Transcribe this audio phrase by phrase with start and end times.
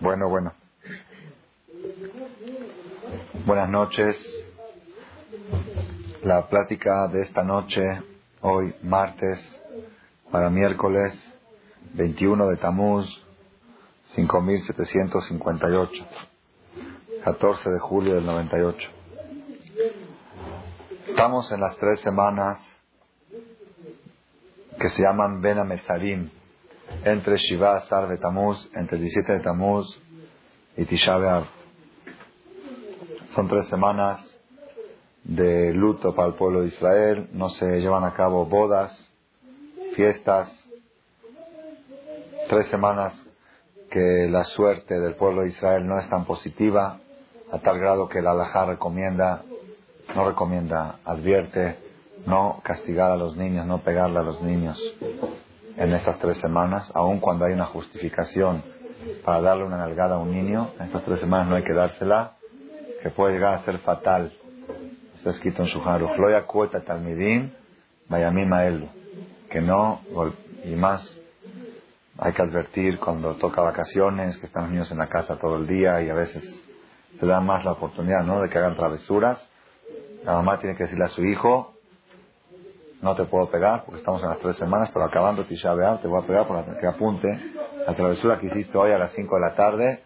[0.00, 0.52] Bueno, bueno.
[3.46, 4.16] Buenas noches.
[6.22, 7.82] La plática de esta noche,
[8.40, 9.40] hoy martes,
[10.30, 11.18] para miércoles
[11.94, 13.06] 21 de Tamuz,
[14.14, 16.06] 5758,
[17.24, 18.88] 14 de julio del 98.
[21.08, 22.58] Estamos en las tres semanas
[24.78, 26.30] que se llaman Ben Ametzarim,
[27.04, 30.00] entre Shiva Asar de Tamuz, entre el 17 de Tamuz
[30.76, 31.44] y Tisha.
[33.34, 34.20] Son tres semanas
[35.24, 38.92] de luto para el pueblo de Israel, no se llevan a cabo bodas,
[39.94, 40.50] fiestas,
[42.48, 43.14] tres semanas
[43.90, 46.98] que la suerte del pueblo de Israel no es tan positiva,
[47.52, 49.42] a tal grado que el Alajá recomienda,
[50.14, 51.76] no recomienda, advierte,
[52.26, 54.78] no castigar a los niños, no pegarle a los niños
[55.76, 58.62] en estas tres semanas, aun cuando hay una justificación
[59.24, 62.32] para darle una nalgada a un niño, en estas tres semanas no hay que dársela,
[63.02, 64.32] que puede llegar a ser fatal.
[65.14, 67.50] Está escrito en su Loya Kueta Talmidim,
[68.08, 68.88] Mayamim Maelu,
[69.50, 70.00] que no,
[70.64, 71.20] y más
[72.18, 75.66] hay que advertir cuando toca vacaciones, que están los niños en la casa todo el
[75.66, 76.62] día y a veces
[77.18, 79.50] se da más la oportunidad, ¿no?, de que hagan travesuras.
[80.24, 81.71] La mamá tiene que decirle a su hijo,
[83.02, 86.22] no te puedo pegar porque estamos en las tres semanas, pero acabando Tisha te voy
[86.22, 87.28] a pegar por la que apunte.
[87.84, 90.02] La travesura que hiciste hoy a las 5 de la tarde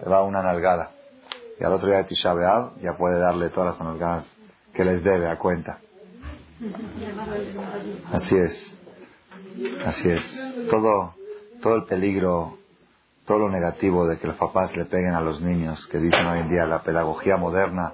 [0.00, 0.92] te va una nalgada.
[1.58, 2.34] Y al otro día de Tisha
[2.80, 4.24] ya puede darle todas las nalgadas
[4.72, 5.80] que les debe a cuenta.
[8.12, 8.78] Así es.
[9.84, 10.68] Así es.
[10.70, 11.14] Todo,
[11.60, 12.58] todo el peligro,
[13.24, 16.40] todo lo negativo de que los papás le peguen a los niños, que dicen hoy
[16.40, 17.92] en día la pedagogía moderna,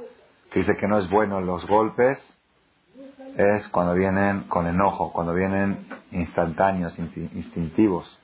[0.51, 2.19] que dice que no es bueno los golpes,
[3.37, 8.19] es cuando vienen con enojo, cuando vienen instantáneos, instintivos.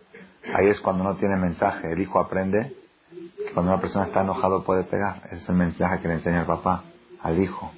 [0.55, 1.93] Ahí es cuando no tiene mensaje.
[1.93, 2.75] El hijo aprende
[3.11, 5.23] que cuando una persona está enojado puede pegar.
[5.27, 6.85] Ese es el mensaje que le enseña el papá
[7.23, 7.71] al hijo.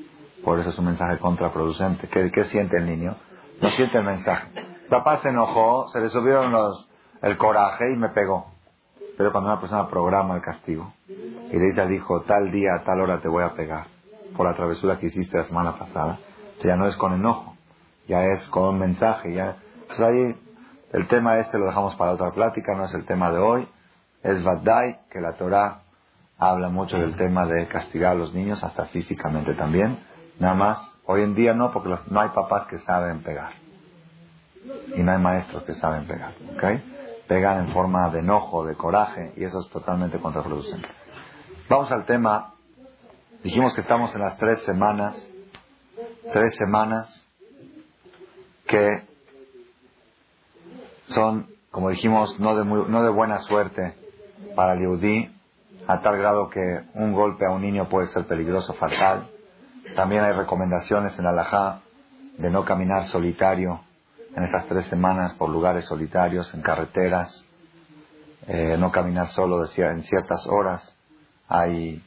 [0.44, 2.08] Por eso es un mensaje contraproducente.
[2.08, 3.16] ¿Qué, qué siente el niño?
[3.60, 4.48] No siente el mensaje.
[4.88, 6.54] Papá se enojó, se le subieron
[7.22, 8.46] el coraje y me pegó.
[9.16, 13.02] Pero cuando una persona programa el castigo y le dice al hijo, tal día, tal
[13.02, 13.86] hora te voy a pegar
[14.36, 16.18] por la travesura que hiciste la semana pasada,
[16.68, 17.56] ya no es con enojo,
[18.08, 19.56] ya es con mensaje, ya.
[19.86, 20.36] Pues ahí
[20.92, 23.68] el tema este lo dejamos para otra plática, no es el tema de hoy.
[24.22, 25.82] Es Vaddai, que la Torah
[26.38, 30.00] habla mucho del tema de castigar a los niños, hasta físicamente también.
[30.38, 33.52] Nada más, hoy en día no, porque no hay papás que saben pegar.
[34.96, 36.32] Y no hay maestros que saben pegar.
[36.54, 36.64] ¿Ok?
[37.28, 40.88] Pegan en forma de enojo, de coraje, y eso es totalmente contraproducente.
[41.68, 42.54] Vamos al tema.
[43.44, 45.29] Dijimos que estamos en las tres semanas
[46.32, 47.26] tres semanas
[48.66, 49.02] que
[51.08, 53.94] son, como dijimos, no de, no de buena suerte
[54.54, 55.30] para el Yehudi,
[55.86, 56.60] a tal grado que
[56.94, 59.28] un golpe a un niño puede ser peligroso, fatal.
[59.96, 61.80] También hay recomendaciones en Alajá
[62.38, 63.80] de no caminar solitario
[64.36, 67.44] en estas tres semanas por lugares solitarios, en carreteras,
[68.46, 70.94] eh, no caminar solo decía, en ciertas horas.
[71.48, 72.02] Hay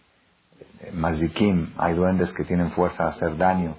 [0.80, 3.76] eh, mazikim, hay duendes que tienen fuerza a hacer daño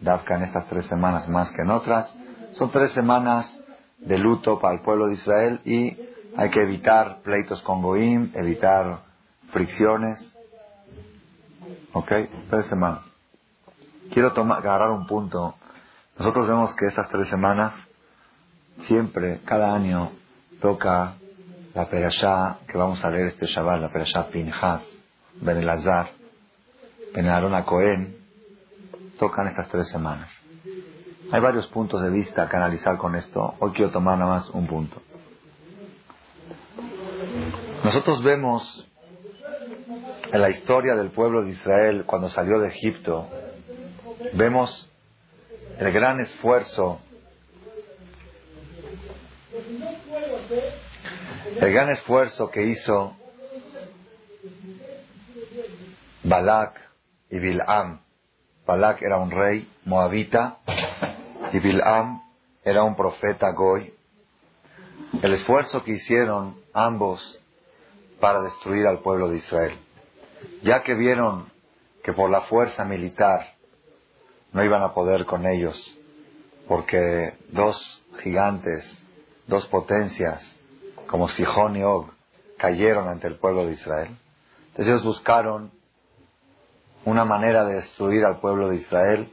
[0.00, 2.16] Dafka en estas tres semanas más que en otras.
[2.52, 3.60] Son tres semanas
[3.98, 5.96] de luto para el pueblo de Israel y
[6.36, 9.00] hay que evitar pleitos con Goim, evitar
[9.50, 10.34] fricciones.
[11.92, 12.12] ¿Ok?
[12.50, 13.04] Tres semanas.
[14.12, 15.56] Quiero tomar, agarrar un punto.
[16.18, 17.72] Nosotros vemos que estas tres semanas,
[18.80, 20.12] siempre, cada año,
[20.60, 21.14] toca
[21.74, 24.82] la perashá que vamos a leer este Shabbat, la perashá Pinhas,
[25.40, 26.10] Ben Elazar,
[27.14, 28.17] Ben Cohen,
[29.18, 30.30] tocan estas tres semanas.
[31.30, 33.54] Hay varios puntos de vista que analizar con esto.
[33.58, 35.02] Hoy quiero tomar nada más un punto.
[37.84, 38.88] Nosotros vemos
[40.32, 43.28] en la historia del pueblo de Israel cuando salió de Egipto,
[44.34, 44.90] vemos
[45.78, 47.00] el gran esfuerzo,
[51.60, 53.16] el gran esfuerzo que hizo
[56.24, 56.80] Balak
[57.30, 58.00] y Bil'am
[58.68, 60.58] Balak era un rey moabita
[61.54, 62.20] y Bilam
[62.62, 63.94] era un profeta goy.
[65.22, 67.40] El esfuerzo que hicieron ambos
[68.20, 69.78] para destruir al pueblo de Israel,
[70.62, 71.50] ya que vieron
[72.04, 73.54] que por la fuerza militar
[74.52, 75.98] no iban a poder con ellos,
[76.68, 78.84] porque dos gigantes,
[79.46, 80.44] dos potencias,
[81.06, 82.10] como Sihón y Og,
[82.58, 84.14] cayeron ante el pueblo de Israel.
[84.72, 85.77] Entonces ellos buscaron
[87.08, 89.32] una manera de destruir al pueblo de Israel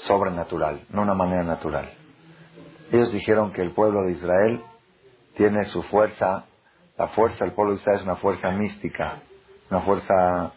[0.00, 1.90] sobrenatural, no una manera natural.
[2.92, 4.62] Ellos dijeron que el pueblo de Israel
[5.34, 6.44] tiene su fuerza
[6.98, 9.20] La fuerza del pueblo de Israel es una fuerza mística,
[9.70, 10.52] una fuerza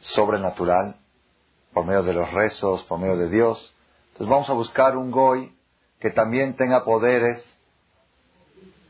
[0.00, 0.96] sobrenatural,
[1.72, 3.74] por medio de los rezos, por medio de Dios.
[4.12, 5.52] Entonces vamos a buscar un goy
[6.00, 7.44] que también tenga poderes,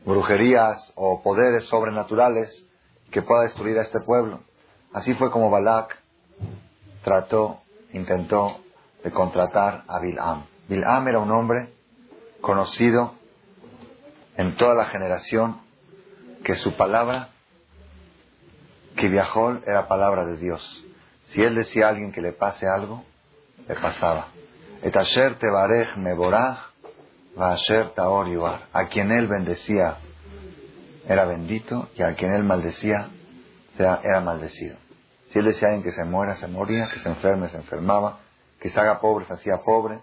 [0.03, 2.65] brujerías o poderes sobrenaturales
[3.11, 4.41] que pueda destruir a este pueblo.
[4.93, 5.97] Así fue como Balak
[7.03, 7.61] trató,
[7.93, 8.59] intentó
[9.03, 10.45] de contratar a Bilam.
[10.67, 11.69] Bilam era un hombre
[12.41, 13.15] conocido
[14.37, 15.61] en toda la generación
[16.43, 17.29] que su palabra,
[18.95, 20.85] que viajó, era palabra de Dios.
[21.27, 23.03] Si él decía a alguien que le pase algo,
[23.67, 24.27] le pasaba.
[24.83, 26.71] Et asher tevarech meborach,
[27.39, 27.55] va
[27.95, 28.27] taor
[28.73, 29.97] A quien él bendecía
[31.07, 33.09] era bendito y a quien él maldecía
[33.77, 34.77] era maldecido.
[35.31, 38.19] Si él decía alguien que se muera, se moría, que se enferme, se enfermaba,
[38.59, 40.01] que se haga pobre, se hacía pobre,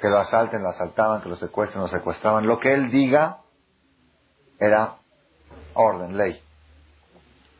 [0.00, 2.46] que lo asalten, lo asaltaban, que lo secuestren, lo secuestraban.
[2.46, 3.38] Lo que él diga
[4.58, 4.96] era
[5.74, 6.40] orden, ley.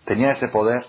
[0.04, 0.86] Tenía ese poder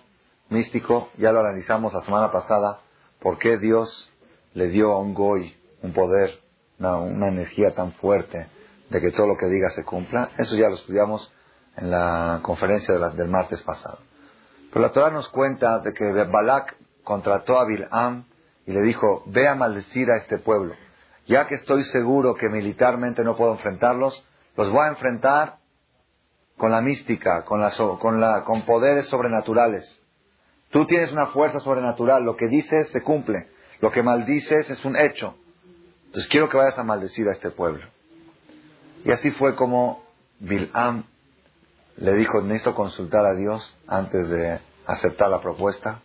[0.50, 2.80] místico, ya lo analizamos la semana pasada,
[3.20, 4.12] por qué Dios
[4.54, 5.56] le dio a un goy
[5.86, 6.40] un poder,
[6.80, 8.48] una, energía tan fuerte
[8.90, 10.32] de que todo lo que diga se cumpla.
[10.38, 11.32] Eso ya lo estudiamos
[11.78, 14.00] en la conferencia del martes pasado.
[14.76, 18.26] Pero la Torah nos cuenta de que Balak contrató a Bil'am
[18.68, 20.76] y le dijo, ve a maldecir a este pueblo.
[21.28, 24.22] Ya que estoy seguro que militarmente no puedo enfrentarlos,
[24.58, 25.60] los voy a enfrentar
[26.58, 29.98] con la mística, con, la, con, la, con poderes sobrenaturales.
[30.72, 33.48] Tú tienes una fuerza sobrenatural, lo que dices se cumple,
[33.80, 35.38] lo que maldices es un hecho.
[36.08, 37.88] Entonces quiero que vayas a maldecir a este pueblo.
[39.06, 40.04] Y así fue como
[40.42, 41.06] Bil'am
[41.98, 46.02] le dijo, necesito consultar a Dios antes de aceptar la propuesta.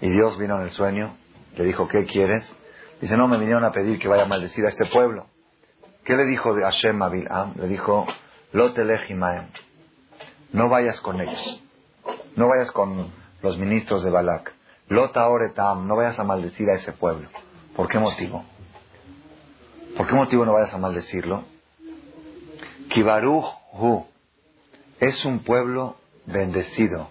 [0.00, 1.16] Y Dios vino en el sueño,
[1.56, 2.50] le dijo, ¿qué quieres?
[3.00, 5.26] Dice, no, me vinieron a pedir que vaya a maldecir a este pueblo.
[6.04, 7.54] ¿Qué le dijo de Hashem a Bil'am?
[7.56, 8.06] Le dijo,
[8.52, 9.48] Lotelejimaem,
[10.52, 11.62] no vayas con ellos,
[12.36, 13.10] no vayas con
[13.42, 14.52] los ministros de Balak.
[14.88, 17.28] Lota Oretam, no vayas a maldecir a ese pueblo.
[17.74, 18.44] ¿Por qué motivo?
[19.96, 21.44] ¿Por qué motivo no vayas a maldecirlo?
[22.90, 24.06] Kibaruch Hu
[25.04, 27.10] es un pueblo bendecido.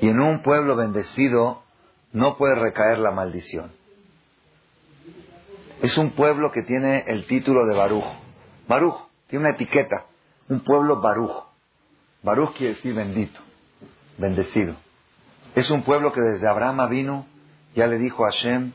[0.00, 1.62] Y en un pueblo bendecido
[2.12, 3.72] no puede recaer la maldición.
[5.80, 8.04] Es un pueblo que tiene el título de Baruch.
[8.68, 8.96] Baruch,
[9.28, 10.04] tiene una etiqueta.
[10.48, 11.44] Un pueblo Baruch.
[12.22, 13.40] Baruch quiere decir bendito,
[14.18, 14.74] bendecido.
[15.54, 17.26] Es un pueblo que desde Abraham vino,
[17.74, 18.72] ya le dijo a Hashem,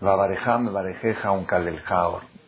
[0.00, 1.46] barejeja un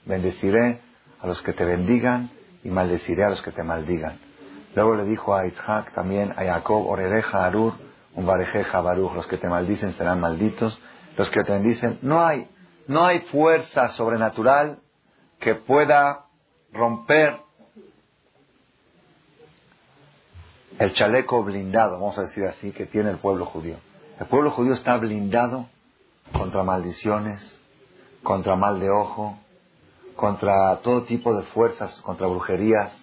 [0.07, 0.81] Bendeciré
[1.21, 2.31] a los que te bendigan
[2.65, 4.32] y maldeciré a los que te maldigan.
[4.75, 7.75] Luego le dijo a Isaac también, a Jacob, orereja arur,
[8.15, 10.81] un barejeja baruch, los que te maldicen serán malditos,
[11.17, 11.99] los que te bendicen.
[12.03, 12.49] No hay,
[12.87, 14.79] no hay fuerza sobrenatural
[15.41, 16.27] que pueda
[16.73, 17.41] romper
[20.79, 23.77] el chaleco blindado, vamos a decir así, que tiene el pueblo judío.
[24.19, 25.67] El pueblo judío está blindado
[26.33, 27.61] contra maldiciones,
[28.23, 29.39] contra mal de ojo,
[30.17, 32.97] contra todo tipo de fuerzas, contra brujerías,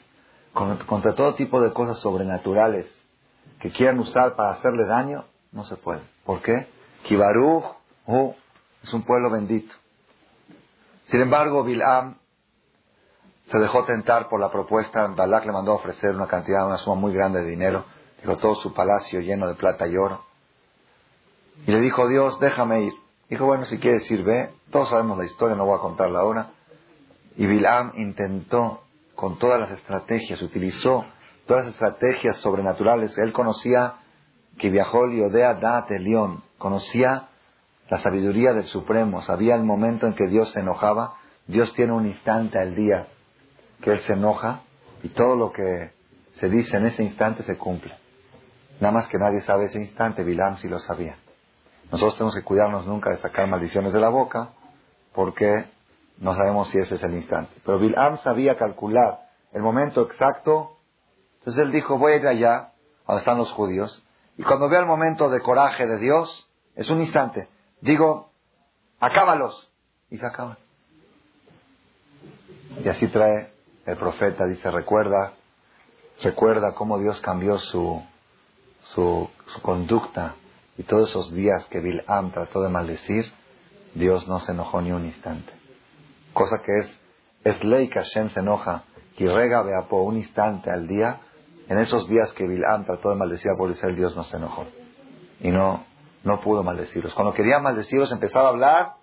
[0.54, 2.94] contra todo tipo de cosas sobrenaturales
[3.60, 6.02] que quieran usar para hacerle daño, no se puede.
[6.26, 6.68] ¿Por qué?
[7.04, 7.66] Kibaruj
[8.06, 8.36] oh,
[8.84, 9.74] es un pueblo bendito.
[11.08, 12.18] Sin embargo, Bilam
[13.52, 15.08] se dejó tentar por la propuesta.
[15.08, 17.86] Balak le mandó a ofrecer una cantidad, una suma muy grande de dinero.
[18.22, 20.24] Dijo todo su palacio lleno de plata y oro.
[21.66, 22.94] Y le dijo, Dios, déjame ir.
[23.30, 24.52] Dijo, bueno, si quieres ir, ve.
[24.72, 26.52] Todos sabemos la historia, no voy a contarla ahora.
[27.36, 28.84] Y Bilam intentó
[29.20, 31.04] con todas las estrategias, utilizó
[31.46, 33.18] todas las estrategias sobrenaturales.
[33.18, 33.96] Él conocía
[34.58, 37.28] que viajó Liodea Dat León, conocía
[37.90, 41.16] la sabiduría del Supremo, sabía el momento en que Dios se enojaba.
[41.48, 43.08] Dios tiene un instante al día
[43.82, 44.62] que Él se enoja
[45.04, 45.92] y todo lo que
[46.36, 47.94] se dice en ese instante se cumple.
[48.80, 51.18] Nada más que nadie sabe ese instante, Bilam sí lo sabía.
[51.92, 54.52] Nosotros tenemos que cuidarnos nunca de sacar maldiciones de la boca
[55.14, 55.66] porque
[56.20, 57.54] no sabemos si ese es el instante.
[57.66, 60.78] Pero Bilam sabía calcular el momento exacto.
[61.40, 62.74] Entonces él dijo, voy a ir allá,
[63.08, 64.04] donde están los judíos,
[64.38, 67.48] y cuando vea el momento de coraje de Dios, es un instante.
[67.82, 68.32] Digo,
[69.00, 69.70] acábalos.
[70.10, 70.58] Y se acaban.
[72.84, 73.54] Y así trae
[73.86, 75.34] el profeta, dice, recuerda,
[76.22, 78.02] recuerda cómo Dios cambió su,
[78.94, 80.36] su, su conducta
[80.78, 83.32] y todos esos días que Bilam trató de maldecir,
[83.94, 85.59] Dios no se enojó ni un instante
[86.40, 87.02] cosa que es,
[87.44, 88.86] es ley que Hashem se enoja,
[89.18, 91.20] y rega por un instante al día,
[91.68, 94.66] en esos días que Bilam trató de maldecir a por Israel, Dios no se enojó.
[95.42, 95.84] Y no,
[96.24, 97.14] no pudo maldecirlos.
[97.14, 98.94] Cuando quería maldecirlos, empezaba a hablar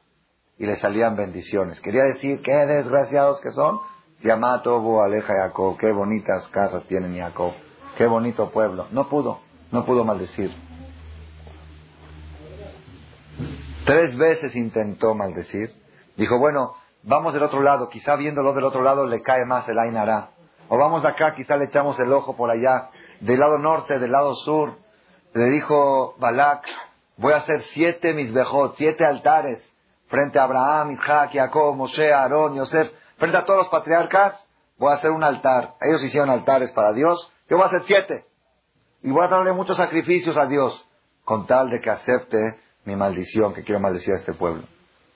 [0.58, 1.78] y le salían bendiciones.
[1.82, 3.80] Quería decir, qué desgraciados que son,
[4.16, 4.28] Si
[4.64, 7.52] Tobu aleja Jacob, qué bonitas casas tiene Jacob,
[7.98, 8.86] qué bonito pueblo.
[8.92, 9.40] No pudo,
[9.70, 10.50] no pudo maldecir.
[13.84, 15.74] Tres veces intentó maldecir.
[16.16, 16.74] Dijo, bueno,
[17.06, 20.30] vamos del otro lado, quizá viéndolo del otro lado le cae más el Ainara.
[20.68, 22.90] O vamos de acá, quizá le echamos el ojo por allá.
[23.20, 24.76] Del lado norte, del lado sur.
[25.32, 26.66] Le dijo Balak,
[27.16, 29.62] voy a hacer siete misbejot, siete altares,
[30.08, 34.34] frente a Abraham, Isaac, Jacob, Moshe, Aarón, Yosef, frente a todos los patriarcas,
[34.78, 35.74] voy a hacer un altar.
[35.80, 38.24] Ellos hicieron altares para Dios, yo voy a hacer siete.
[39.02, 40.84] Y voy a darle muchos sacrificios a Dios,
[41.24, 44.64] con tal de que acepte mi maldición, que quiero maldecir a este pueblo.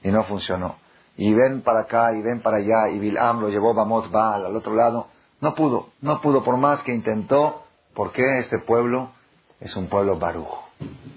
[0.03, 0.77] Y no funcionó.
[1.21, 4.57] Y ven para acá y ven para allá, y Bilam lo llevó Bamot Baal al
[4.57, 5.09] otro lado.
[5.43, 7.63] No pudo, no pudo, por más que intentó,
[7.95, 9.11] porque este pueblo
[9.61, 10.49] es un pueblo Baruch.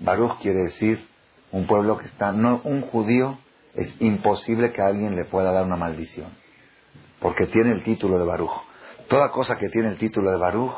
[0.02, 1.08] Baruch quiere decir
[1.54, 3.38] un pueblo que está, no un judío,
[3.76, 6.34] es imposible que alguien le pueda dar una maldición,
[7.22, 8.62] porque tiene el título de Baruch.
[9.08, 10.74] Toda cosa que tiene el título de Baruch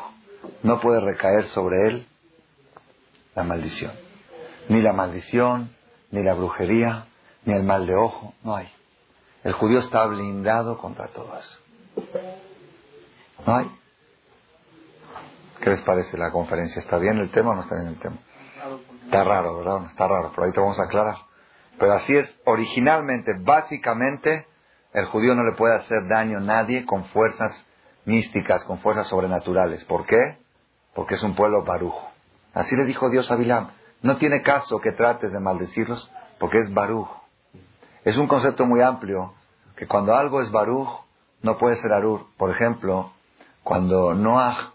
[0.61, 2.07] no puede recaer sobre él
[3.33, 3.93] la maldición.
[4.69, 5.71] Ni la maldición,
[6.11, 7.07] ni la brujería,
[7.43, 8.74] ni el mal de ojo, no hay.
[9.45, 11.59] El judío está blindado contra todo eso.
[13.45, 13.71] No hay.
[15.61, 16.79] ¿Qué les parece la conferencia?
[16.79, 18.17] ¿Está bien el tema o no está bien el tema?
[19.03, 19.85] Está raro, ¿verdad?
[19.91, 21.17] Está raro, pero ahí te vamos a aclarar.
[21.77, 24.47] Pero así es, originalmente, básicamente,
[24.93, 27.67] el judío no le puede hacer daño a nadie con fuerzas
[28.05, 29.85] místicas, con fuerzas sobrenaturales.
[29.85, 30.39] ¿Por qué?
[30.95, 32.09] Porque es un pueblo barujo.
[32.55, 33.69] Así le dijo Dios a Bilam.
[34.01, 37.14] No tiene caso que trates de maldecirlos porque es baruj.
[38.05, 39.33] Es un concepto muy amplio
[39.75, 40.87] que cuando algo es baruj
[41.41, 42.27] no puede ser arur.
[42.37, 43.11] Por ejemplo,
[43.63, 44.73] cuando Noah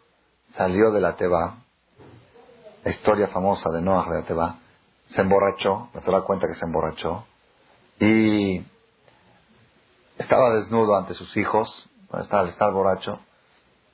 [0.56, 1.54] salió de la Teba,
[2.82, 4.58] la historia famosa de Noah de la Teba,
[5.10, 7.24] se emborrachó, la cuenta que se emborrachó,
[8.00, 8.66] y
[10.18, 11.88] estaba desnudo ante sus hijos,
[12.20, 13.20] estaba, estaba borracho,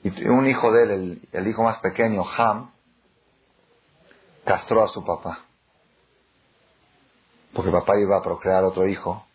[0.02, 2.70] y un hijo de él, el, el hijo más pequeño, Ham,
[4.46, 5.40] castró a su papá.
[7.52, 9.25] Porque el papá iba a procrear otro hijo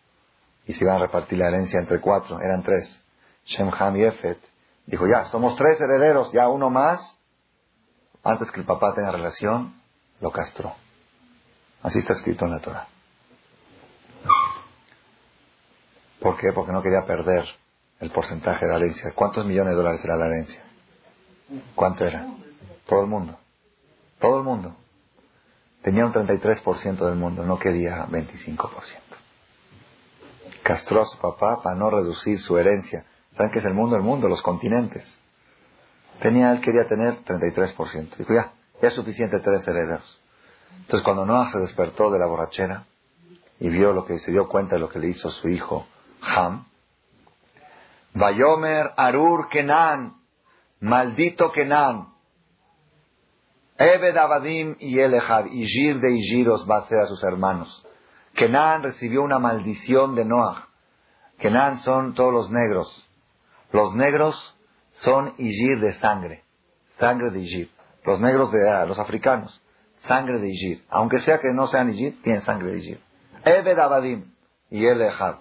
[0.66, 3.02] y se iban a repartir la herencia entre cuatro, eran tres,
[3.46, 4.38] Shem, Ham y Efet.
[4.86, 7.00] Dijo, ya, somos tres herederos, ya uno más.
[8.22, 9.74] Antes que el papá tenga relación,
[10.20, 10.74] lo castró.
[11.82, 12.86] Así está escrito en la Torah.
[16.20, 16.52] ¿Por qué?
[16.52, 17.44] Porque no quería perder
[17.98, 19.12] el porcentaje de la herencia.
[19.14, 20.62] ¿Cuántos millones de dólares era la herencia?
[21.74, 22.26] ¿Cuánto era?
[22.86, 23.38] Todo el mundo.
[24.20, 24.76] Todo el mundo.
[25.82, 29.11] Tenía un 33% del mundo, no quería 25%.
[30.62, 33.04] Castró a su papá para no reducir su herencia.
[33.36, 33.96] ¿Saben qué es el mundo?
[33.96, 35.18] El mundo, los continentes.
[36.20, 38.16] Tenía, él quería tener 33%.
[38.16, 40.20] Dijo, ya, ya es suficiente tres herederos.
[40.80, 42.86] Entonces cuando Noah se despertó de la borrachera
[43.60, 45.86] y vio lo que se dio cuenta de lo que le hizo su hijo
[46.20, 46.66] Ham,
[48.14, 50.16] Vayomer Arur Kenan,
[50.80, 52.08] maldito Kenan,
[53.78, 57.86] Ebed Abadim y Elehad, Ijir de Ijiros va a ser a sus hermanos.
[58.34, 60.68] Kenan recibió una maldición de Noah.
[61.38, 63.08] Kenan son todos los negros.
[63.72, 64.56] Los negros
[64.94, 66.44] son Ijir de sangre,
[66.98, 67.70] sangre de Ijir.
[68.04, 69.62] Los negros de ah, los africanos,
[70.00, 70.84] sangre de Ijir.
[70.90, 73.00] Aunque sea que no sean Ijir, tienen sangre de Ijir.
[73.44, 74.32] Ebed Abadim
[74.70, 75.36] y Elehad.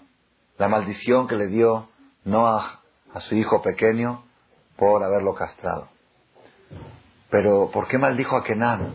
[0.58, 1.90] La maldición que le dio
[2.24, 2.82] Noah
[3.14, 4.24] a su hijo pequeño
[4.76, 5.90] por haberlo castrado.
[7.30, 8.94] Pero, ¿por qué maldijo a Kenan?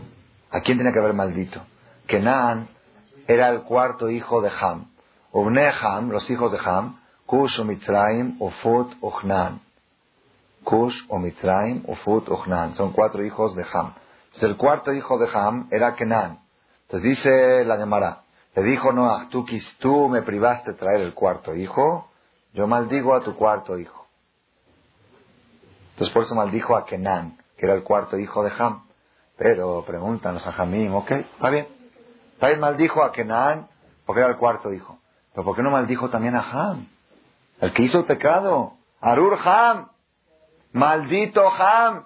[0.51, 1.61] ¿A quién tenía que haber maldito?
[2.07, 2.69] Kenan
[3.27, 4.91] era el cuarto hijo de Ham.
[5.31, 9.61] Ubne Ham, los hijos de Ham, Kush o Mitzrayim, Ufut, Uchnan.
[10.63, 12.75] Kush o Mitzrayim, Ufut, Uchnan.
[12.75, 13.93] Son cuatro hijos de Ham.
[14.25, 16.39] Entonces, el cuarto hijo de Ham era Kenan.
[16.83, 18.21] Entonces dice la Gemara,
[18.55, 19.45] le dijo Noah, tú,
[19.79, 22.09] tú me privaste de traer el cuarto hijo,
[22.53, 24.07] yo maldigo a tu cuarto hijo.
[25.91, 28.83] Entonces por eso maldijo a Kenan que era el cuarto hijo de Ham.
[29.35, 31.76] Pero preguntan los Jamim, ok, está bien.
[32.39, 33.67] Está maldijo a Kenan
[34.05, 34.99] porque era el cuarto hijo.
[35.33, 36.87] Pero ¿por qué no maldijo también a Ham?
[37.59, 38.73] El que hizo el pecado.
[39.01, 39.89] Arur Ham.
[40.71, 42.05] Maldito Ham.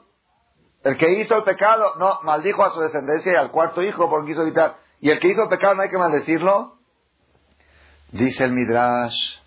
[0.86, 1.96] El que hizo el pecado.
[2.00, 4.78] No, maldijo a su descendencia y al cuarto hijo porque quiso evitar.
[5.02, 6.78] ¿Y el que hizo el pecado no hay que maldecirlo?
[8.14, 9.38] Dice el Midrash.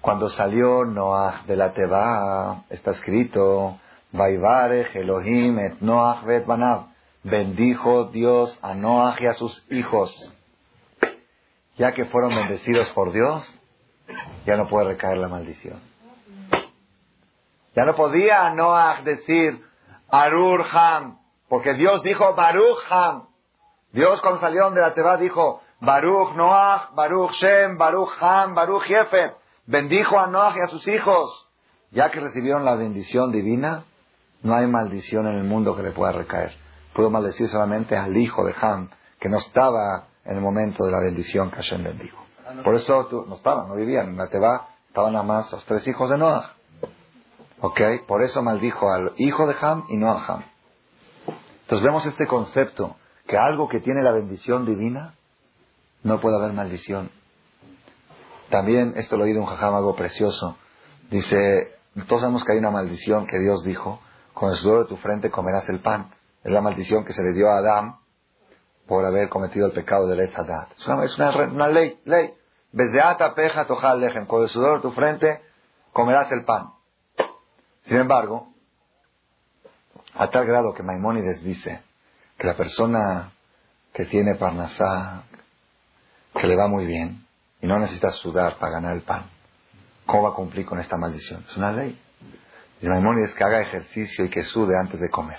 [0.00, 3.80] Cuando salió Noah de la Teba, está escrito,
[4.12, 6.91] Elohim et Noach vet banav.
[7.24, 10.10] Bendijo Dios a Noach y a sus hijos.
[11.76, 13.48] Ya que fueron bendecidos por Dios,
[14.44, 15.80] ya no puede recaer la maldición.
[17.74, 19.64] Ya no podía Noach decir
[20.08, 23.28] Arur Ham, porque Dios dijo Baruch Ham.
[23.92, 29.36] Dios cuando salieron de la Teba dijo Baruch Noach, Baruch Shem, Baruch Ham, Baruch Jefet.
[29.66, 31.48] Bendijo a Noach y a sus hijos.
[31.92, 33.84] ya que recibieron la bendición divina,
[34.42, 36.61] no hay maldición en el mundo que le pueda recaer.
[36.94, 41.00] Puedo maldecir solamente al hijo de Ham, que no estaba en el momento de la
[41.00, 42.22] bendición que Hashem bendijo.
[42.64, 44.10] Por eso no estaban, no vivían.
[44.10, 46.52] En la Teba estaban nada más los tres hijos de Noah.
[47.60, 47.80] ¿Ok?
[48.06, 50.44] Por eso maldijo al hijo de Ham y no a Ham.
[51.62, 52.96] Entonces vemos este concepto,
[53.26, 55.14] que algo que tiene la bendición divina,
[56.02, 57.10] no puede haber maldición.
[58.50, 60.58] También, esto lo he oído un jajam algo precioso.
[61.10, 64.00] Dice, todos sabemos que hay una maldición que Dios dijo,
[64.34, 66.10] con el sudor de tu frente comerás el pan.
[66.44, 67.96] Es la maldición que se le dio a Adán
[68.86, 70.72] por haber cometido el pecado del Etzadat.
[70.72, 72.34] Es una, es una, ley, ley.
[73.02, 74.26] ata peja tojal lejem.
[74.26, 75.40] Con el sudor de tu frente
[75.92, 76.72] comerás el pan.
[77.84, 78.52] Sin embargo,
[80.14, 81.82] a tal grado que Maimónides dice
[82.36, 83.32] que la persona
[83.92, 85.24] que tiene parnasá,
[86.34, 87.26] que le va muy bien,
[87.60, 89.30] y no necesita sudar para ganar el pan,
[90.06, 91.44] ¿cómo va a cumplir con esta maldición?
[91.48, 92.00] Es una ley.
[92.80, 95.38] Dice Maimónides que haga ejercicio y que sude antes de comer.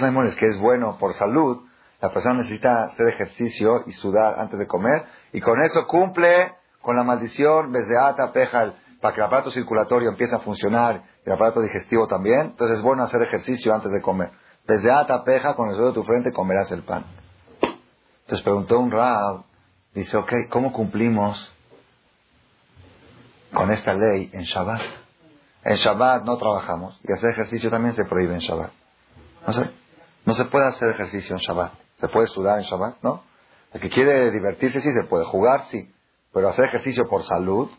[0.00, 1.64] Maimónides que es bueno por salud,
[2.00, 6.96] la persona necesita hacer ejercicio y sudar antes de comer, y con eso cumple con
[6.96, 12.06] la maldición, ata pejal, para que el aparato circulatorio empiece a funcionar el aparato digestivo
[12.06, 12.40] también.
[12.46, 14.30] Entonces es bueno hacer ejercicio antes de comer.
[14.66, 17.04] Desde ata peja, con el suelo de tu frente comerás el pan.
[18.22, 19.44] Entonces preguntó un rab,
[19.94, 21.52] dice, ok, ¿cómo cumplimos
[23.52, 24.82] con esta ley en Shabbat?
[25.64, 28.70] En Shabbat no trabajamos y hacer ejercicio también se prohíbe en Shabbat.
[29.48, 29.70] No sé,
[30.26, 31.72] no se puede hacer ejercicio en Shabbat.
[32.00, 33.02] ¿Se puede sudar en Shabbat?
[33.02, 33.22] ¿No?
[33.72, 35.90] El que quiere divertirse sí se puede, jugar sí,
[36.34, 37.70] pero hacer ejercicio por salud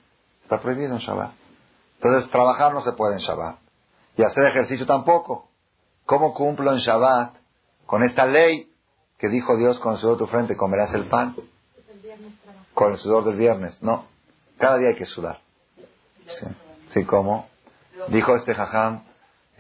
[0.42, 1.32] está prohibido en Shabbat.
[2.02, 3.60] Entonces, trabajar no se puede en Shabbat.
[4.18, 5.48] Y hacer ejercicio tampoco.
[6.08, 7.36] ¿Cómo cumplo en Shabbat
[7.86, 8.74] con esta ley
[9.20, 11.36] que dijo Dios con el sudor de tu frente comerás el pan?
[12.74, 13.78] Con el sudor del viernes.
[13.84, 14.08] No.
[14.58, 15.40] Cada día hay que sudar.
[16.94, 17.48] Sí, ¿cómo?
[18.08, 19.04] Dijo este jajam,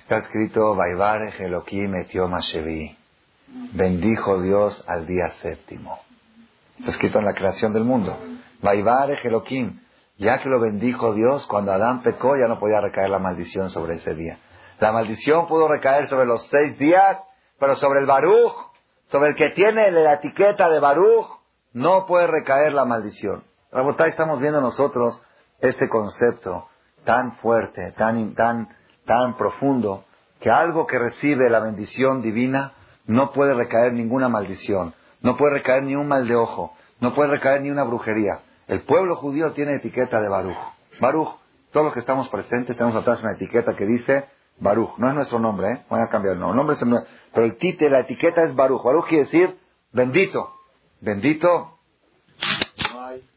[0.09, 1.93] está escrito, Vaivare Elohim
[2.27, 2.97] Mashevi.
[3.73, 5.99] Bendijo Dios al día séptimo.
[6.79, 8.17] Está escrito en la creación del mundo.
[8.59, 9.79] Vaivare Elohim.
[10.17, 13.97] Ya que lo bendijo Dios, cuando Adán pecó ya no podía recaer la maldición sobre
[13.97, 14.39] ese día.
[14.79, 17.19] La maldición pudo recaer sobre los seis días,
[17.59, 18.55] pero sobre el Baruch,
[19.11, 21.27] sobre el que tiene la etiqueta de Baruch,
[21.73, 23.43] no puede recaer la maldición.
[24.07, 25.21] estamos viendo nosotros
[25.59, 26.67] este concepto
[27.03, 28.69] tan fuerte, tan, tan,
[29.09, 30.05] tan profundo,
[30.39, 32.73] que algo que recibe la bendición divina
[33.07, 37.31] no puede recaer ninguna maldición, no puede recaer ni un mal de ojo, no puede
[37.31, 38.41] recaer ni una brujería.
[38.67, 40.57] El pueblo judío tiene etiqueta de Baruch.
[41.01, 41.39] Baruch,
[41.71, 44.25] todos los que estamos presentes tenemos atrás una etiqueta que dice
[44.59, 44.99] Baruch.
[44.99, 45.85] No es nuestro nombre, ¿eh?
[45.89, 46.75] Voy a cambiar el nombre.
[46.75, 48.83] es Pero el la etiqueta es Baruch.
[48.83, 49.57] Baruch quiere decir
[49.91, 50.53] bendito.
[51.01, 51.79] Bendito.
[52.93, 53.27] No hay,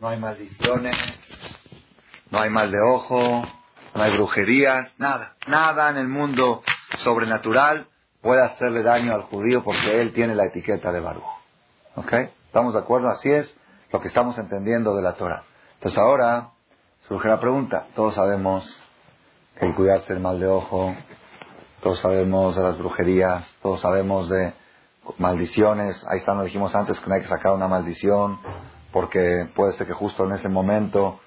[0.00, 0.96] no hay maldiciones,
[2.30, 3.44] no hay mal de ojo,
[3.94, 5.34] no hay brujerías, nada.
[5.46, 6.62] Nada en el mundo
[6.98, 7.86] sobrenatural
[8.20, 11.24] puede hacerle daño al judío porque él tiene la etiqueta de Baruch.
[11.96, 12.12] ¿Ok?
[12.46, 13.08] ¿Estamos de acuerdo?
[13.08, 13.54] Así es
[13.92, 15.42] lo que estamos entendiendo de la Torah.
[15.74, 16.50] Entonces ahora
[17.08, 17.86] surge la pregunta.
[17.94, 18.64] Todos sabemos
[19.58, 20.94] que el cuidarse del mal de ojo,
[21.82, 24.54] todos sabemos de las brujerías, todos sabemos de
[25.18, 26.02] maldiciones.
[26.08, 28.38] Ahí está, nos dijimos antes que no hay que sacar una maldición
[28.92, 31.20] porque puede ser que justo en ese momento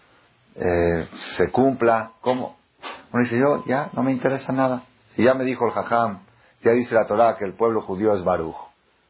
[0.56, 2.12] eh, se cumpla.
[2.22, 2.58] ¿Cómo?
[3.12, 4.84] Uno dice, yo ya no me interesa nada.
[5.16, 6.20] Si ya me dijo el jajam,
[6.62, 8.56] ya dice la Torah que el pueblo judío es Baruch,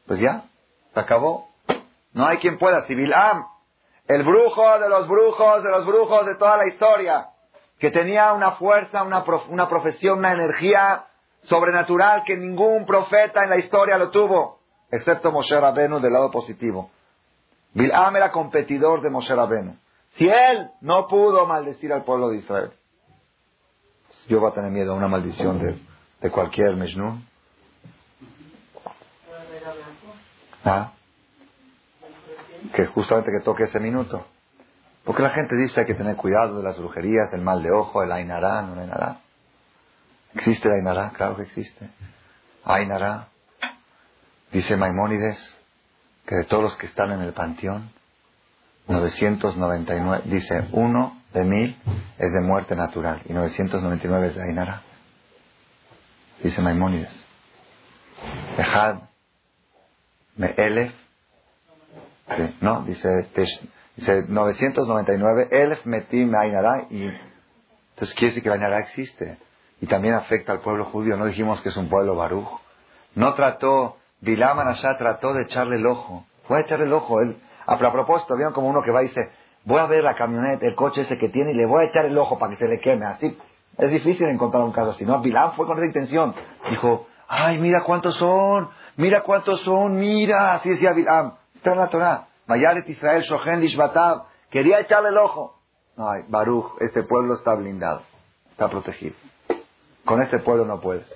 [0.06, 0.44] pues ya,
[0.94, 1.48] se acabó.
[2.12, 2.82] No hay quien pueda.
[2.82, 3.46] Si Bilam,
[4.06, 7.28] el brujo de los brujos, de los brujos de toda la historia,
[7.78, 11.06] que tenía una fuerza, una, una profesión, una energía
[11.42, 16.90] sobrenatural que ningún profeta en la historia lo tuvo, excepto Moshe Rabenu del lado positivo.
[17.74, 19.76] Bilam era competidor de Moshe Rabenu.
[20.16, 22.72] Si él no pudo maldecir al pueblo de Israel,
[24.28, 25.78] yo voy a tener miedo a una maldición de,
[26.20, 27.26] de cualquier Mishnun.
[30.64, 30.92] ¿Ah?
[32.72, 34.26] que justamente que toque ese minuto.
[35.04, 38.02] Porque la gente dice hay que tener cuidado de las brujerías, el mal de ojo,
[38.02, 39.20] el ainará, no el ainará.
[40.34, 41.10] ¿Existe el ainará?
[41.12, 41.88] Claro que existe.
[42.64, 43.28] Ainará.
[44.52, 45.56] Dice Maimónides
[46.26, 47.90] que de todos los que están en el panteón,
[48.88, 51.76] 999, dice uno de mil
[52.18, 54.82] es de muerte natural y 999 es de ainará.
[56.42, 57.12] Dice Maimónides.
[58.56, 59.00] Dejad
[60.36, 60.92] me elef
[62.60, 63.28] no, dice,
[63.96, 69.38] dice 999, Elf Metim Ainara, y entonces quiere decir que la Ainara existe.
[69.80, 71.16] Y también afecta al pueblo judío.
[71.16, 72.60] No dijimos que es un pueblo baruj.
[73.14, 76.26] No trató, Bilam Anashá trató de echarle el ojo.
[76.48, 77.20] Voy a echarle el ojo.
[77.20, 79.30] Él, a propósito, vieron como uno que va y dice,
[79.64, 82.06] voy a ver la camioneta, el coche ese que tiene y le voy a echar
[82.06, 83.06] el ojo para que se le queme.
[83.06, 83.36] Así,
[83.76, 85.20] Es difícil encontrar un caso así, ¿no?
[85.20, 86.34] Bilam fue con esa intención.
[86.70, 91.34] Dijo, ay, mira cuántos son, mira cuántos son, mira, así decía Bilam.
[91.54, 92.28] Está en la Torah.
[92.46, 94.26] Mayaret Israel, Shohen Lishbatab.
[94.50, 95.58] Quería echarle el ojo.
[95.98, 98.02] Ay, Baruch, este pueblo está blindado,
[98.50, 99.16] está protegido.
[100.04, 101.06] Con este pueblo no puedes.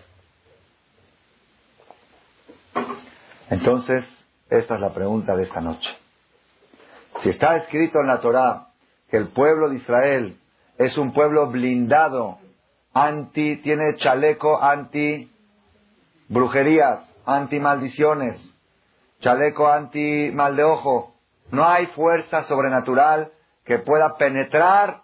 [3.51, 4.05] Entonces,
[4.49, 6.00] esta es la pregunta de esta noche.
[7.23, 8.69] Si está escrito en la Torah
[9.11, 10.41] que el pueblo de Israel
[10.79, 12.39] es un pueblo blindado,
[12.95, 15.31] anti, tiene chaleco anti
[16.29, 18.41] brujerías, anti maldiciones,
[19.21, 21.15] chaleco anti mal de ojo,
[21.51, 23.33] no hay fuerza sobrenatural
[23.65, 25.03] que pueda penetrar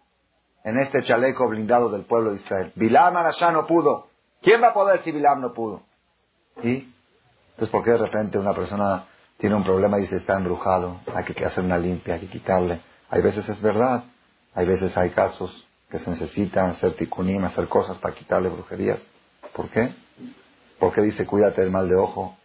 [0.65, 2.73] en este chaleco blindado del pueblo de Israel.
[2.75, 4.09] Bilam Arashá no pudo.
[4.43, 5.83] ¿Quién va a poder si Bilam no pudo?
[6.63, 6.93] ¿Y?
[7.51, 9.07] Entonces, ¿por qué de repente una persona
[9.39, 11.01] tiene un problema y dice está embrujado?
[11.15, 12.81] Hay que hacer una limpia, hay que quitarle.
[13.11, 14.05] Hay veces es verdad.
[14.55, 19.01] Hay veces hay casos que se necesitan hacer ticunim, hacer cosas para quitarle brujerías.
[19.55, 19.95] ¿Por qué?
[20.79, 22.37] ¿Por qué dice cuídate del mal de ojo?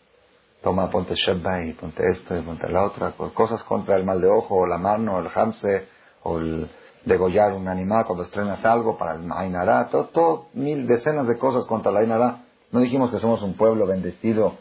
[0.61, 4.27] toma, ponte Sheba y ponte esto y ponte la otra, cosas contra el mal de
[4.27, 5.87] ojo, o la mano, o el hamse,
[6.23, 6.69] o el
[7.05, 11.65] degollar un animal cuando estrenas algo para el Ainara, todo, todo, mil decenas de cosas
[11.65, 12.43] contra el Ainara.
[12.71, 14.53] No dijimos que somos un pueblo bendecido,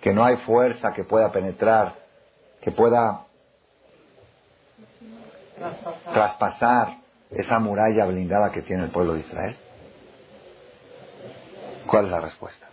[0.00, 1.94] que no hay fuerza que pueda penetrar,
[2.60, 3.24] que pueda
[6.12, 6.98] traspasar
[7.30, 9.56] esa muralla blindada que tiene el pueblo de Israel.
[11.86, 12.68] ¿Cuál es la respuesta?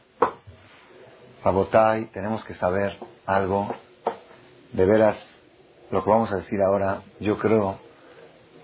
[1.44, 3.74] Rabotai, tenemos que saber algo.
[4.74, 5.18] De veras,
[5.90, 7.80] lo que vamos a decir ahora, yo creo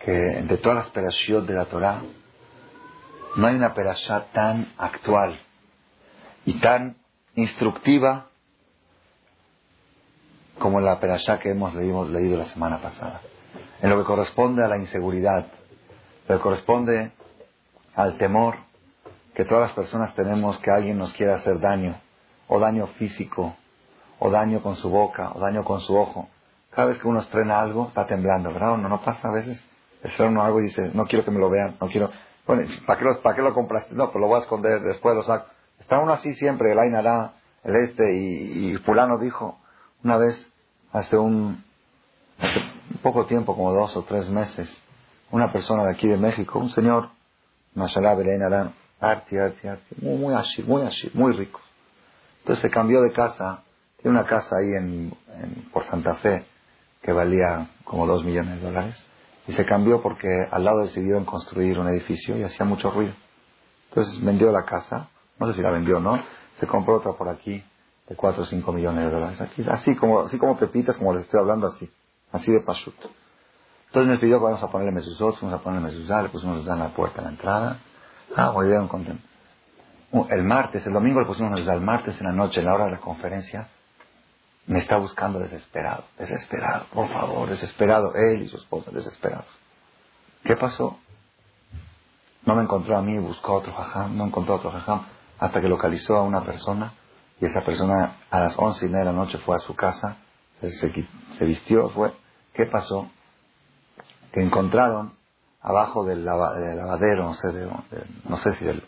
[0.04, 2.02] que de todas las perashot de la Torah,
[3.36, 5.40] no hay una perashá tan actual
[6.46, 6.98] y tan
[7.36, 8.31] instructiva
[10.62, 13.22] como la perashá que hemos leído, leído la semana pasada.
[13.82, 15.48] En lo que corresponde a la inseguridad,
[16.30, 17.12] lo que corresponde
[17.96, 18.56] al temor
[19.34, 22.00] que todas las personas tenemos que alguien nos quiera hacer daño
[22.48, 23.56] o daño físico,
[24.20, 26.28] o daño con su boca, o daño con su ojo.
[26.70, 28.78] Cada vez que uno estrena algo, está temblando, ¿verdad?
[28.78, 29.64] No, no pasa a veces.
[30.04, 32.12] Estrena algo y dice, no quiero que me lo vean, no quiero.
[32.46, 33.96] Bueno, ¿para qué lo, para qué lo compraste?
[33.96, 35.48] No, pues lo voy a esconder, después lo saco.
[35.80, 39.58] Está uno así siempre, el Ainara, el este, y, y fulano dijo,
[40.04, 40.51] una vez,
[40.92, 41.64] hace un,
[43.02, 44.72] poco tiempo, como dos o tres meses,
[45.32, 47.10] una persona de aquí de México, un señor,
[47.74, 48.42] Mashallah Belén
[49.00, 51.60] arti, arti, arti, muy, muy así, muy así, muy rico.
[52.40, 53.64] Entonces se cambió de casa,
[54.02, 55.14] tiene una casa ahí en,
[55.72, 56.46] por Santa Fe
[57.02, 59.06] que valía como dos millones de dólares
[59.48, 63.14] y se cambió porque al lado decidieron construir un edificio y hacía mucho ruido.
[63.90, 66.22] Entonces vendió la casa, no sé si la vendió o no,
[66.60, 67.64] se compró otra por aquí
[68.08, 69.42] de cuatro o cinco millones de dólares.
[69.42, 71.90] Aquí, así como, así como pepitas, como les estoy hablando, así,
[72.32, 73.10] así de pashuto.
[73.88, 76.80] Entonces me pidió que vamos a ponerle mesuzot, vamos a ponerle mesuzá, le pusimos en
[76.80, 77.80] la puerta, en la entrada.
[78.36, 79.32] Ah, muy bien, contento
[80.30, 82.92] el martes, el domingo le pusimos el martes en la noche, en la hora de
[82.92, 83.70] la conferencia,
[84.68, 89.48] me está buscando desesperado, desesperado, por favor, desesperado, él y su esposa, desesperados.
[90.44, 91.00] ¿Qué pasó?
[92.46, 95.06] No me encontró a mí, buscó a otro jajam, no encontró a otro jajam,
[95.40, 96.94] hasta que localizó a una persona,
[97.42, 100.18] y esa persona a las once y media de la noche fue a su casa,
[100.62, 102.14] se, vistió, fue.
[102.54, 103.10] ¿Qué pasó?
[104.32, 105.14] Que encontraron
[105.62, 107.48] abajo del, lavadero, no sé,
[108.30, 108.84] no sé si del,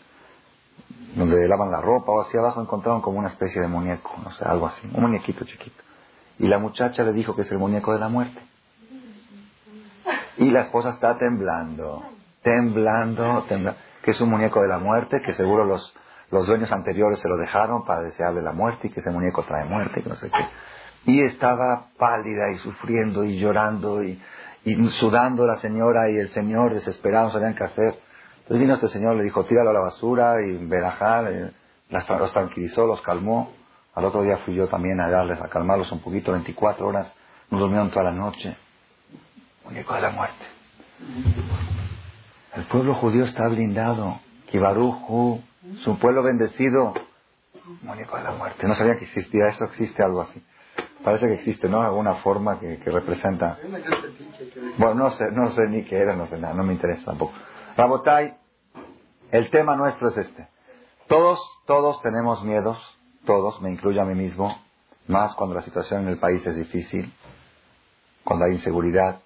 [1.16, 4.44] donde lavan la ropa o hacia abajo encontraron como una especie de muñeco, no sé,
[4.44, 5.82] algo así, un muñequito chiquito.
[6.38, 8.40] Y la muchacha le dijo que es el muñeco de la muerte.
[10.36, 12.04] Y la esposa está temblando,
[12.42, 15.94] temblando, temblando, que es un muñeco de la muerte, que seguro los,
[16.34, 19.64] los dueños anteriores se lo dejaron para desearle la muerte y que ese muñeco trae
[19.66, 21.12] muerte, que no sé qué.
[21.12, 24.20] Y estaba pálida y sufriendo y llorando y,
[24.64, 28.00] y sudando la señora y el señor desesperado, no sabían qué hacer.
[28.38, 33.00] Entonces vino este señor, le dijo, tíralo a la basura y Berajá los tranquilizó, los
[33.00, 33.52] calmó.
[33.94, 37.14] Al otro día fui yo también a darles, a calmarlos un poquito, 24 horas,
[37.50, 38.56] no durmieron toda la noche.
[39.64, 40.44] Muñeco de la muerte.
[42.56, 44.18] El pueblo judío está blindado.
[44.50, 45.40] Kibaruju,
[45.80, 46.94] su pueblo bendecido.
[47.82, 48.66] Muñeco de la muerte.
[48.66, 50.42] No sabía que existía eso, existe algo así.
[51.02, 51.82] Parece que existe, ¿no?
[51.82, 53.58] Alguna forma que, que representa.
[54.78, 57.34] Bueno, no sé, no sé ni qué era, no sé nada, no me interesa tampoco.
[57.76, 58.36] Rabotai,
[59.30, 60.48] el tema nuestro es este.
[61.06, 62.78] Todos, todos tenemos miedos,
[63.26, 64.56] todos, me incluyo a mí mismo,
[65.06, 67.12] más cuando la situación en el país es difícil,
[68.24, 69.20] cuando hay inseguridad.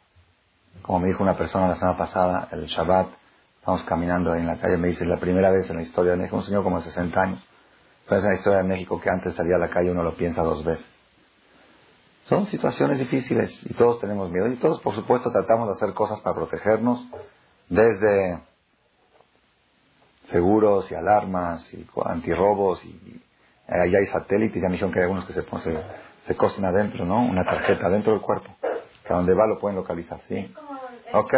[0.83, 3.09] Como me dijo una persona la semana pasada, el Shabbat,
[3.69, 6.17] estamos caminando ahí en la calle, me dice, la primera vez en la historia de
[6.17, 7.47] México, un señor como de 60 años,
[8.07, 10.43] pero es la historia de México que antes salía a la calle uno lo piensa
[10.43, 10.87] dos veces.
[12.31, 16.19] Son situaciones difíciles y todos tenemos miedo y todos, por supuesto, tratamos de hacer cosas
[16.21, 17.07] para protegernos,
[17.69, 18.41] desde
[20.31, 23.23] seguros y alarmas y antirrobos y,
[23.69, 25.83] allá hay satélites, ya me dijeron que hay algunos que se, se,
[26.27, 27.21] se cosen adentro, ¿no?
[27.21, 28.49] Una tarjeta dentro del cuerpo,
[29.05, 30.55] que a donde va lo pueden localizar, ¿sí?
[31.13, 31.35] Ok,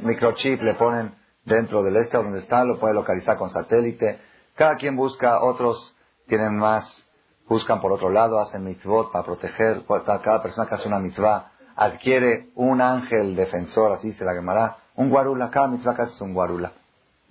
[0.00, 4.18] microchip le ponen dentro del este donde está, lo puede localizar con satélite.
[4.54, 5.96] Cada quien busca, otros
[6.28, 7.06] tienen más,
[7.48, 9.82] buscan por otro lado, hacen mitzvot para proteger.
[10.04, 15.10] Cada persona que hace una mitzvah adquiere un ángel defensor, así se la llamará, un
[15.10, 15.50] guarula.
[15.50, 16.72] Cada mitzvah que hace es un guarula.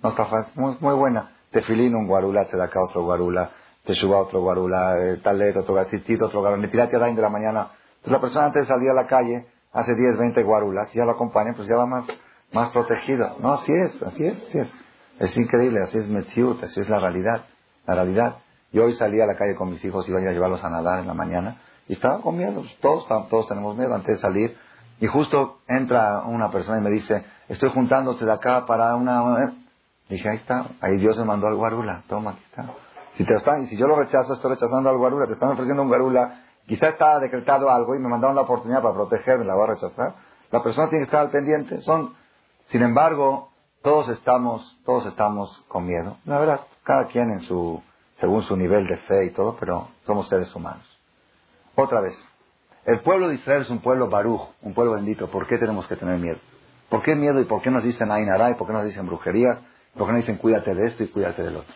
[0.02, 1.32] No está fácil, muy, muy buena.
[1.50, 3.50] Tefilín, un guarula, se da acá otro guarula,
[3.84, 7.70] te suba otro guarula, eh, talet, otro gasistito, otro guarula, netirate de la mañana.
[7.96, 11.12] Entonces la persona antes salir a la calle hace 10, 20 guarulas y ya lo
[11.12, 12.04] acompaña, pues ya va más,
[12.52, 13.36] más protegido.
[13.40, 14.72] No, así es, así es, así es.
[15.18, 17.44] Es increíble, así es Metziut, así es la realidad.
[17.86, 18.36] La realidad.
[18.72, 21.00] Yo hoy salí a la calle con mis hijos, iba a a llevarlos a nadar
[21.00, 22.62] en la mañana y estaba con miedo.
[22.80, 24.56] Todos, todos tenemos miedo antes de salir.
[25.00, 29.44] Y justo entra una persona y me dice, estoy juntándose de acá para una...
[29.44, 29.52] ¿eh?".
[30.08, 32.64] Dije, ahí está, ahí Dios me mandó al guarula, toma, aquí está.
[33.14, 35.88] Si te están, si yo lo rechazo, estoy rechazando al guarula, te están ofreciendo un
[35.88, 39.74] guarula, quizá está decretado algo y me mandaron la oportunidad para protegerme, la voy a
[39.74, 40.14] rechazar.
[40.50, 41.80] La persona tiene que estar al pendiente.
[41.82, 42.14] Son,
[42.68, 43.50] sin embargo,
[43.82, 46.18] todos estamos, todos estamos con miedo.
[46.24, 47.82] La verdad, cada quien en su,
[48.20, 50.84] según su nivel de fe y todo, pero somos seres humanos.
[51.74, 52.14] Otra vez,
[52.84, 55.30] el pueblo de Israel es un pueblo baruj, un pueblo bendito.
[55.30, 56.38] ¿Por qué tenemos que tener miedo?
[56.88, 59.58] ¿Por qué miedo y por qué nos dicen Ainara y por qué nos dicen brujerías?
[59.94, 61.74] ¿Por qué nos dicen cuídate de esto y cuídate del otro?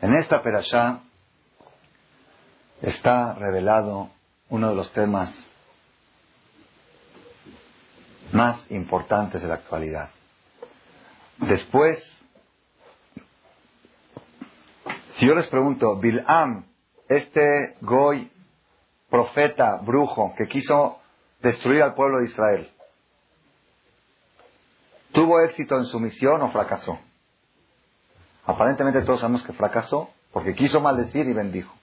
[0.00, 1.00] En esta perashá
[2.80, 4.08] está revelado
[4.48, 5.30] uno de los temas
[8.32, 10.10] más importantes de la actualidad.
[11.38, 11.98] Después,
[15.16, 16.64] si yo les pregunto, Bil'am,
[17.08, 18.30] este Goy,
[19.08, 20.98] profeta, brujo, que quiso
[21.40, 22.70] destruir al pueblo de Israel,
[25.12, 26.98] ¿tuvo éxito en su misión o fracasó?
[28.46, 31.74] Aparentemente todos sabemos que fracasó porque quiso maldecir y bendijo.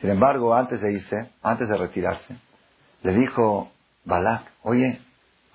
[0.00, 2.36] Sin embargo, antes de irse, antes de retirarse,
[3.02, 3.70] le dijo
[4.04, 5.00] Balak, oye,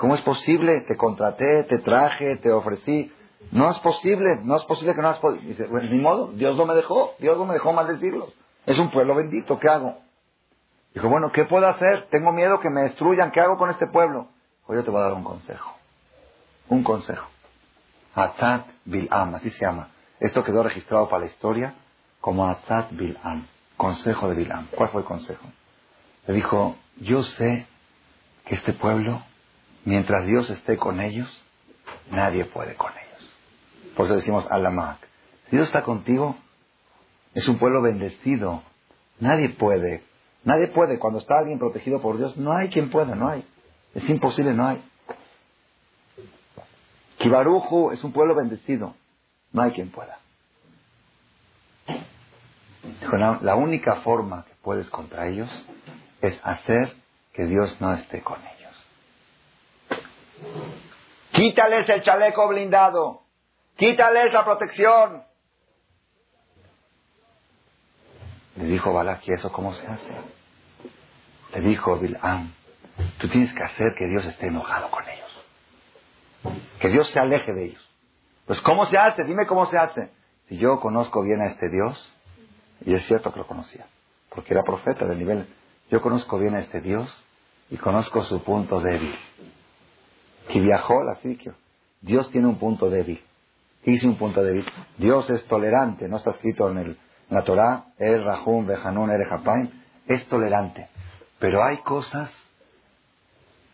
[0.02, 0.82] ¿cómo es posible?
[0.88, 3.14] Te contraté, te traje, te ofrecí.
[3.52, 5.44] No es posible, no es posible que no has podido.
[5.44, 8.34] Dice, bueno, ni modo, Dios no me dejó, Dios no me dejó maldecirlos.
[8.66, 10.00] Es un pueblo bendito, ¿qué hago?
[10.96, 12.08] Dijo, bueno, ¿qué puedo hacer?
[12.10, 14.28] Tengo miedo que me destruyan, ¿qué hago con este pueblo?
[14.66, 15.72] Pues yo te voy a dar un consejo.
[16.70, 17.28] Un consejo.
[18.16, 19.90] Atat Bil'am, así se llama.
[20.20, 21.76] Esto quedó registrado para la historia
[22.20, 23.46] como Atat Bil'am,
[23.78, 24.66] consejo de Bil'am.
[24.76, 25.46] ¿Cuál fue el consejo?
[26.26, 27.68] Le dijo, yo sé
[28.46, 29.22] que este pueblo,
[29.86, 31.44] mientras Dios esté con ellos,
[32.12, 33.96] nadie puede con ellos.
[33.96, 35.00] Por eso decimos Alamak.
[35.50, 36.36] Si Dios está contigo,
[37.34, 38.64] es un pueblo bendecido.
[39.20, 40.04] Nadie puede.
[40.44, 41.00] Nadie puede.
[41.00, 43.46] Cuando está alguien protegido por Dios, no hay quien pueda, no hay.
[43.94, 44.84] Es imposible, no hay.
[47.18, 48.96] Kibaruju es un pueblo bendecido.
[49.52, 50.18] No hay quien pueda.
[53.42, 55.50] La, única forma que puedes contra ellos
[56.22, 56.96] es hacer
[57.34, 58.61] que Dios no esté con ellos.
[61.34, 63.22] Quítales el chaleco blindado.
[63.78, 65.24] Quítales la protección.
[68.58, 70.14] Le dijo Balak, ¿y eso cómo se hace?
[71.54, 72.52] Le dijo Bil'am,
[73.18, 76.62] tú tienes que hacer que Dios esté enojado con ellos.
[76.80, 77.90] Que Dios se aleje de ellos.
[78.46, 79.24] Pues ¿cómo se hace?
[79.24, 80.12] Dime cómo se hace.
[80.50, 82.14] Si yo conozco bien a este Dios,
[82.86, 83.86] y es cierto que lo conocía,
[84.30, 85.48] porque era profeta del nivel,
[85.90, 87.10] yo conozco bien a este Dios
[87.70, 89.18] y conozco su punto débil.
[90.54, 91.56] Y viajó la psiquio.
[92.02, 93.24] Dios tiene un punto débil.
[93.84, 94.66] Hice un punto débil.
[94.98, 96.98] Dios es tolerante, no está escrito en, el,
[97.30, 99.22] la Torah, el Rahum, Bejanun, el
[100.08, 100.90] es tolerante.
[101.40, 102.32] Pero hay cosas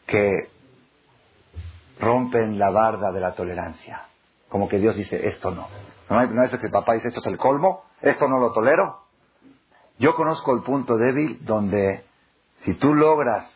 [0.06, 0.50] que
[2.00, 4.04] rompen la barda de la tolerancia.
[4.50, 5.68] Como que Dios dice, esto no.
[6.10, 9.02] No hay una que el papá dice, esto es el colmo, esto no lo tolero.
[10.00, 12.06] Yo conozco el punto débil donde
[12.60, 13.52] si tú logras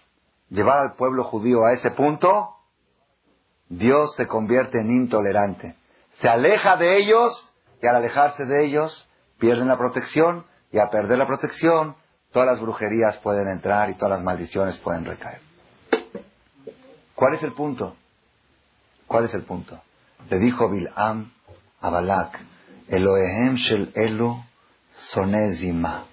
[0.50, 2.56] llevar al pueblo judío a ese punto,
[3.72, 5.76] Dios se convierte en intolerante.
[6.20, 11.18] Se aleja de ellos y al alejarse de ellos pierden la protección y al perder
[11.18, 11.96] la protección
[12.34, 15.40] todas las brujerías pueden entrar y todas las maldiciones pueden recaer.
[17.16, 17.96] ¿Cuál es el punto?
[19.08, 19.82] ¿Cuál es el punto?
[20.30, 21.32] Le dijo Bil'am
[21.80, 22.40] a Balak,
[22.90, 24.36] Elohehem shel Elu
[25.14, 26.08] sonezima.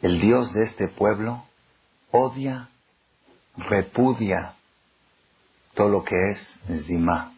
[0.00, 1.44] El Dios de este pueblo
[2.10, 2.70] odia,
[3.56, 4.54] repudia
[5.74, 7.32] todo lo que es zima.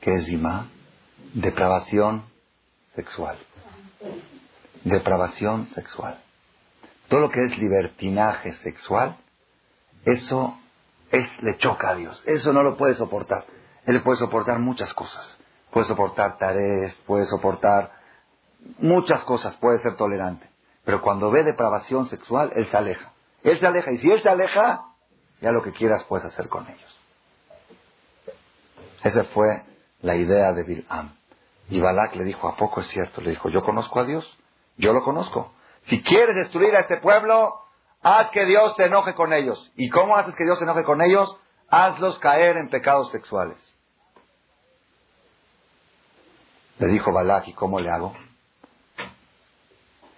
[0.00, 0.68] ¿Qué es zima?
[1.34, 2.24] Depravación
[2.94, 3.38] sexual.
[4.84, 6.20] Depravación sexual.
[7.08, 9.16] Todo lo que es libertinaje sexual,
[10.04, 10.58] eso
[11.10, 12.22] es, le choca a Dios.
[12.26, 13.44] Eso no lo puede soportar.
[13.86, 15.38] Él puede soportar muchas cosas.
[15.70, 18.04] Puede soportar tareas, puede soportar
[18.78, 20.48] muchas cosas puede ser tolerante.
[20.84, 23.12] Pero cuando ve depravación sexual, él se aleja.
[23.42, 23.92] Él se aleja.
[23.92, 24.84] Y si él se aleja,
[25.40, 27.00] ya lo que quieras puedes hacer con ellos.
[29.04, 29.62] Esa fue
[30.00, 31.14] la idea de Bil'am.
[31.68, 33.20] Y Balak le dijo, ¿a poco es cierto?
[33.20, 34.38] Le dijo, yo conozco a Dios.
[34.76, 35.52] Yo lo conozco.
[35.84, 37.54] Si quieres destruir a este pueblo,
[38.02, 39.70] haz que Dios se enoje con ellos.
[39.76, 41.38] ¿Y cómo haces que Dios se enoje con ellos?
[41.68, 43.58] Hazlos caer en pecados sexuales.
[46.78, 48.14] Le dijo Balak, ¿y cómo le hago?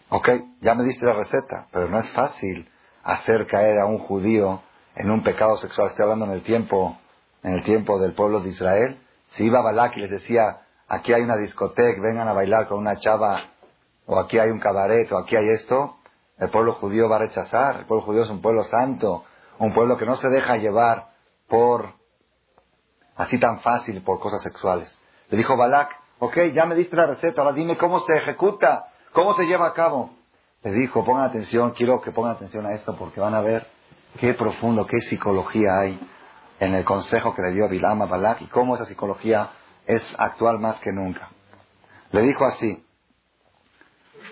[0.09, 0.29] Ok,
[0.61, 2.71] ya me diste la receta, pero no es fácil
[3.03, 4.63] hacer caer a un judío
[4.95, 5.89] en un pecado sexual.
[5.89, 6.99] Estoy hablando en el tiempo,
[7.47, 8.99] en el tiempo del pueblo de Israel.
[9.31, 12.97] Si iba Balak y les decía, aquí hay una discoteca, vengan a bailar con una
[12.99, 13.41] chava,
[14.05, 15.97] o aquí hay un cabaret, o aquí hay esto,
[16.39, 17.77] el pueblo judío va a rechazar.
[17.77, 19.25] El pueblo judío es un pueblo santo,
[19.59, 21.11] un pueblo que no se deja llevar
[21.49, 21.95] por
[23.15, 24.99] así tan fácil por cosas sexuales.
[25.31, 28.89] Le dijo Balak, ok, ya me diste la receta, ahora dime cómo se ejecuta.
[29.13, 30.11] ¿Cómo se lleva a cabo?
[30.65, 33.69] Le dijo, pongan atención, quiero que pongan atención a esto porque van a ver
[34.19, 36.01] qué profundo, qué psicología hay
[36.61, 39.51] en el consejo que le dio Bilam a Balak y cómo esa psicología
[39.87, 41.31] es actual más que nunca.
[42.13, 42.85] Le dijo así,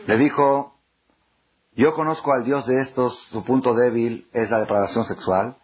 [0.06, 0.74] le dijo,
[1.72, 5.56] yo conozco al Dios de estos, su punto débil es la depravación sexual,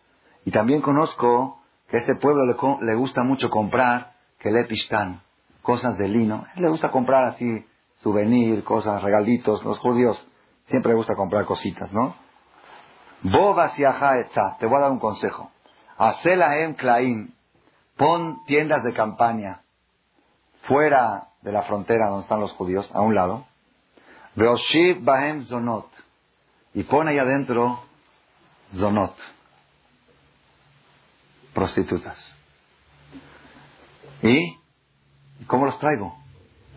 [0.44, 4.66] y también conozco que a este pueblo le, le gusta mucho comprar que le
[5.62, 7.66] cosas de lino, le gusta comprar así
[8.03, 9.62] souvenir, cosas, regalitos.
[9.64, 10.27] Los judíos
[10.68, 12.16] siempre les gusta comprar cositas, ¿no?
[13.23, 15.51] Boba te voy a dar un consejo.
[16.01, 17.35] Hacela en Klaim,
[17.99, 19.61] pon tiendas de campaña
[20.63, 23.47] fuera de la frontera donde están los judíos, a un lado.
[24.35, 25.91] Veoshiv Bahem Zonot.
[26.73, 27.85] Y pon ahí adentro
[28.75, 29.15] Zonot.
[31.53, 32.35] Prostitutas.
[34.23, 34.57] ¿Y
[35.47, 36.17] cómo los traigo?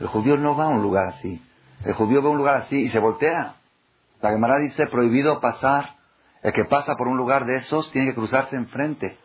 [0.02, 1.42] El judío no va a un lugar así.
[1.86, 3.56] El judío a un lugar así y se voltea.
[4.22, 5.96] La Gemara dice prohibido pasar.
[6.43, 9.17] El que pasa por un lugar de esos tiene que cruzarse enfrente.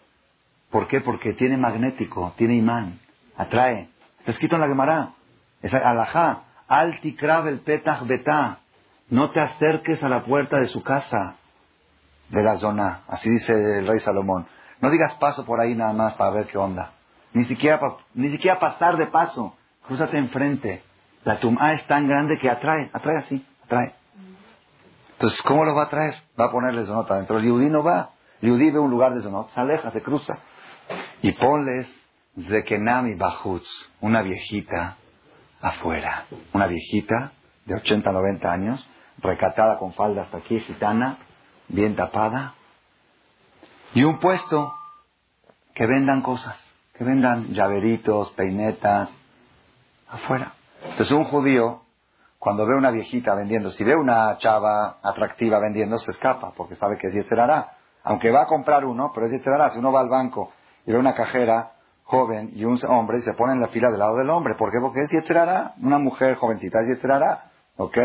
[0.71, 1.01] ¿Por qué?
[1.01, 3.01] Porque tiene magnético, tiene imán,
[3.37, 3.89] atrae.
[4.21, 5.11] Está escrito en la Gemara.
[5.61, 6.45] Es alajá.
[6.69, 8.61] Alti el petach betá.
[9.09, 11.37] No te acerques a la puerta de su casa,
[12.29, 13.01] de la zona.
[13.09, 14.47] Así dice el rey Salomón.
[14.81, 16.93] No digas paso por ahí nada más para ver qué onda.
[17.33, 17.81] Ni siquiera,
[18.15, 19.57] ni siquiera pasar de paso.
[19.87, 20.83] Crúzate enfrente.
[21.25, 23.95] La tumba es tan grande que atrae, atrae así, atrae.
[25.19, 26.15] Entonces, ¿cómo lo va a traer?
[26.39, 27.39] Va a ponerle zonota adentro.
[27.39, 28.11] El yudí no va.
[28.41, 30.39] El yudí ve un lugar de zonot, se aleja, se cruza.
[31.23, 31.93] Y ponles
[32.41, 33.67] Zekenami Bajutz,
[34.01, 34.97] una viejita
[35.61, 36.27] afuera.
[36.53, 37.33] Una viejita
[37.65, 41.19] de 80, 90 años, recatada con falda hasta aquí, gitana,
[41.67, 42.55] bien tapada.
[43.95, 44.73] Y un puesto
[45.75, 46.57] que vendan cosas,
[46.97, 49.11] que vendan llaveritos, peinetas,
[50.09, 50.53] afuera.
[50.83, 51.83] Entonces un judío,
[52.39, 56.97] cuando ve una viejita vendiendo, si ve una chava atractiva vendiendo, se escapa, porque sabe
[56.97, 57.73] que es Yetzerará.
[58.05, 59.71] Aunque va a comprar uno, pero es Yetzerará.
[59.71, 60.53] Si uno va al banco
[60.87, 61.73] y ve una cajera
[62.05, 64.55] joven y un hombre y se pone en la fila del lado del hombre.
[64.55, 64.79] ¿Por qué?
[64.81, 65.75] Porque es Yetzerará.
[65.83, 67.51] Una mujer jovencita es Yetzerará.
[67.77, 67.99] ¿Ok?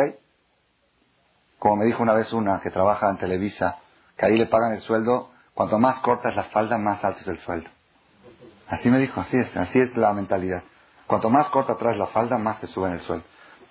[1.60, 3.78] Como me dijo una vez una que trabaja en Televisa,
[4.18, 7.28] que ahí le pagan el sueldo, cuanto más corta es la falda, más alto es
[7.28, 7.70] el sueldo.
[8.68, 10.64] Así me dijo, así es, así es la mentalidad.
[11.08, 13.24] Cuanto más corta traes la falda, más te sube en el suelo.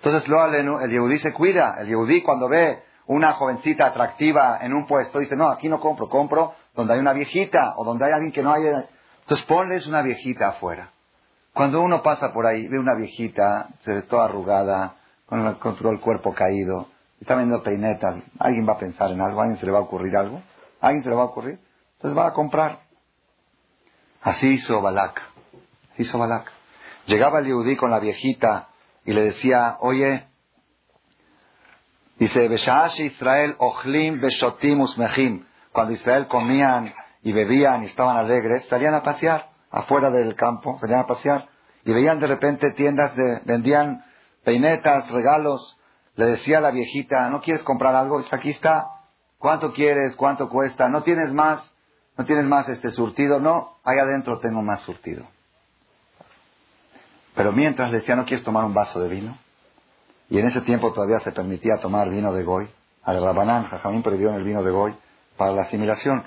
[0.03, 1.77] Entonces, lo el yehudí se cuida.
[1.79, 6.09] El yehudí cuando ve una jovencita atractiva en un puesto, dice, no, aquí no compro,
[6.09, 8.89] compro donde hay una viejita o donde hay alguien que no haya...
[9.21, 10.91] Entonces, ponles una viejita afuera.
[11.53, 15.91] Cuando uno pasa por ahí, ve una viejita, se ve toda arrugada, con, el, todo
[15.91, 16.87] el cuerpo caído,
[17.21, 20.17] está vendiendo peinetas, alguien va a pensar en algo, alguien se le va a ocurrir
[20.17, 20.41] algo,
[20.81, 21.59] alguien se le va a ocurrir,
[21.93, 22.81] entonces va a comprar.
[24.21, 25.21] Así hizo Balak,
[25.93, 26.51] así hizo Balak.
[27.05, 28.67] Llegaba el Yehudí con la viejita
[29.05, 30.27] y le decía, oye,
[32.17, 34.21] dice, Israel ochlim
[34.97, 35.45] mehim.
[35.71, 41.01] Cuando Israel comían y bebían y estaban alegres, salían a pasear afuera del campo, salían
[41.01, 41.49] a pasear
[41.83, 44.03] y veían de repente tiendas de, vendían
[44.43, 45.77] peinetas, regalos.
[46.15, 48.19] Le decía a la viejita, ¿no quieres comprar algo?
[48.19, 48.87] Dice, aquí está.
[49.39, 50.15] ¿Cuánto quieres?
[50.15, 50.87] ¿Cuánto cuesta?
[50.87, 51.73] ¿No tienes más?
[52.17, 53.39] ¿No tienes más este surtido?
[53.39, 55.25] No, ahí adentro tengo más surtido.
[57.35, 59.37] Pero mientras le decía, ¿no quieres tomar un vaso de vino?
[60.29, 62.69] Y en ese tiempo todavía se permitía tomar vino de goy.
[63.03, 64.95] Al rabanán, Jajamín prohibió el vino de goy
[65.37, 66.23] para la asimilación.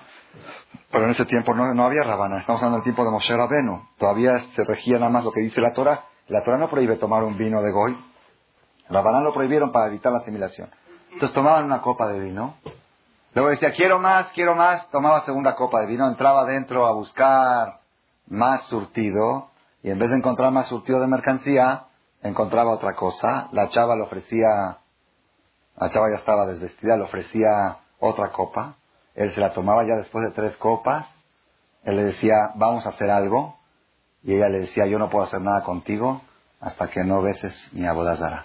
[0.90, 2.40] Pero en ese tiempo no, había rabanán.
[2.40, 3.82] Estamos hablando del tiempo de Moshe Rabenu.
[3.98, 6.04] Todavía se regía nada más lo que dice la Torah.
[6.28, 7.96] La Torah no prohíbe tomar un vino de goy.
[8.88, 10.70] Rabanán lo prohibieron para evitar la asimilación.
[11.12, 12.56] Entonces tomaban una copa de vino.
[13.34, 14.88] Luego decía, quiero más, quiero más.
[14.90, 16.06] Tomaba segunda copa de vino.
[16.06, 17.80] Entraba adentro a buscar
[18.28, 19.50] más surtido
[19.86, 21.84] y en vez de encontrar más surtido de mercancía,
[22.20, 24.78] encontraba otra cosa, la chava le ofrecía,
[25.76, 28.74] la chava ya estaba desvestida, le ofrecía otra copa,
[29.14, 31.06] él se la tomaba ya después de tres copas,
[31.84, 33.60] él le decía, vamos a hacer algo,
[34.24, 36.20] y ella le decía, yo no puedo hacer nada contigo
[36.58, 38.44] hasta que no beses mi abodazara,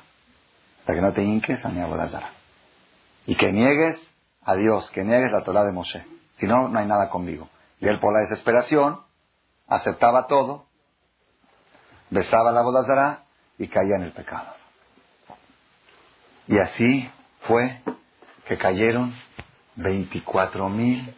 [0.81, 2.33] hasta que no te hinques a mi abodazara.
[3.25, 3.99] Y que niegues
[4.43, 6.05] a Dios, que niegues la Torah de Moshe.
[6.35, 7.49] Si no, no hay nada conmigo.
[7.79, 8.99] Y él por la desesperación
[9.65, 10.69] aceptaba todo,
[12.11, 13.23] besaba la bodazara
[13.57, 14.53] y caía en el pecado.
[16.47, 17.09] Y así
[17.41, 17.81] fue
[18.45, 19.13] que cayeron
[19.77, 21.15] 24 mil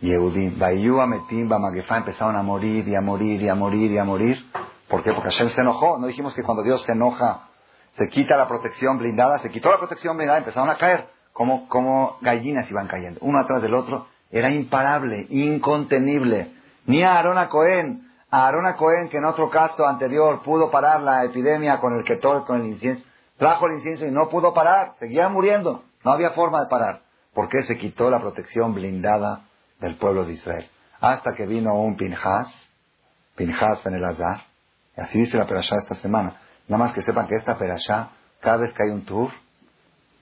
[0.00, 0.58] Yehudim.
[0.58, 4.50] Bayú, Ametim, Bamagefá empezaron a morir y a morir y a morir y a morir.
[4.88, 5.12] ¿Por qué?
[5.12, 5.98] Porque Hashem se enojó.
[5.98, 7.50] No dijimos que cuando Dios se enoja
[7.96, 12.16] se quita la protección blindada, se quitó la protección blindada, empezaron a caer como, como
[12.20, 14.06] gallinas iban cayendo, uno atrás del otro.
[14.30, 16.52] Era imparable, incontenible.
[16.86, 21.00] Ni a Aarón a Cohen, a Aarón Cohen, que en otro caso anterior pudo parar
[21.02, 23.02] la epidemia con el todo con el incienso,
[23.36, 27.00] trajo el incienso y no pudo parar, seguía muriendo, no había forma de parar.
[27.32, 29.42] porque se quitó la protección blindada
[29.78, 30.68] del pueblo de Israel?
[31.00, 32.48] Hasta que vino un Pinhas
[33.36, 34.42] Ben Elazar,
[34.96, 36.34] y así dice la perashá esta semana.
[36.68, 38.10] Nada más que sepan que esta perashá,
[38.40, 39.30] cada vez que hay un tour,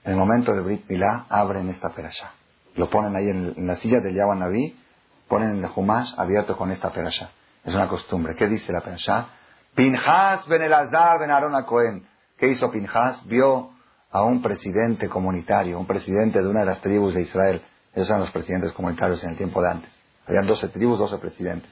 [0.03, 2.31] en el momento de Brit Milá, abren esta perashá.
[2.75, 4.79] Lo ponen ahí en, la silla del Yahuan Naví,
[5.27, 7.31] ponen el Humash abierto con esta perashá.
[7.63, 8.35] Es una costumbre.
[8.35, 9.29] ¿Qué dice la perashá?
[9.75, 12.07] Pinhas ben Elazar ben Aaron Cohen.
[12.37, 13.25] ¿Qué hizo Pinhas?
[13.27, 13.71] Vio
[14.11, 17.61] a un presidente comunitario, un presidente de una de las tribus de Israel.
[17.93, 19.91] Esos eran los presidentes comunitarios en el tiempo de antes.
[20.27, 21.71] Habían 12 tribus, 12 presidentes.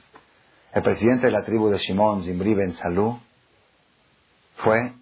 [0.72, 3.18] El presidente de la tribu de Shimon, Zimbri ben Salú,
[4.56, 4.92] fue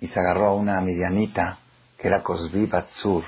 [0.00, 1.58] y se agarró a una midianita
[1.98, 3.24] que era Cosbi Batsur,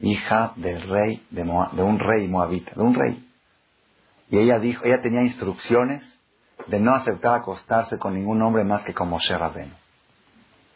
[0.00, 3.27] hija del rey de, de, un rey moabita, de un rey.
[4.30, 6.18] Y ella dijo, ella tenía instrucciones
[6.66, 9.74] de no aceptar acostarse con ningún hombre más que con Moshe Rabén.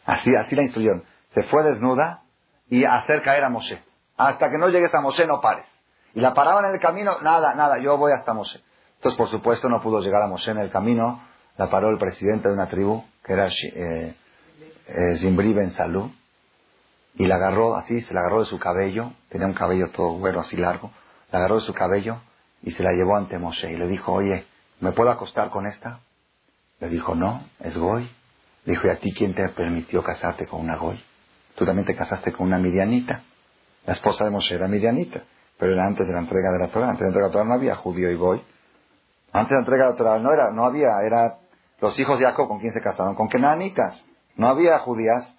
[0.05, 1.03] Así, así la instruyeron.
[1.33, 2.23] Se fue desnuda
[2.69, 3.81] y hacer caer a Moshe.
[4.17, 5.65] Hasta que no llegues a Moshe no pares.
[6.15, 8.61] Y la paraban en el camino, nada, nada, yo voy hasta Moshe.
[8.95, 11.21] Entonces, por supuesto, no pudo llegar a Moshe en el camino.
[11.57, 14.15] La paró el presidente de una tribu, que era eh,
[14.87, 16.11] eh, Ben Salú,
[17.15, 20.39] y la agarró así, se la agarró de su cabello, tenía un cabello todo güero
[20.39, 20.91] así largo,
[21.31, 22.21] la agarró de su cabello
[22.63, 24.45] y se la llevó ante Moshe y le dijo, oye,
[24.79, 25.99] ¿me puedo acostar con esta?
[26.79, 28.09] Le dijo, no, es Goy.
[28.65, 31.01] Le dijo, ¿y a ti quién te permitió casarte con una Goy?
[31.55, 33.21] Tú también te casaste con una Midianita.
[33.85, 35.23] La esposa de Moshe era Midianita,
[35.57, 36.89] pero era antes de la entrega de la Torah.
[36.89, 38.41] Antes de la entrega de la Torah no había judío y Goy.
[39.33, 41.39] Antes de la entrega de la Torah no era, no había, era
[41.81, 44.05] los hijos de Jacob con quién se casaron, con Kenanitas.
[44.35, 45.37] No había judías.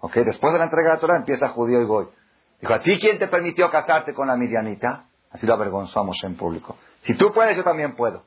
[0.00, 2.08] Ok, después de la entrega de la Torah empieza judío y Goy.
[2.60, 5.07] Dijo, ¿a ti quién te permitió casarte con la Midianita?
[5.30, 6.76] Así lo avergonzamos en público.
[7.02, 8.24] Si tú puedes, yo también puedo.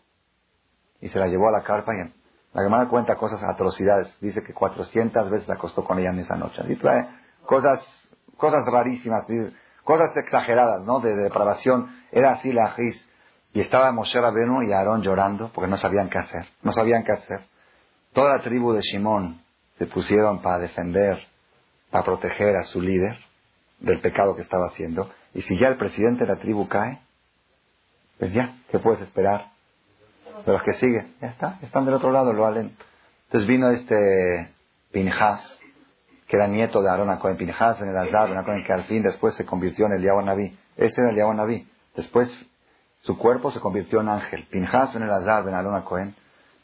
[1.00, 1.98] Y se la llevó a la carpa y
[2.54, 4.16] la hermana cuenta cosas, atrocidades.
[4.20, 6.62] Dice que 400 veces la acostó con ella en esa noche.
[6.62, 7.08] Así trae
[7.46, 7.84] cosas,
[8.38, 9.26] cosas rarísimas,
[9.84, 11.00] cosas exageradas, ¿no?
[11.00, 11.96] De, depravación.
[12.12, 13.08] Era así la Gis.
[13.54, 16.48] Y estaba Moshe Rabenu y Aarón llorando porque no sabían qué hacer.
[16.62, 17.42] No sabían qué hacer.
[18.14, 19.42] Toda la tribu de Shimón
[19.78, 21.20] se pusieron para defender,
[21.90, 23.18] para proteger a su líder
[23.80, 25.10] del pecado que estaba haciendo.
[25.34, 27.00] Y si ya el presidente de la tribu cae,
[28.20, 29.52] pues ya, ¿qué puedes esperar?
[30.46, 32.76] De los que siguen, ya está, están del otro lado, lo halen.
[33.26, 34.52] Entonces vino este
[34.92, 35.60] Pinhas,
[36.28, 38.30] que era nieto de Aarón Cohen, Pinhas en el Azar,
[38.66, 40.58] que al fin después se convirtió en el Yahweh Naví.
[40.78, 41.68] Este era el Yahweh Naví.
[41.96, 42.30] Después
[43.02, 44.48] su cuerpo se convirtió en ángel.
[44.52, 46.16] Pinhas en el Azar, Ben Aarón Cohen,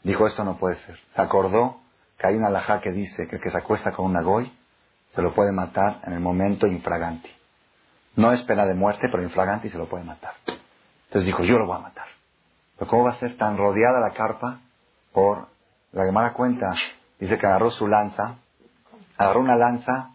[0.02, 0.98] dijo esto no puede ser.
[1.14, 1.80] Se acordó
[2.18, 4.52] que hay una alajá que dice que el que se acuesta con una goy
[5.14, 7.30] se lo puede matar en el momento infraganti.
[8.16, 10.34] No es pena de muerte, pero infraganti se lo puede matar.
[11.06, 12.06] Entonces dijo, yo lo voy a matar.
[12.78, 14.60] Pero ¿cómo va a ser tan rodeada la carpa
[15.12, 15.48] por
[15.92, 16.72] la Gemara cuenta?
[17.18, 18.36] Dice que agarró su lanza,
[19.16, 20.10] agarró una lanza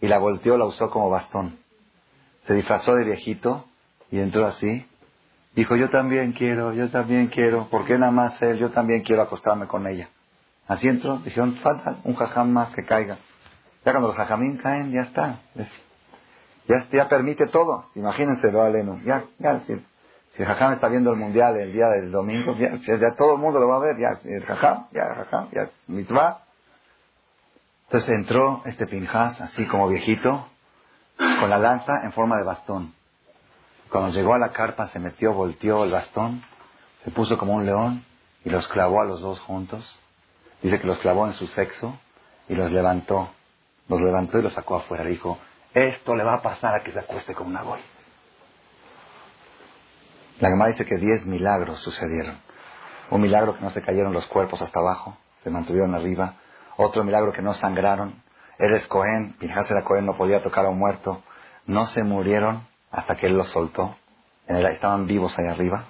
[0.00, 1.58] y la volteó, la usó como bastón.
[2.46, 3.66] Se disfrazó de viejito
[4.10, 4.86] y entró así.
[5.54, 7.68] Dijo, yo también quiero, yo también quiero.
[7.68, 8.58] ¿Por qué nada más él?
[8.58, 10.08] Yo también quiero acostarme con ella.
[10.66, 11.18] Así entró.
[11.18, 13.18] Dijeron, falta un jajam más que caiga.
[13.84, 15.40] Ya cuando los jajamín caen, ya está.
[16.68, 17.86] Ya, permite todo.
[17.94, 19.00] Imagínense lo aleno.
[19.04, 22.70] Ya, ya, si, si el jajam está viendo el mundial el día del domingo, ya,
[23.16, 23.96] todo el mundo lo va a ver.
[23.98, 26.42] Ya, el jajam, ya, jajam, ya, mitzvah.
[27.86, 30.46] Entonces entró este pinjas, así como viejito,
[31.16, 32.92] con la lanza en forma de bastón.
[33.90, 36.42] Cuando llegó a la carpa, se metió, volteó el bastón,
[37.02, 38.04] se puso como un león
[38.44, 39.98] y los clavó a los dos juntos.
[40.62, 41.98] Dice que los clavó en su sexo
[42.46, 43.30] y los levantó
[43.88, 45.04] los levantó y los sacó afuera.
[45.04, 45.38] Dijo,
[45.86, 47.80] esto le va a pasar a que se acueste con una goy.
[50.40, 52.38] La Gemara dice que diez milagros sucedieron.
[53.10, 56.34] Un milagro que no se cayeron los cuerpos hasta abajo, se mantuvieron arriba.
[56.76, 58.22] Otro milagro que no sangraron.
[58.58, 61.22] Él es Cohen, Pinjas era Cohen, no podía tocar a un muerto.
[61.66, 63.96] No se murieron hasta que él los soltó.
[64.46, 65.84] estaban vivos ahí arriba,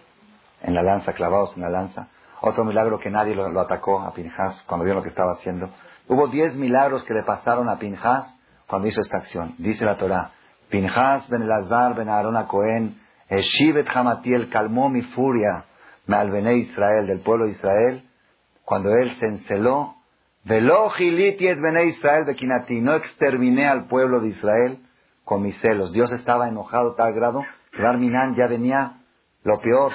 [0.62, 2.08] en la lanza, clavados en la lanza.
[2.40, 5.70] Otro milagro que nadie lo, atacó a Pinjas cuando vio lo que estaba haciendo.
[6.06, 8.37] Hubo diez milagros que le pasaron a Pinjas
[8.68, 9.54] cuando hizo esta acción.
[9.58, 10.30] Dice la Torah,
[10.68, 15.64] Pinjas ben Elazar ben Aarón Cohen, Eshivet Hamatiel calmó mi furia,
[16.06, 18.04] me albené Israel, del pueblo de Israel,
[18.64, 19.96] cuando él se enceló,
[20.44, 24.78] Velo bene Israel de no exterminé al pueblo de Israel
[25.24, 25.92] con mis celos.
[25.92, 27.42] Dios estaba enojado tal grado
[27.72, 28.98] que Barminan ya venía
[29.44, 29.92] lo peor,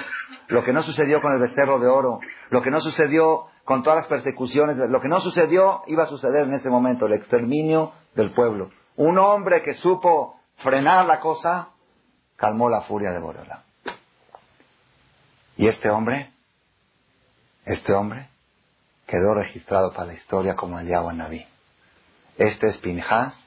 [0.48, 2.20] lo que no sucedió con el becerro de oro,
[2.50, 6.44] lo que no sucedió con todas las persecuciones, lo que no sucedió iba a suceder
[6.44, 8.70] en ese momento, el exterminio del pueblo.
[8.96, 11.70] Un hombre que supo frenar la cosa,
[12.36, 13.64] calmó la furia de Borola.
[15.56, 16.32] Y este hombre,
[17.64, 18.28] este hombre,
[19.06, 21.46] quedó registrado para la historia como el Naví.
[22.36, 23.40] Este es Pinjas.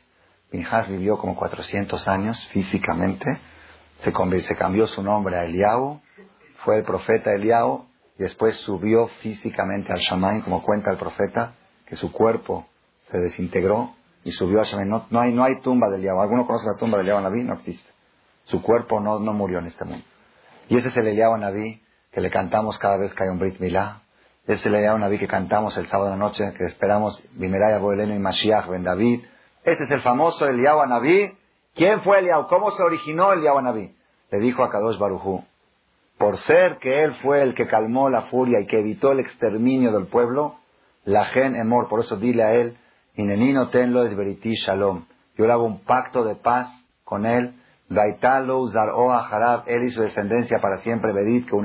[0.49, 3.39] Pinjas vivió como 400 años físicamente.
[4.03, 5.99] Se, se cambió su nombre a Eliahu.
[6.63, 7.86] Fue el profeta Eliahu.
[8.18, 11.53] Y después subió físicamente al Shamaim, como cuenta el profeta,
[11.86, 12.65] que su cuerpo
[13.11, 13.97] se desintegró
[14.28, 14.89] y subió al Shamaim.
[15.09, 16.19] No, hay, no hay tumba de Eliahu.
[16.19, 17.45] ¿Alguno conoce la tumba de Eliahu Naví?
[17.45, 17.89] No existe.
[18.43, 20.03] Su cuerpo no, no murió en este mundo.
[20.67, 23.57] Y ese es el Eliahu Naví que le cantamos cada vez que hay un Brit
[23.61, 24.01] Milá.
[24.43, 27.78] Ese es el Eliahu Naví que cantamos el sábado de la noche, que esperamos Bimeraya
[27.78, 29.23] Boeleno y Mashiach Ben David.
[29.63, 31.32] Este es el famoso Eliyahu Naví.
[31.73, 32.47] ¿Quién fue Eliyahu?
[32.47, 33.95] ¿Cómo se originó Eliyahu Naví?
[34.30, 35.41] Le dijo a Kadosh Barujú,
[36.17, 39.93] por ser que él fue el que calmó la furia y que evitó el exterminio
[39.93, 40.55] del pueblo,
[41.05, 42.78] la gen emor, por eso dile a él,
[43.18, 45.05] inenino tenlo es veriti shalom.
[45.38, 46.70] Yo le hago un pacto de paz
[47.03, 47.53] con él,
[47.89, 51.55] daitalo zaró harab, él y su descendencia para siempre, verit que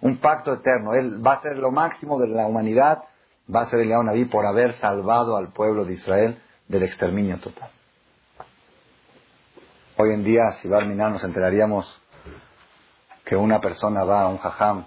[0.00, 3.02] un pacto eterno, él va a ser lo máximo de la humanidad,
[3.52, 7.70] va a ser el Naví por haber salvado al pueblo de Israel del exterminio total.
[9.96, 12.00] Hoy en día, si minar, nos enteraríamos
[13.24, 14.84] que una persona va a un jajam,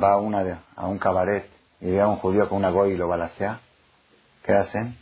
[0.00, 1.48] va a, una, a un cabaret
[1.80, 3.60] y ve a un judío con una goy y lo balacea.
[4.44, 5.01] ¿Qué hacen?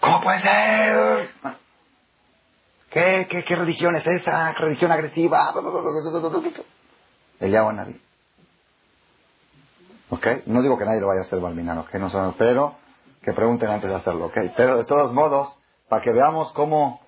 [0.00, 1.30] ¿Cómo puede ser?
[2.90, 4.52] ¿Qué, qué, qué religión es esa?
[4.56, 5.54] ¿Qué religión agresiva?
[7.40, 8.00] El Naví.
[10.10, 10.26] ¿Ok?
[10.46, 11.94] No digo que nadie lo vaya a hacer Balminano, ¿ok?
[11.94, 12.76] No son, pero
[13.22, 14.36] que pregunten antes de hacerlo, ¿ok?
[14.56, 15.56] Pero de todos modos,
[15.88, 17.00] para que veamos cómo,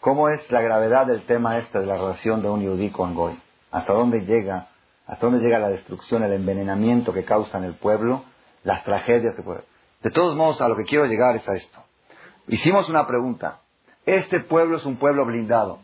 [0.00, 3.40] cómo es la gravedad del tema este de la relación de un yudí con Goy.
[3.72, 4.68] Hasta dónde llega,
[5.06, 8.22] hasta dónde llega la destrucción, el envenenamiento que causa en el pueblo,
[8.62, 9.62] las tragedias que puede.
[10.04, 11.82] De todos modos, a lo que quiero llegar es a esto.
[12.46, 13.60] Hicimos una pregunta.
[14.04, 15.78] Este pueblo es un pueblo blindado.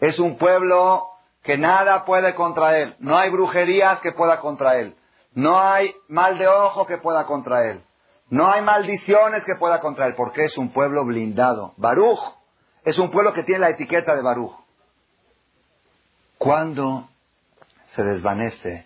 [0.00, 1.02] Es un pueblo
[1.42, 2.94] que nada puede contra él.
[3.00, 4.94] No hay brujerías que pueda contra él.
[5.34, 7.82] No hay mal de ojo que pueda contra él.
[8.30, 11.74] No hay maldiciones que pueda contra él, porque es un pueblo blindado.
[11.76, 12.20] Baruch
[12.84, 14.54] es un pueblo que tiene la etiqueta de Baruch.
[16.38, 17.08] Cuando
[17.96, 18.85] se desvanece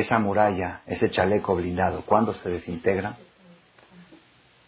[0.00, 3.16] esa muralla, ese chaleco blindado, cuando se desintegra?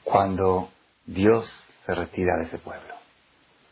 [0.05, 0.69] Cuando
[1.05, 1.53] Dios
[1.85, 2.95] se retira de ese pueblo.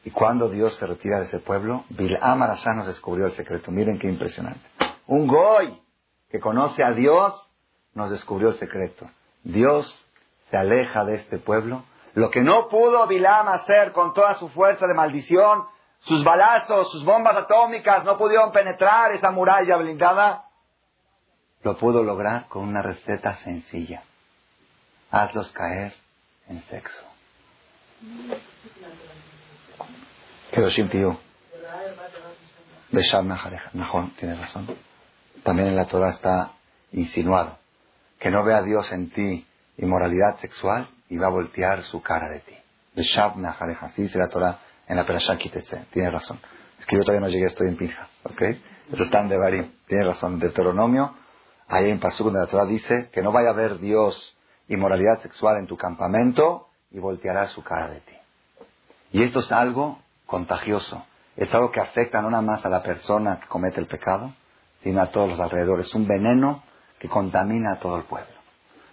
[0.04, 3.70] Y cuando Dios se retira de ese pueblo, Bil'am Arashá nos descubrió el secreto.
[3.70, 4.60] Miren qué impresionante.
[5.06, 5.80] Un goy
[6.28, 7.32] que conoce a Dios
[7.94, 9.08] nos descubrió el secreto.
[9.44, 10.04] Dios
[10.50, 11.84] se aleja de este pueblo.
[12.14, 15.64] Lo que no pudo Bilam hacer con toda su fuerza de maldición,
[16.00, 20.46] sus balazos, sus bombas atómicas no pudieron penetrar esa muralla blindada,
[21.64, 24.02] lo pudo lograr con una receta sencilla.
[25.10, 25.94] Hazlos caer
[26.48, 27.04] en sexo.
[30.52, 31.18] Kedoshim tío.
[32.92, 34.76] Beshad Najón, tiene razón.
[35.42, 36.52] También en la Torah está
[36.92, 37.58] insinuado
[38.20, 39.46] que no vea a Dios en ti
[39.76, 42.54] inmoralidad sexual y va a voltear su cara de ti.
[42.94, 43.86] Beshab Najareja.
[43.86, 45.86] Así dice la Torah en la Perashá Kitetse.
[45.92, 46.38] Tiene razón.
[46.78, 48.08] Es que yo todavía no llegué, estoy en Pinja.
[48.22, 48.42] ¿Ok?
[48.92, 49.72] Eso está en Devarim.
[49.86, 50.38] Tiene razón.
[50.38, 51.14] Deuteronomio,
[51.68, 54.36] ahí en Pasuk, donde la Torah dice que no vaya a ver Dios
[54.68, 58.14] inmoralidad sexual en tu campamento y volteará su cara de ti.
[59.12, 61.04] Y esto es algo contagioso.
[61.36, 64.32] Es algo que afecta no nada más a la persona que comete el pecado,
[64.82, 65.88] sino a todos los alrededores.
[65.88, 66.62] Es un veneno
[66.98, 68.34] que contamina a todo el pueblo.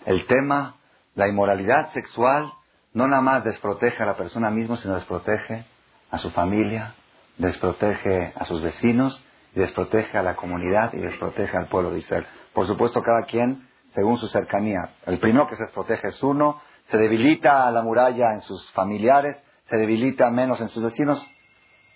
[0.05, 0.75] El tema,
[1.15, 2.51] la inmoralidad sexual,
[2.93, 5.65] no nada más desprotege a la persona misma, sino desprotege
[6.09, 6.95] a su familia,
[7.37, 12.25] desprotege a sus vecinos, desprotege a la comunidad y desprotege al pueblo de Israel.
[12.53, 14.95] Por supuesto, cada quien según su cercanía.
[15.05, 19.77] El primero que se desprotege es uno, se debilita la muralla en sus familiares, se
[19.77, 21.25] debilita menos en sus vecinos.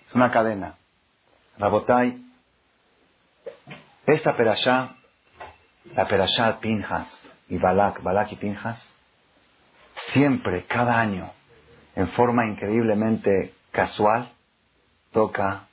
[0.08, 0.76] Es una cadena.
[1.58, 2.22] Rabotai,
[4.06, 4.96] esta perashá,
[5.94, 7.08] la perashá Pinjas
[7.48, 8.82] y Balak, Balak y Pinjas,
[10.12, 11.32] siempre, cada año,
[11.94, 14.30] en forma increíblemente casual,
[15.12, 15.66] toca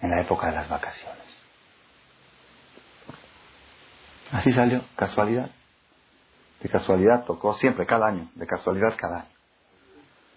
[0.00, 1.29] en la época de las vacaciones.
[4.32, 5.50] Así salió, casualidad.
[6.62, 9.30] De casualidad tocó siempre, cada año, de casualidad cada año.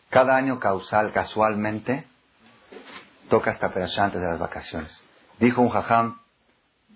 [0.10, 2.08] Cada año causal, casualmente,
[3.30, 5.04] toca esta perashá antes de las vacaciones.
[5.40, 6.20] Dijo un jajam,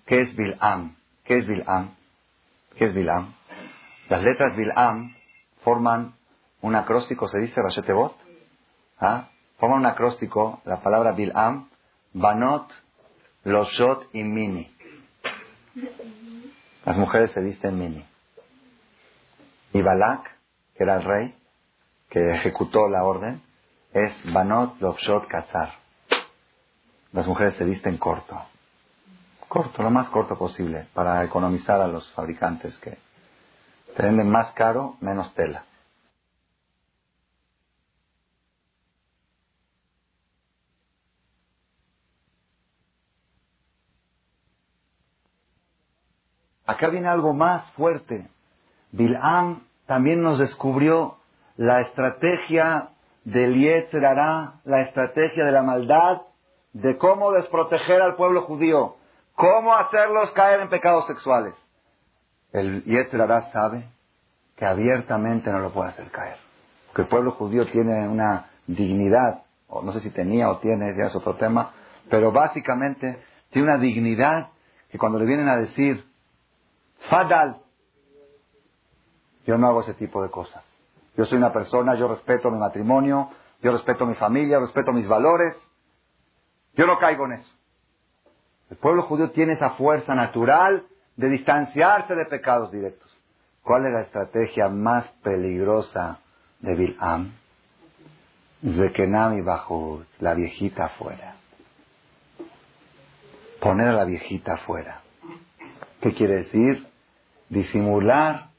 [0.05, 0.95] ¿qué es Bil'am?
[1.23, 1.95] ¿Qué es Bil'am?
[2.77, 3.33] ¿Qué es Bil'am?
[4.09, 5.13] Las letras Bil'am
[5.63, 6.13] forman
[6.61, 8.15] un acróstico, se dice Rashetebot.
[8.99, 9.29] ¿Ah?
[9.57, 11.69] Forman un acróstico, la palabra Bil'am,
[12.13, 12.71] Banot,
[13.43, 14.73] Loshot y Mini.
[16.87, 18.01] Las mujeres se visten Mini.
[19.73, 20.23] Y Balak,
[20.73, 21.35] que era el rey,
[22.09, 23.41] que ejecutó la orden,
[23.91, 25.73] es Banot, Loshot, Kazar.
[27.11, 28.41] Las mujeres se visten corto.
[29.49, 32.97] Corto, lo más corto posible, para economizar a los fabricantes que
[33.97, 35.65] te venden más caro, menos tela.
[46.67, 48.27] Acá viene algo más fuerte.
[48.91, 51.17] Bil'am también nos descubrió
[51.55, 52.89] la estrategia
[53.23, 56.21] del Yetzerará, la estrategia de la maldad,
[56.73, 58.97] de cómo desproteger al pueblo judío,
[59.33, 61.53] cómo hacerlos caer en pecados sexuales.
[62.51, 63.87] El Yetzerará sabe
[64.57, 66.37] que abiertamente no lo puede hacer caer.
[66.87, 71.05] Porque el pueblo judío tiene una dignidad, o no sé si tenía o tiene, ya
[71.05, 71.71] es otro tema,
[72.09, 74.49] pero básicamente tiene una dignidad
[74.89, 76.05] que cuando le vienen a decir,
[77.09, 77.61] Fadal.
[79.45, 80.63] Yo no hago ese tipo de cosas.
[81.15, 83.29] Yo soy una persona, yo respeto mi matrimonio,
[83.61, 85.55] yo respeto mi familia, respeto mis valores.
[86.75, 87.51] Yo no caigo en eso.
[88.69, 90.85] El pueblo judío tiene esa fuerza natural
[91.15, 93.07] de distanciarse de pecados directos.
[93.63, 96.19] ¿Cuál es la estrategia más peligrosa
[96.59, 97.33] de Bil'am?
[98.61, 101.35] Rekenami bajo la viejita afuera.
[103.59, 105.01] Poner a la viejita afuera.
[106.01, 106.86] ¿Qué quiere decir?
[107.49, 108.49] Disimular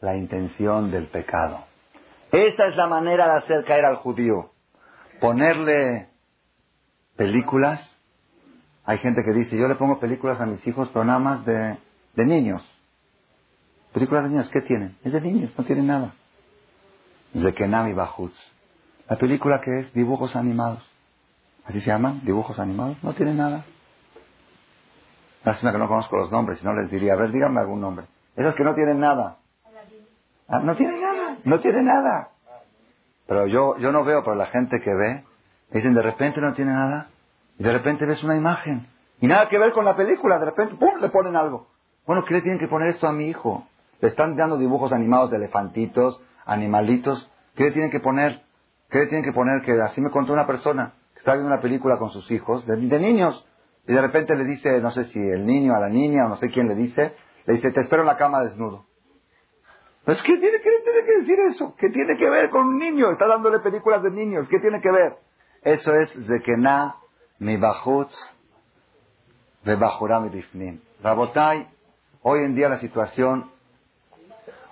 [0.00, 1.64] la intención del pecado.
[2.32, 4.50] Esa es la manera de hacer caer al judío.
[5.20, 6.08] Ponerle
[7.16, 7.80] películas.
[8.84, 11.76] Hay gente que dice, yo le pongo películas a mis hijos, pero nada más de,
[12.14, 12.62] de niños.
[13.92, 14.96] Películas de niños, ¿qué tienen?
[15.02, 16.14] Es de niños, no tienen nada.
[17.32, 18.36] De Kenami Bajutz.
[19.08, 20.84] La película que es dibujos animados.
[21.64, 22.20] ¿Así se llaman?
[22.24, 23.02] ¿Dibujos animados?
[23.02, 23.64] No tienen nada.
[25.44, 28.06] Lástima que no conozco los nombres, si no les diría, a ver, díganme algún nombre.
[28.36, 29.38] Esas que no tienen nada.
[30.48, 32.28] Ah, no tienen nada, no tienen nada.
[33.26, 35.24] Pero yo, yo no veo, pero la gente que ve,
[35.72, 37.08] dicen, de repente no tiene nada,
[37.58, 38.86] y de repente ves una imagen,
[39.20, 41.66] y nada que ver con la película, de repente, ¡pum!, le ponen algo.
[42.06, 43.66] Bueno, ¿qué le tienen que poner esto a mi hijo?
[44.00, 48.42] Le están dando dibujos animados de elefantitos, animalitos, ¿qué le tienen que poner?
[48.90, 49.62] ¿Qué le tienen que poner?
[49.62, 52.76] Que así me contó una persona que está viendo una película con sus hijos, de
[52.76, 53.44] niños,
[53.88, 56.36] y de repente le dice, no sé si el niño a la niña o no
[56.36, 57.16] sé quién le dice,
[57.46, 58.84] le dice, te espero en la cama desnudo.
[60.04, 61.74] Pues, ¿qué tiene, tiene que decir eso?
[61.76, 63.10] ¿Qué tiene que ver con un niño?
[63.10, 64.48] Está dándole películas de niños.
[64.48, 65.16] ¿Qué tiene que ver?
[65.62, 66.56] Eso es de que
[67.38, 68.14] mi bajutz
[69.64, 70.80] de mi bifnim.
[71.02, 71.68] Rabotai,
[72.22, 73.50] hoy en día la situación,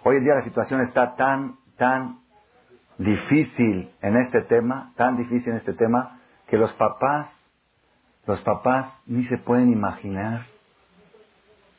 [0.05, 2.21] hoy en día la situación está tan, tan
[2.99, 7.29] difícil en este tema, tan difícil en este tema, que los papás
[8.27, 10.47] los papás ni se pueden imaginar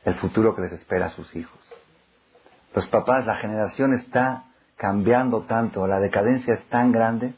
[0.05, 1.59] el futuro que les espera a sus hijos.
[2.73, 4.45] Los papás, la generación está
[4.77, 7.33] cambiando tanto, la decadencia es tan grande,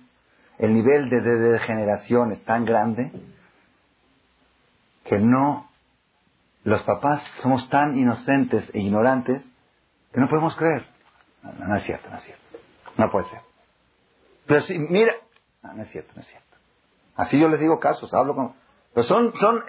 [0.57, 3.11] el nivel de degeneración es tan grande,
[5.05, 5.69] que no,
[6.63, 9.43] los papás somos tan inocentes e ignorantes
[10.11, 10.85] que no podemos creer.
[11.59, 12.43] No, es cierto, no es cierto.
[12.97, 13.39] No puede ser.
[14.47, 15.13] Pero si, mira,
[15.61, 16.57] no es cierto, no es cierto.
[17.15, 18.53] Así yo les digo casos, hablo con,
[18.93, 19.63] pero son, son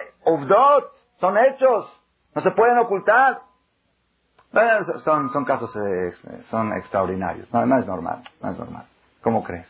[1.19, 1.98] son hechos,
[2.35, 3.41] no se pueden ocultar.
[5.03, 6.11] son, son casos eh,
[6.49, 8.85] son extraordinarios, no, es normal, no es normal.
[9.21, 9.67] ¿Cómo crees?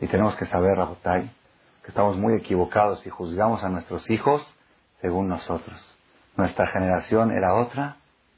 [0.00, 1.30] Y tenemos que saber, Rabotai,
[1.82, 4.42] que estamos muy equivocados si juzgamos a nuestros hijos
[5.00, 5.80] según nosotros.
[6.36, 7.96] Nuestra generación era otra,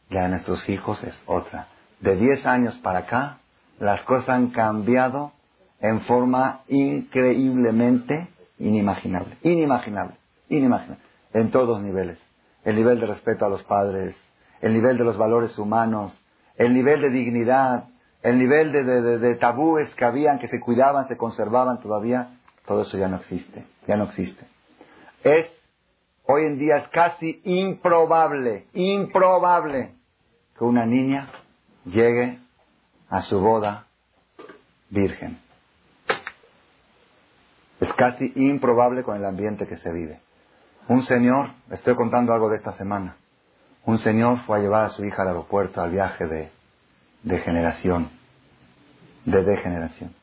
[0.08, 1.68] la de nuestros hijos es otra.
[2.00, 3.38] De 10 años para acá,
[3.78, 5.32] las cosas han cambiado
[5.80, 8.28] en forma increíblemente
[8.58, 10.16] inimaginable, inimaginable,
[10.48, 12.18] inimaginable, en todos los niveles.
[12.64, 14.16] El nivel de respeto a los padres,
[14.60, 16.18] el nivel de los valores humanos,
[16.56, 17.84] el nivel de dignidad,
[18.22, 23.08] el nivel de, tabúes que habían, que se cuidaban, se conservaban todavía, todo eso ya
[23.08, 24.46] no existe, ya no existe.
[25.22, 25.46] Es,
[26.24, 29.92] hoy en día es casi improbable, improbable
[30.56, 31.28] que una niña
[31.84, 32.38] llegue
[33.10, 33.88] a su boda
[34.88, 35.38] virgen.
[37.80, 40.23] Es casi improbable con el ambiente que se vive.
[40.86, 43.16] Un señor, estoy contando algo de esta semana,
[43.86, 46.50] un señor fue a llevar a su hija al aeropuerto al viaje de,
[47.22, 48.10] de generación,
[49.24, 50.14] de degeneración.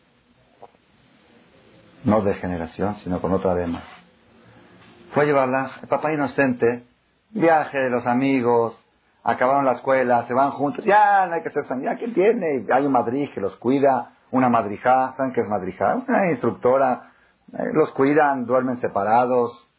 [2.03, 3.81] No de generación, sino con otra dema.
[5.13, 6.83] Fue a llevarla, el papá inocente,
[7.31, 8.77] viaje de los amigos,
[9.23, 12.65] acabaron la escuela, se van juntos, ya no hay que ser ya ¿quién tiene?
[12.71, 15.95] Hay un madrid que los cuida, una madrijá, ¿saben qué es madrijá?
[16.07, 17.11] Una instructora,
[17.51, 19.70] eh, los cuidan, duermen separados,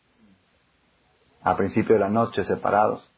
[1.43, 3.09] a principio de la noche separados.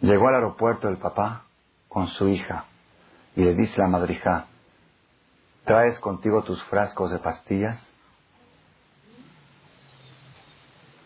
[0.00, 1.44] Llegó al aeropuerto el papá
[1.88, 2.64] con su hija
[3.34, 4.46] y le dice la madrija,
[5.64, 7.80] ¿traes contigo tus frascos de pastillas?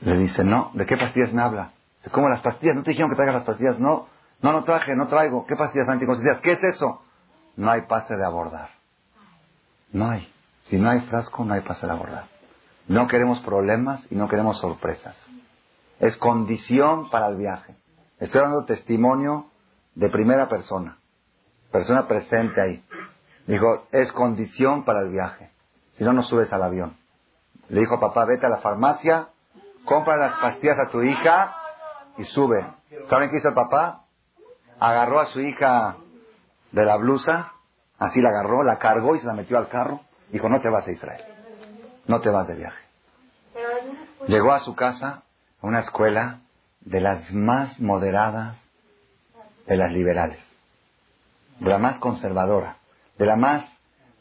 [0.03, 1.73] Le dice, no, ¿de qué pastillas me habla?
[2.11, 2.75] ¿Cómo las pastillas?
[2.75, 3.79] ¿No te dijeron que traigas las pastillas?
[3.79, 4.09] No,
[4.41, 5.47] no, no traje, no traigo.
[5.47, 6.41] ¿Qué pastillas anticonceptivas?
[6.41, 7.03] ¿Qué es eso?
[7.57, 8.71] No hay pase de abordar.
[9.93, 10.33] No hay.
[10.65, 12.30] Si no hay frasco, no hay pase de abordar.
[12.91, 15.17] No queremos problemas y no queremos sorpresas.
[16.01, 17.77] Es condición para el viaje.
[18.19, 19.47] Estoy dando testimonio
[19.95, 20.99] de primera persona.
[21.71, 22.85] Persona presente ahí.
[23.47, 25.53] Dijo, es condición para el viaje.
[25.99, 26.97] Si no, no subes al avión.
[27.69, 29.29] Le dijo papá, vete a la farmacia,
[29.85, 31.55] compra las pastillas a tu hija
[32.19, 32.67] y sube.
[33.09, 34.07] ¿Saben qué hizo el papá?
[34.81, 35.95] Agarró a su hija
[36.73, 37.53] de la blusa,
[38.01, 40.01] así la agarró, la cargó y se la metió al carro.
[40.33, 41.30] Dijo, no te vas a Israel.
[42.11, 42.85] No te vas de viaje.
[44.27, 45.23] Llegó a su casa,
[45.63, 46.41] a una escuela
[46.81, 48.57] de las más moderadas
[49.69, 50.41] de las liberales,
[51.61, 52.79] de la más conservadora,
[53.17, 53.65] de la más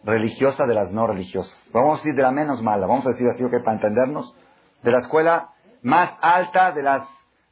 [0.03, 1.57] religiosa de las no religiosas.
[1.73, 4.35] Vamos a decir de la menos mala, vamos a decir así que para entendernos,
[4.83, 5.49] de la escuela
[5.81, 7.01] más alta de las,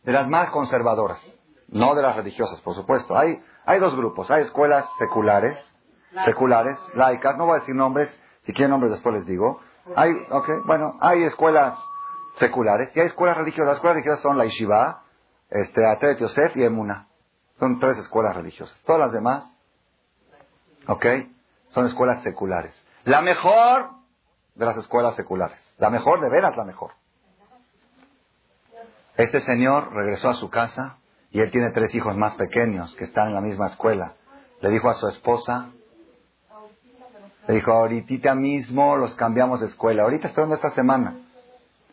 [0.04, 1.20] de las más conservadoras,
[1.70, 3.18] no de las religiosas, por supuesto.
[3.18, 5.58] Hay, hay dos grupos, hay escuelas seculares,
[6.26, 8.08] seculares, laicas, no voy a decir nombres,
[8.46, 9.62] si quieren nombres después les digo.
[9.96, 11.78] Hay, okay, bueno, hay escuelas
[12.40, 13.68] seculares y hay escuelas religiosas.
[13.68, 15.04] Las escuelas religiosas son la Yeshiva,
[15.50, 15.82] este,
[16.20, 17.08] Yosef y Emuna.
[17.60, 18.80] Son tres escuelas religiosas.
[18.86, 19.52] Todas las demás,
[20.88, 21.06] ok,
[21.70, 22.74] son escuelas seculares.
[23.04, 23.92] La mejor
[24.56, 25.58] de las escuelas seculares.
[25.78, 26.92] La mejor, de veras la mejor.
[29.16, 30.98] Este señor regresó a su casa
[31.32, 34.14] y él tiene tres hijos más pequeños que están en la misma escuela.
[34.62, 35.70] Le dijo a su esposa,
[37.48, 40.04] le dijo, ahorita mismo los cambiamos de escuela.
[40.04, 41.16] Ahorita estoy esta semana.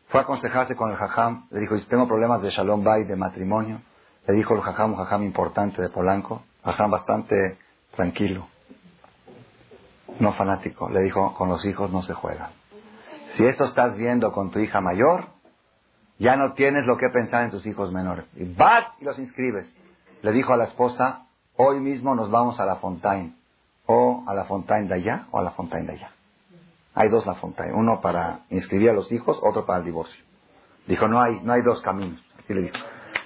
[0.08, 1.46] Fue a aconsejarse con el jajam.
[1.50, 3.80] Le dijo, si tengo problemas de shalom bay, de matrimonio.
[4.26, 6.42] Le dijo el jajam, un jajam importante de Polanco.
[6.64, 7.58] Jajam bastante
[7.94, 8.48] tranquilo.
[10.18, 10.88] No fanático.
[10.88, 12.50] Le dijo, con los hijos no se juega.
[13.36, 15.26] Si esto estás viendo con tu hija mayor,
[16.18, 18.24] ya no tienes lo que pensar en tus hijos menores.
[18.34, 19.72] Y vas y los inscribes.
[20.22, 21.26] Le dijo a la esposa,
[21.56, 23.34] hoy mismo nos vamos a la Fontaine.
[23.86, 26.10] O a la Fontaine de allá o a la Fontaine de allá.
[26.94, 27.72] Hay dos La Fontaine.
[27.72, 30.22] Uno para inscribir a los hijos, otro para el divorcio.
[30.86, 32.24] Dijo, no hay, no hay dos caminos.
[32.38, 32.76] Así le dijo.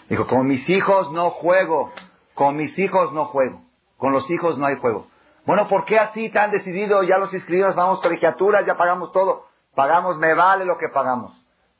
[0.08, 1.92] Dijo, con mis hijos no juego.
[2.34, 3.60] Con mis hijos no juego.
[3.98, 5.06] Con los hijos no hay juego.
[5.44, 7.02] Bueno, ¿por qué así tan decidido?
[7.02, 9.46] Ya los inscribimos, vamos colegiaturas, ya pagamos todo.
[9.74, 11.32] Pagamos, me vale lo que pagamos.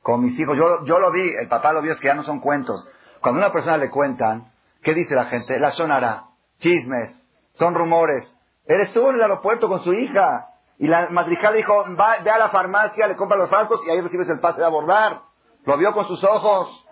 [0.03, 2.23] Con mis hijos, yo, yo lo vi, el papá lo vio, es que ya no
[2.23, 2.89] son cuentos.
[3.21, 4.53] Cuando a una persona le cuentan,
[4.83, 5.59] ¿qué dice la gente?
[5.59, 6.25] La sonará,
[6.61, 7.15] chismes,
[7.55, 8.35] son rumores.
[8.69, 10.51] Él estuvo en el aeropuerto con su hija.
[10.79, 14.01] Y la madrigala dijo, va, ve a la farmacia, le compra los frascos y ahí
[14.01, 15.23] recibes el pase de abordar.
[15.65, 16.87] Lo vio con sus ojos.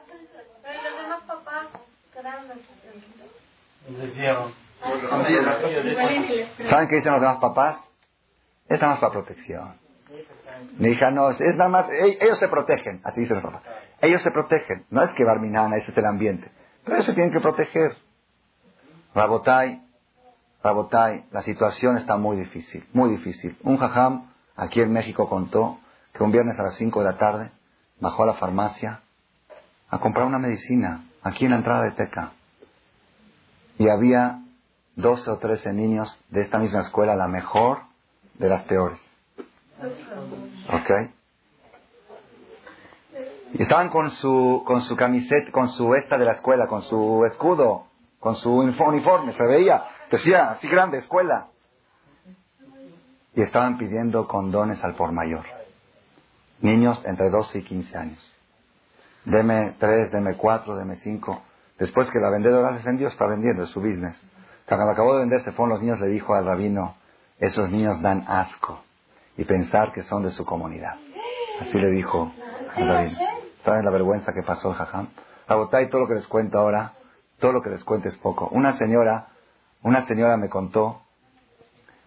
[6.69, 7.79] ¿Saben qué dicen los demás papás?
[8.69, 9.79] Es nada más para protección.
[10.79, 13.63] Mi hija no, es nada más, ellos se protegen, así dicen los papás.
[14.01, 14.87] Ellos se protegen.
[14.91, 16.51] No es que Barminana, ese es el ambiente.
[16.85, 17.97] Pero ellos se tienen que proteger.
[19.15, 19.86] Rabotai,
[20.63, 23.57] Rabotay, la situación está muy difícil, muy difícil.
[23.63, 25.79] Un jajam aquí en México contó
[26.13, 27.51] que un viernes a las 5 de la tarde
[28.01, 29.01] bajó a la farmacia
[29.89, 32.33] a comprar una medicina aquí en la entrada de Teca.
[33.79, 34.41] Y había
[34.97, 37.83] 12 o 13 niños de esta misma escuela, la mejor
[38.35, 38.99] de las peores.
[40.73, 40.91] ¿Ok?
[43.53, 47.25] Y estaban con su, con su camiseta, con su esta de la escuela, con su
[47.27, 47.87] escudo,
[48.19, 49.85] con su uniforme, se veía.
[50.11, 51.49] Decía, así grande, escuela.
[53.35, 55.45] Y estaban pidiendo condones al por mayor.
[56.61, 58.33] Niños entre 12 y 15 años.
[59.25, 61.43] Deme 3, deme 4, deme 5.
[61.79, 64.21] Después que la vendedora les vendió, está vendiendo, es su business.
[64.67, 66.97] Cuando acabó de vender, se fueron los niños, le dijo al rabino,
[67.39, 68.83] esos niños dan asco.
[69.37, 70.95] Y pensar que son de su comunidad.
[71.61, 72.33] Así le dijo
[72.75, 73.19] al rabino.
[73.65, 75.09] ¿Saben la vergüenza que pasó el jajam?
[75.49, 76.95] y todo lo que les cuento ahora,
[77.39, 78.49] todo lo que les cuento es poco.
[78.49, 79.29] Una señora
[79.83, 81.03] Una señora me contó,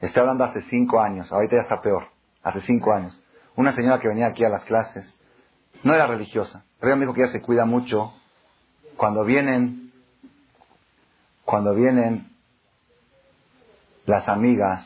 [0.02, 2.08] estoy hablando hace cinco años, ahorita ya está peor,
[2.44, 3.22] hace cinco años.
[3.56, 5.16] Una señora que venía aquí a las clases,
[5.84, 8.14] no era religiosa, pero ella me dijo que ella se cuida mucho
[8.98, 9.94] cuando vienen,
[11.46, 12.36] cuando vienen
[14.06, 14.86] las amigas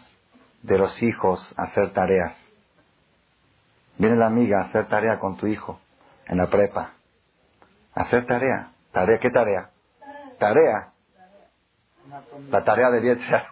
[0.62, 2.36] de los hijos a hacer tareas.
[3.98, 5.80] Viene la amiga a hacer tarea con tu hijo
[6.28, 6.94] en la prepa.
[7.94, 8.72] hacer tarea.
[8.92, 9.20] ¿Tarea?
[9.20, 9.70] ¿Qué tarea?
[10.40, 10.93] Tarea.
[12.49, 13.43] La tarea de Eliezer.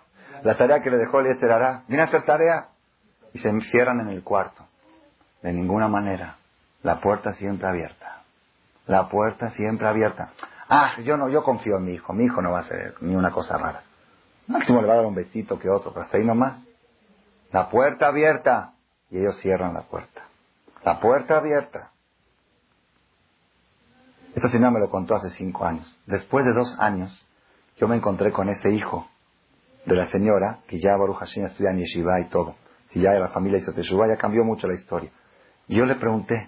[0.43, 1.83] La tarea que le dejó Eliezer hará.
[1.87, 2.69] Viene a hacer tarea
[3.33, 4.65] y se encierran en el cuarto.
[5.41, 6.37] De ninguna manera.
[6.83, 8.23] La puerta siempre abierta.
[8.87, 10.31] La puerta siempre abierta.
[10.67, 12.13] Ah, yo no, yo confío en mi hijo.
[12.13, 13.83] Mi hijo no va a hacer ni una cosa rara.
[14.47, 16.61] Máximo le va a dar un besito que otro, pero hasta ahí nomás.
[17.51, 18.73] La puerta abierta.
[19.09, 20.21] Y ellos cierran la puerta.
[20.83, 21.91] La puerta abierta.
[24.33, 25.97] Esta señora me lo contó hace cinco años.
[26.05, 27.25] Después de dos años,
[27.81, 29.07] yo me encontré con ese hijo
[29.87, 32.53] de la señora, que ya Baruch Hashem estudia en Yeshiva y todo.
[32.91, 35.09] Si ya la familia hizo Teshuvah, ya cambió mucho la historia.
[35.67, 36.47] Yo le pregunté,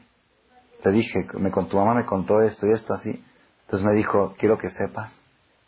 [0.84, 3.26] le dije, me, con tu mamá me contó esto y esto así.
[3.66, 5.20] Entonces me dijo, quiero que sepas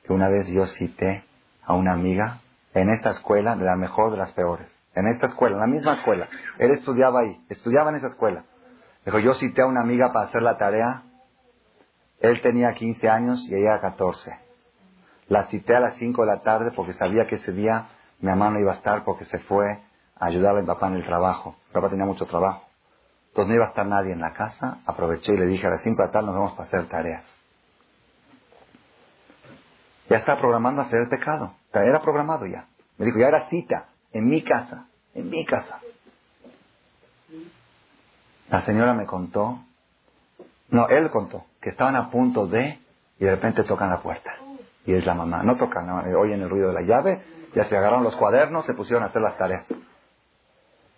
[0.03, 1.24] que una vez yo cité
[1.63, 2.41] a una amiga
[2.76, 4.72] en esta escuela, de la mejor de las peores.
[4.93, 6.30] En esta escuela, en la misma escuela.
[6.59, 8.43] Él estudiaba ahí, estudiaba en esa escuela.
[9.03, 11.01] Dijo, yo cité a una amiga para hacer la tarea.
[12.20, 14.44] Él tenía 15 años y ella 14.
[15.28, 17.88] La cité a las 5 de la tarde porque sabía que ese día
[18.19, 19.80] mi mamá no iba a estar porque se fue
[20.17, 21.55] a ayudar a mi papá en el trabajo.
[21.69, 22.63] Mi papá tenía mucho trabajo.
[23.30, 24.80] Entonces no iba a estar nadie en la casa.
[24.86, 27.23] Aproveché y le dije a las 5 de la tarde nos vamos para hacer tareas.
[30.09, 31.53] Ya estaba programando hacer el pecado.
[31.73, 32.67] Era programado ya.
[32.97, 35.80] Me dijo, ya era cita, en mi casa, en mi casa.
[38.49, 39.59] La señora me contó,
[40.69, 42.80] no, él contó, que estaban a punto de,
[43.19, 44.32] y de repente tocan la puerta.
[44.86, 45.43] Y es la mamá.
[45.43, 47.21] No tocan, oyen el ruido de la llave,
[47.55, 49.65] ya se agarraron los cuadernos, se pusieron a hacer las tareas.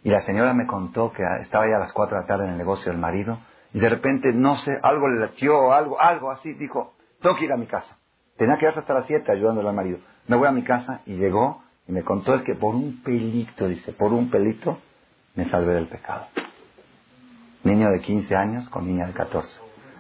[0.03, 2.51] Y la señora me contó que estaba ya a las cuatro de la tarde en
[2.51, 3.39] el negocio del marido,
[3.73, 7.51] y de repente, no sé, algo le latió, algo, algo así, dijo, tengo que ir
[7.51, 7.97] a mi casa.
[8.38, 9.99] Tenía que quedarse hasta las siete ayudándole al marido.
[10.27, 13.67] Me voy a mi casa y llegó y me contó el que por un pelito,
[13.67, 14.77] dice, por un pelito,
[15.35, 16.27] me salvé del pecado.
[17.63, 19.49] Niño de 15 años con niña de 14.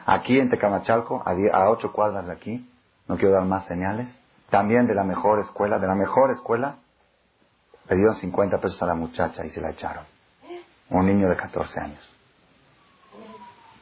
[0.05, 2.69] Aquí en Tecamachalco, a ocho cuadras de aquí,
[3.07, 4.07] no quiero dar más señales,
[4.49, 6.77] también de la mejor escuela, de la mejor escuela,
[7.89, 10.05] le dieron 50 pesos a la muchacha y se la echaron.
[10.89, 12.17] Un niño de 14 años.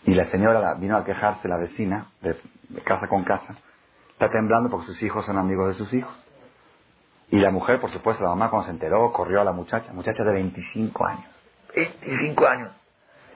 [0.06, 2.40] Y la señora vino a quejarse, la vecina, de,
[2.84, 3.56] casa con casa,
[4.12, 6.14] está temblando porque sus hijos son amigos de sus hijos.
[7.30, 10.24] Y la mujer, por supuesto, la mamá cuando se enteró, corrió a la muchacha, muchacha
[10.24, 11.26] de 25 años.
[11.76, 12.72] 25 años.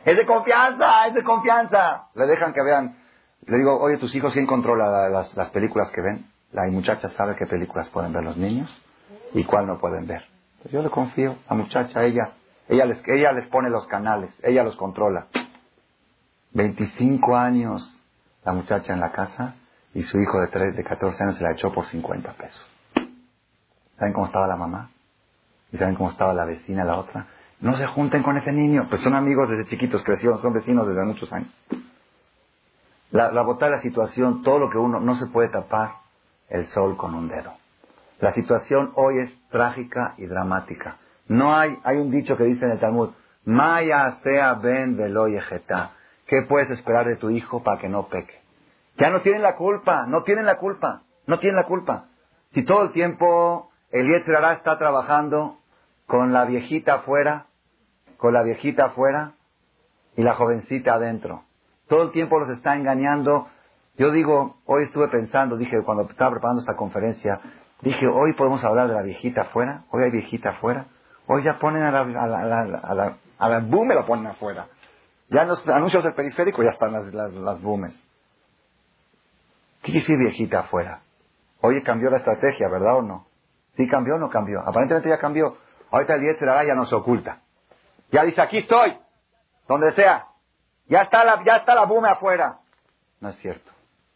[0.06, 2.08] Es de confianza, es de confianza.
[2.14, 2.98] Le dejan que vean.
[3.46, 6.28] Le digo, oye, tus hijos, ¿quién controla las, películas que ven?
[6.52, 8.70] La muchacha sabe qué películas pueden ver los niños
[9.34, 10.24] y cuál no pueden ver.
[10.72, 11.38] Yo le confío.
[11.50, 12.34] La muchacha, ella,
[12.68, 15.28] ella les, ella les pone los canales, ella los controla.
[16.54, 18.00] 25 años
[18.44, 19.56] la muchacha en la casa
[19.94, 22.66] y su hijo de, 3, de 14 años se la echó por 50 pesos.
[23.98, 24.92] ¿Saben cómo estaba la mamá?
[25.72, 27.28] ¿Y saben cómo estaba la vecina, la otra?
[27.60, 28.88] No se junten con ese niño.
[28.90, 31.54] Pues son amigos desde chiquitos, crecieron, son vecinos desde muchos años.
[33.12, 35.93] La, la de la situación, todo lo que uno, no se puede tapar
[36.49, 37.53] el sol con un dedo.
[38.20, 40.97] La situación hoy es trágica y dramática.
[41.28, 43.12] No hay, hay un dicho que dice en el Talmud,
[43.45, 45.91] Maya sea ben veloyejeta.
[46.28, 48.39] ¿Qué puedes esperar de tu hijo para que no peque?
[48.97, 52.05] Ya no tienen la culpa, no tienen la culpa, no tienen la culpa.
[52.53, 55.57] Si todo el tiempo el está trabajando
[56.05, 57.47] con la viejita afuera,
[58.18, 59.34] con la viejita afuera
[60.16, 61.43] y la jovencita adentro.
[61.90, 63.48] Todo el tiempo los está engañando.
[63.98, 67.42] Yo digo, hoy estuve pensando, dije, cuando estaba preparando esta conferencia,
[67.82, 70.86] dije, hoy podemos hablar de la viejita afuera, hoy hay viejita afuera,
[71.28, 74.68] hoy ya ponen a la, a la, a la, a la, boom, lo ponen afuera.
[75.30, 77.94] Ya en los anuncios del periférico ya están las, las, las boomes.
[79.82, 81.02] ¿Qué quiere viejita afuera?
[81.62, 83.26] Oye, cambió la estrategia, ¿verdad o no?
[83.76, 84.62] ¿Sí cambió o no cambió?
[84.62, 85.58] Aparentemente ya cambió.
[85.92, 87.42] Ahorita el Yetzirah ya no se oculta.
[88.12, 88.98] Ya dice, aquí estoy,
[89.68, 90.26] donde sea.
[90.90, 92.58] Ya está la, ya está la boom afuera.
[93.22, 93.72] No es cierto.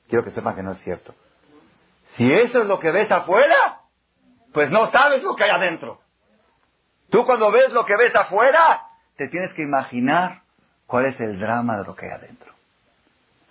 [0.07, 1.13] Quiero que sepan que no es cierto.
[2.17, 3.81] Si eso es lo que ves afuera,
[4.53, 5.99] pues no sabes lo que hay adentro.
[7.09, 8.81] Tú cuando ves lo que ves afuera,
[9.17, 10.41] te tienes que imaginar
[10.87, 12.53] cuál es el drama de lo que hay adentro.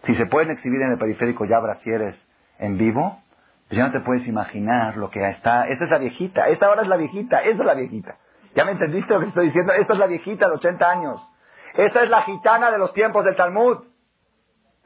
[0.04, 2.20] Si se pueden exhibir en el periférico ya brasieres
[2.58, 3.22] en vivo,
[3.68, 5.68] pues ya no te puedes imaginar lo que está.
[5.68, 8.16] Esta es la viejita, esta ahora es la viejita, esta es la viejita.
[8.54, 9.72] ¿Ya me entendiste lo que estoy diciendo?
[9.72, 11.28] Esta es la viejita de 80 años.
[11.74, 13.78] Esta es la gitana de los tiempos del Talmud.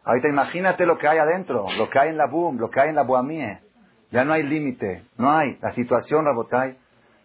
[0.04, 2.90] Ahorita imagínate lo que hay adentro, lo que hay en la boom, lo que hay
[2.90, 3.60] en la boamie.
[4.12, 5.04] Ya no hay límite.
[5.18, 5.58] No hay.
[5.60, 6.76] La situación, Rabotay,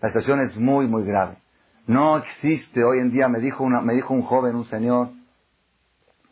[0.01, 1.38] la situación es muy, muy grave.
[1.86, 5.09] No existe hoy en día, me dijo, una, me dijo un joven, un señor,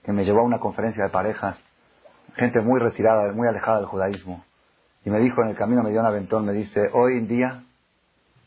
[0.03, 1.59] que me llevó a una conferencia de parejas,
[2.35, 4.43] gente muy retirada, muy alejada del judaísmo.
[5.05, 7.63] Y me dijo en el camino, me dio un aventón, me dice, hoy en día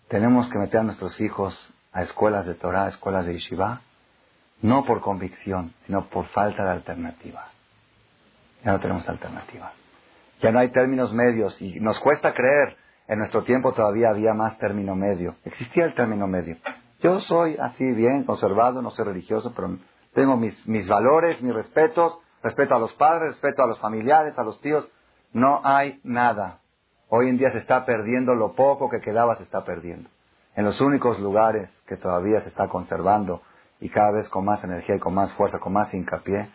[0.09, 3.83] tenemos que meter a nuestros hijos a escuelas de Torah, escuelas de Yeshiva,
[4.62, 7.48] no por convicción, sino por falta de alternativa.
[8.64, 9.72] Ya no tenemos alternativa.
[10.40, 12.76] Ya no hay términos medios y nos cuesta creer.
[13.08, 15.34] En nuestro tiempo todavía había más término medio.
[15.44, 16.56] Existía el término medio.
[17.00, 19.76] Yo soy así bien conservado, no soy religioso, pero
[20.14, 24.44] tengo mis, mis valores, mis respetos, respeto a los padres, respeto a los familiares, a
[24.44, 24.88] los tíos.
[25.32, 26.60] No hay nada.
[27.08, 30.08] Hoy en día se está perdiendo lo poco que quedaba, se está perdiendo.
[30.54, 33.42] En los únicos lugares que todavía se está conservando
[33.83, 36.49] y cada vez con más energía y con más fuerza, con más hincapié.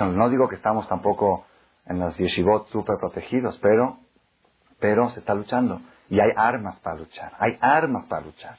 [0.00, 1.46] no digo que estamos tampoco
[1.86, 3.98] en los yeshivot súper protegidos, pero,
[4.80, 5.80] pero se está luchando.
[6.10, 8.58] Y hay armas para luchar, hay armas para luchar.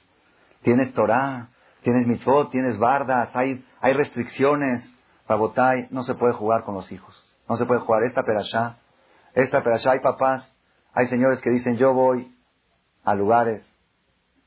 [0.62, 1.50] Tienes Torah,
[1.82, 4.90] tienes mitzvot, tienes bardas, hay, hay restricciones.
[5.28, 7.14] Rabotai, no se puede jugar con los hijos.
[7.50, 8.78] No se puede jugar esta perashá.
[9.34, 10.50] Esta perashá, hay papás,
[10.94, 12.34] hay señores que dicen, yo voy
[13.04, 13.66] a lugares,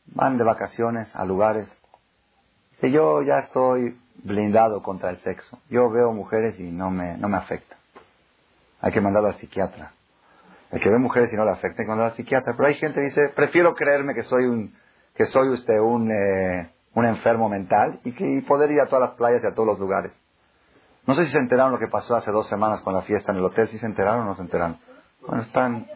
[0.06, 1.70] van de vacaciones a lugares.
[2.80, 5.58] Si yo ya estoy blindado contra el sexo.
[5.70, 7.76] Yo veo mujeres y no me, no me afecta.
[8.80, 9.92] Hay que mandarlo al psiquiatra.
[10.70, 12.54] El que ve mujeres y no le afecta, hay que mandarlo al psiquiatra.
[12.56, 14.74] Pero hay gente que dice, prefiero creerme que soy un,
[15.14, 19.16] que soy usted un, eh, un enfermo mental y, que, poder ir a todas las
[19.16, 20.12] playas y a todos los lugares.
[21.06, 23.38] No sé si se enteraron lo que pasó hace dos semanas con la fiesta en
[23.38, 23.68] el hotel.
[23.68, 24.78] ¿Si se enteraron o no se enteraron?
[25.26, 25.86] Bueno, están...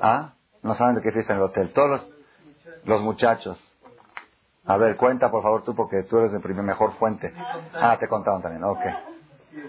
[0.00, 0.32] ¿Ah?
[0.62, 1.72] No saben de qué fiesta en el hotel.
[1.72, 2.10] Todos los,
[2.84, 3.71] los muchachos.
[4.64, 7.34] A ver, cuenta por favor tú porque tú eres de primer mejor fuente.
[7.74, 8.62] Ah, te contaron también.
[8.64, 8.80] Ok.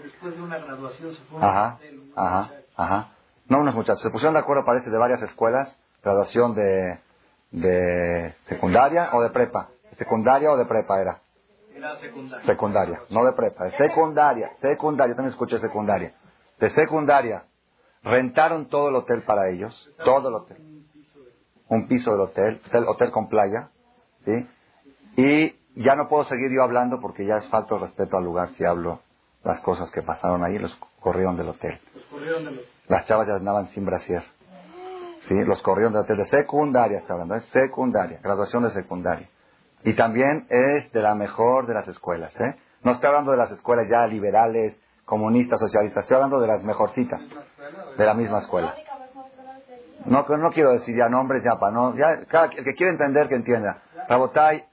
[0.02, 1.78] Después de una graduación Ajá,
[2.16, 3.08] ajá, ajá.
[3.48, 4.02] No unos muchachos.
[4.02, 5.76] Se pusieron de acuerdo, parece, de varias escuelas.
[6.02, 6.98] Graduación de
[7.54, 9.68] de secundaria o de prepa.
[9.96, 11.20] ¿Secundaria o de prepa era?
[11.72, 12.46] Era secundaria.
[12.46, 13.70] Secundaria, no de prepa.
[13.70, 16.14] Secundaria, secundaria, también escuché secundaria.
[16.58, 17.44] De secundaria,
[18.02, 20.84] rentaron todo el hotel para ellos, todo el hotel.
[21.68, 23.70] Un piso del hotel, hotel, hotel con playa,
[24.24, 24.48] ¿sí?
[25.16, 28.50] Y ya no puedo seguir yo hablando porque ya es falta de respeto al lugar
[28.50, 29.00] si hablo
[29.42, 31.78] las cosas que pasaron ahí, los corrieron del hotel.
[31.94, 32.68] Los corrieron del hotel.
[32.88, 34.22] Las chavas ya andaban sin brasier.
[35.28, 35.34] ¿sí?
[35.44, 39.28] Los corrieron de, de secundaria, está hablando, es secundaria, graduación de secundaria.
[39.84, 42.56] Y también es de la mejor de las escuelas, ¿eh?
[42.82, 47.20] No estoy hablando de las escuelas ya liberales, comunistas, socialistas, estoy hablando de las mejorcitas,
[47.96, 48.74] de la misma escuela.
[50.06, 53.36] No, no quiero decir ya nombres, ya para no, ya, el que quiere entender que
[53.36, 53.82] entienda.
[54.08, 54.64] Rabotay,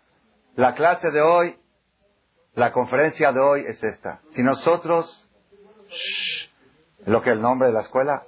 [0.55, 1.57] la clase de hoy,
[2.55, 4.21] la conferencia de hoy es esta.
[4.31, 5.29] Si nosotros,
[7.05, 8.23] lo que es el nombre de la escuela,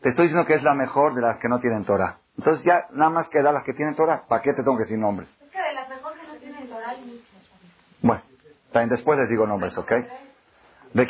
[0.00, 2.18] te estoy diciendo que es la mejor de las que no tienen Torah.
[2.38, 4.24] Entonces ya nada más queda las que tienen Torah.
[4.26, 5.28] ¿Para qué te tengo que decir nombres?
[5.42, 7.24] Es que de las mejores que no tienen Torah hay
[8.00, 8.22] Bueno,
[8.72, 9.92] también después les digo nombres, ¿ok?
[10.94, 11.02] De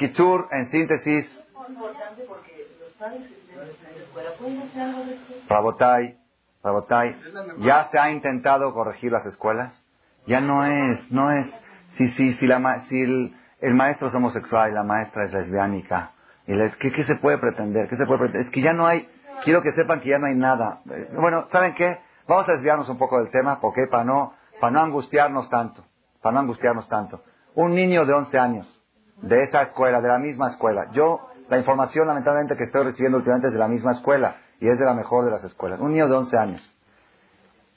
[0.50, 1.44] en síntesis.
[5.48, 6.18] Rabotai,
[6.62, 7.16] Rabotai,
[7.58, 9.84] ya se ha intentado corregir las escuelas.
[10.26, 11.46] Ya no es, no es.
[11.96, 13.02] Si, si, si, la, si
[13.60, 16.12] el, maestro es homosexual y la maestra es lesbiánica
[16.46, 17.88] y ¿qué, se puede pretender?
[17.88, 18.46] ¿Qué se puede pretender?
[18.46, 19.08] Es que ya no hay,
[19.44, 20.80] quiero que sepan que ya no hay nada.
[21.12, 22.00] Bueno, ¿saben qué?
[22.26, 25.84] Vamos a desviarnos un poco del tema, porque para no, para no angustiarnos tanto,
[26.20, 27.22] para no angustiarnos tanto.
[27.54, 28.82] Un niño de 11 años,
[29.22, 30.88] de esa escuela, de la misma escuela.
[30.92, 34.78] Yo, la información lamentablemente que estoy recibiendo últimamente es de la misma escuela, y es
[34.78, 35.78] de la mejor de las escuelas.
[35.80, 36.76] Un niño de 11 años,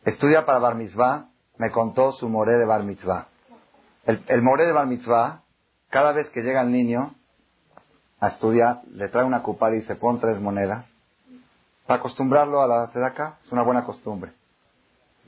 [0.04, 1.28] estudia para Bar Mitzvah,
[1.58, 3.28] me contó su moré de Bar Mitzvah.
[4.06, 5.42] El, el moré de Bar Mitzvah,
[5.90, 7.16] cada vez que llega el niño,
[8.24, 10.86] a estudiar, le trae una cupa y se pone tres monedas.
[11.86, 14.32] Para acostumbrarlo a la acá es una buena costumbre.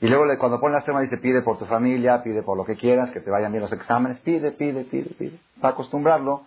[0.00, 2.76] Y luego cuando pone la tema dice, pide por tu familia, pide por lo que
[2.76, 5.38] quieras, que te vayan bien los exámenes, pide, pide, pide, pide.
[5.60, 6.44] Para acostumbrarlo,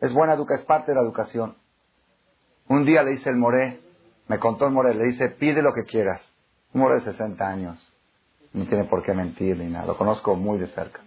[0.00, 1.56] es buena educación, es parte de la educación.
[2.68, 3.80] Un día le dice el Moré,
[4.28, 6.20] me contó el Moré, le dice, pide lo que quieras.
[6.72, 7.87] Un Moré de 60 años,
[8.58, 11.00] no tiene por qué mentir ni nada, lo conozco muy de cerca.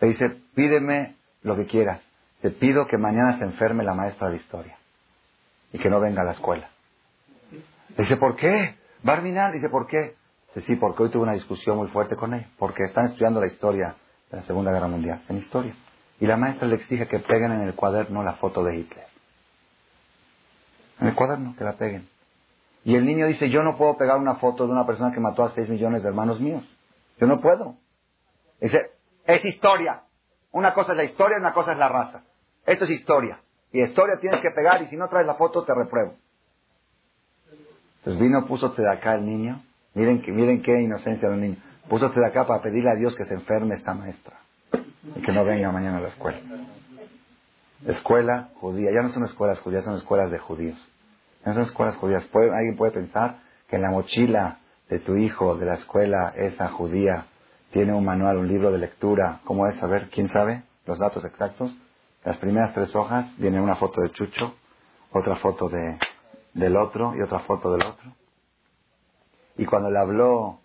[0.00, 2.00] Le dice, pídeme lo que quieras.
[2.40, 4.76] Te pido que mañana se enferme la maestra de historia
[5.72, 6.70] y que no venga a la escuela.
[7.96, 8.76] Dice, ¿por qué?
[9.02, 10.16] Barminal, dice, ¿por qué?
[10.54, 13.46] Dice, sí, porque hoy tuve una discusión muy fuerte con él, porque están estudiando la
[13.46, 13.94] historia
[14.30, 15.74] de la Segunda Guerra Mundial, en historia.
[16.20, 19.06] Y la maestra le exige que peguen en el cuaderno la foto de Hitler.
[21.00, 22.08] En el cuaderno, que la peguen.
[22.84, 25.44] Y el niño dice, yo no puedo pegar una foto de una persona que mató
[25.44, 26.64] a seis millones de hermanos míos.
[27.18, 27.76] Yo no puedo.
[28.60, 28.90] Dice,
[29.24, 30.02] es historia.
[30.50, 32.24] Una cosa es la historia, una cosa es la raza.
[32.66, 33.40] Esto es historia.
[33.72, 36.14] Y historia tienes que pegar y si no traes la foto te repruebo.
[37.98, 39.62] Entonces vino, puso de acá el niño.
[39.94, 41.56] Miren, que, miren qué inocencia del niño.
[41.88, 44.38] Puso de acá para pedirle a Dios que se enferme esta maestra.
[45.16, 46.38] Y que no venga mañana a la escuela.
[47.86, 48.90] Escuela judía.
[48.92, 50.91] Ya no son escuelas judías, son escuelas de judíos.
[51.44, 52.28] No son escuelas judías.
[52.34, 57.26] alguien puede pensar que en la mochila de tu hijo de la escuela, esa judía,
[57.72, 59.40] tiene un manual, un libro de lectura.
[59.44, 59.82] ¿Cómo es?
[59.82, 61.74] A ver, ¿quién sabe los datos exactos?
[62.24, 64.54] Las primeras tres hojas viene una foto de Chucho,
[65.10, 65.98] otra foto de,
[66.54, 68.12] del otro y otra foto del otro.
[69.56, 70.60] Y cuando le habló,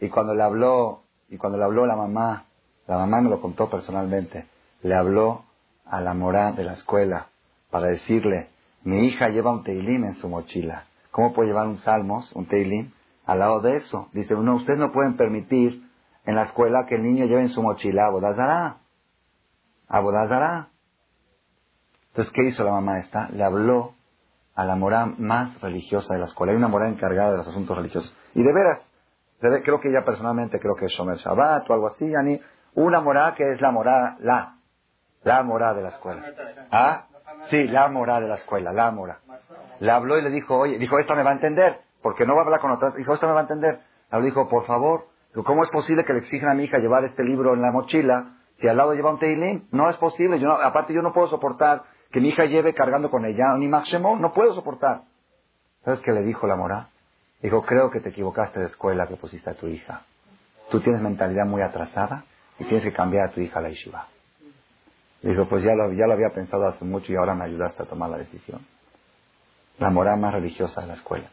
[0.00, 2.46] y cuando le habló, y cuando le habló la mamá,
[2.86, 4.46] la mamá me lo contó personalmente,
[4.82, 5.44] le habló
[5.84, 7.28] a la mora de la escuela
[7.70, 8.48] para decirle,
[8.86, 10.84] mi hija lleva un teilim en su mochila.
[11.10, 12.92] ¿Cómo puede llevar un salmos, un teilim,
[13.24, 14.08] al lado de eso?
[14.12, 15.82] Dice, no, ustedes no pueden permitir
[16.24, 18.76] en la escuela que el niño lleve en su mochila abodazará.
[19.88, 20.68] Abodazará.
[22.10, 23.28] Entonces, ¿qué hizo la mamá esta?
[23.30, 23.94] Le habló
[24.54, 26.52] a la mora más religiosa de la escuela.
[26.52, 28.14] Hay una mora encargada de los asuntos religiosos.
[28.34, 28.82] Y de veras,
[29.64, 32.12] creo que ella personalmente, creo que es Shomer Shabbat o algo así,
[32.74, 34.58] una mora que es la mora, la,
[35.24, 36.22] la mora de la escuela.
[36.70, 37.06] ¿Ah?
[37.50, 39.18] Sí, la mora de la escuela, la mora.
[39.80, 42.42] Le habló y le dijo, oye, dijo, esta me va a entender, porque no va
[42.42, 42.94] a hablar con otras.
[42.94, 43.80] Dijo, esta me va a entender.
[44.12, 45.06] Le dijo, por favor,
[45.44, 48.36] ¿cómo es posible que le exijan a mi hija llevar este libro en la mochila
[48.60, 49.66] si al lado lleva un teilim?
[49.70, 50.38] No es posible.
[50.38, 54.16] Yo aparte, yo no puedo soportar que mi hija lleve cargando con ella un máximo,
[54.16, 55.02] no puedo soportar.
[55.84, 56.88] ¿Sabes qué le dijo la mora?
[57.42, 60.02] Dijo, creo que te equivocaste de escuela que pusiste a tu hija.
[60.70, 62.24] Tú tienes mentalidad muy atrasada
[62.58, 64.08] y tienes que cambiar a tu hija a la yeshiva.
[65.26, 67.86] Dijo, pues ya lo, ya lo había pensado hace mucho y ahora me ayudaste a
[67.86, 68.64] tomar la decisión.
[69.78, 71.28] La moral más religiosa de la escuela.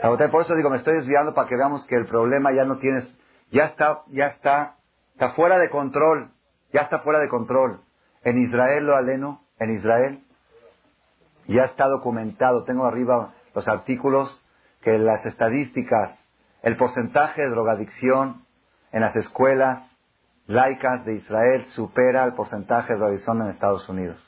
[0.00, 3.04] Por eso digo, me estoy desviando para que veamos que el problema ya no tienes,
[3.50, 4.76] ya está, ya está,
[5.12, 6.30] está fuera de control,
[6.72, 7.80] ya está fuera de control.
[8.22, 10.24] En Israel lo aleno, en Israel
[11.46, 14.42] ya está documentado, tengo arriba los artículos,
[14.80, 16.18] que las estadísticas,
[16.62, 18.46] el porcentaje de drogadicción
[18.90, 19.82] en las escuelas
[20.46, 24.22] laicas de Israel supera el porcentaje de drogadicción en Estados Unidos.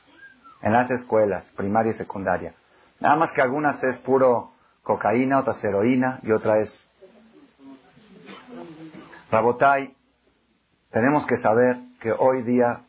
[0.63, 2.55] En las escuelas, primaria y secundaria.
[3.01, 4.53] Nada más que algunas es puro
[4.83, 6.83] cocaína, otras heroína y otra es...
[9.31, 9.95] Rabotai,
[10.91, 12.85] tenemos que saber que hoy día,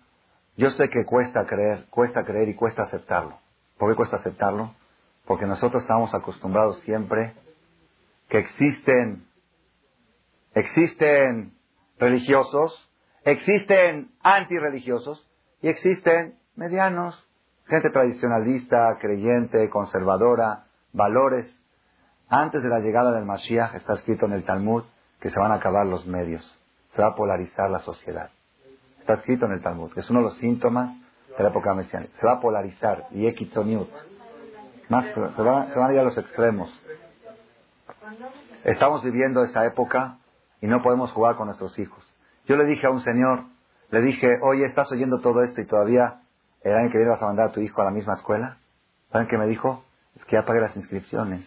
[0.55, 3.37] yo sé que cuesta creer, cuesta creer y cuesta aceptarlo.
[3.77, 4.73] ¿Por qué cuesta aceptarlo?
[5.25, 7.33] Porque nosotros estamos acostumbrados siempre
[8.29, 9.25] que existen,
[10.53, 11.53] existen
[11.99, 12.89] religiosos,
[13.31, 15.27] existen antirreligiosos
[15.61, 17.27] y existen medianos,
[17.67, 20.63] gente tradicionalista, creyente, conservadora,
[20.93, 21.53] valores.
[22.29, 24.83] Antes de la llegada del Mashiach está escrito en el Talmud
[25.19, 26.57] que se van a acabar los medios,
[26.95, 28.29] se va a polarizar la sociedad.
[28.99, 30.89] Está escrito en el Talmud, que es uno de los síntomas
[31.37, 32.17] de la época mesiánica.
[32.19, 36.69] Se va a polarizar, y se, se van a ir a los extremos.
[38.63, 40.17] Estamos viviendo esa época
[40.61, 42.06] y no podemos jugar con nuestros hijos.
[42.47, 43.43] Yo le dije a un señor,
[43.89, 46.21] le dije, oye, estás oyendo todo esto y todavía
[46.61, 48.57] el año que viene vas a mandar a tu hijo a la misma escuela.
[49.11, 49.83] ¿Saben qué me dijo?
[50.15, 51.45] Es que ya pagué las inscripciones.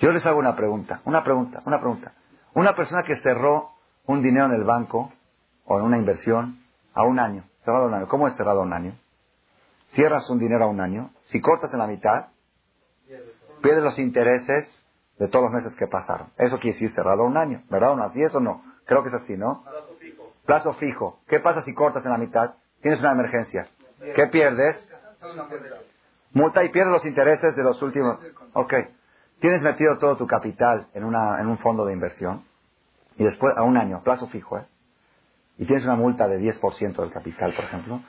[0.00, 2.12] Yo les hago una pregunta, una pregunta, una pregunta.
[2.54, 3.70] Una persona que cerró
[4.06, 5.12] un dinero en el banco
[5.64, 6.60] o en una inversión
[6.94, 8.08] a un año, cerrado un año.
[8.08, 8.96] ¿Cómo es cerrado un año?
[9.92, 12.26] Cierras un dinero a un año, si cortas en la mitad,
[13.62, 14.83] pierde los intereses
[15.18, 16.28] de todos los meses que pasaron.
[16.38, 17.94] Eso quiere decir cerrado un año, ¿verdad?
[17.96, 18.62] ¿No así es o no?
[18.84, 19.62] Creo que es así, ¿no?
[19.62, 20.32] Plazo fijo.
[20.44, 21.20] Plazo fijo.
[21.28, 22.54] ¿Qué pasa si cortas en la mitad?
[22.82, 23.68] Tienes una emergencia.
[24.14, 24.76] ¿Qué pierdes?
[26.32, 28.18] Multa y pierdes los intereses de los últimos.
[28.52, 28.74] Ok.
[29.40, 32.44] Tienes metido todo tu capital en, una, en un fondo de inversión
[33.16, 34.66] y después, a un año, plazo fijo, ¿eh?
[35.56, 38.00] Y tienes una multa de 10% del capital, por ejemplo.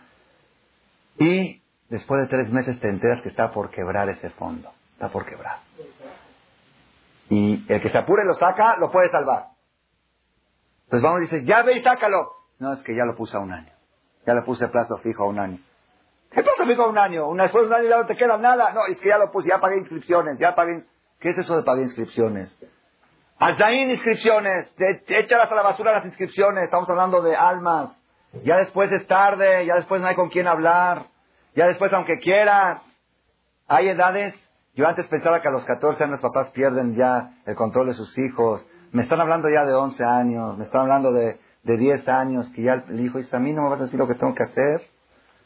[1.19, 5.26] Y después de tres meses te enteras que está por quebrar ese fondo está por
[5.26, 5.60] quebrar.
[7.30, 9.47] Y el que se apure lo saca, lo puede salvar.
[10.85, 12.31] Entonces vamos y dice, ya ve y sácalo.
[12.60, 13.72] No, es que ya lo puse a un año.
[14.26, 15.60] Ya le puse plazo fijo a un año.
[16.31, 17.34] ¿Qué plazo fijo a un año?
[17.34, 18.73] Después de un año ya no te queda nada.
[18.73, 20.85] No, es que ya lo puse, ya pagué inscripciones, ya pagué...
[21.19, 22.56] ¿Qué es eso de pagar inscripciones?
[23.38, 24.72] ahí inscripciones,
[25.07, 27.91] échalas a la basura las inscripciones, estamos hablando de almas.
[28.43, 31.07] Ya después es tarde, ya después no hay con quién hablar,
[31.56, 32.81] ya después aunque quieras,
[33.68, 34.34] hay edades
[34.76, 37.93] yo antes pensaba que a los 14 años los papás pierden ya el control de
[37.93, 38.65] sus hijos.
[38.91, 42.64] Me están hablando ya de 11 años, me están hablando de, de 10 años, que
[42.64, 44.43] ya el hijo dice, a mí no me vas a decir lo que tengo que
[44.43, 44.81] hacer.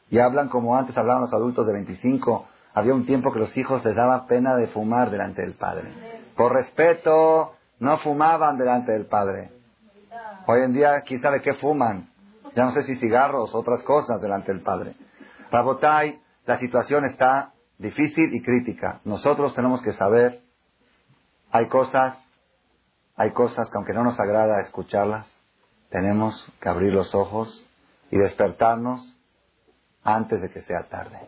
[0.10, 2.47] Y hablan como antes hablaban los adultos de 25.
[2.73, 5.91] Había un tiempo que los hijos les daba pena de fumar delante del padre.
[6.35, 9.51] Por respeto, no fumaban delante del padre.
[10.47, 12.10] Hoy en día, ¿quién sabe qué fuman?
[12.56, 14.95] Ya no sé si cigarros, otras cosas delante del padre.
[15.51, 18.99] Rabotay, la situación está difícil y crítica.
[19.06, 20.41] Nosotros tenemos que saber,
[21.49, 22.18] hay cosas,
[23.15, 25.27] hay cosas que aunque no nos agrada escucharlas,
[25.89, 27.65] tenemos que abrir los ojos
[28.11, 29.15] y despertarnos
[30.03, 31.19] antes de que sea tarde.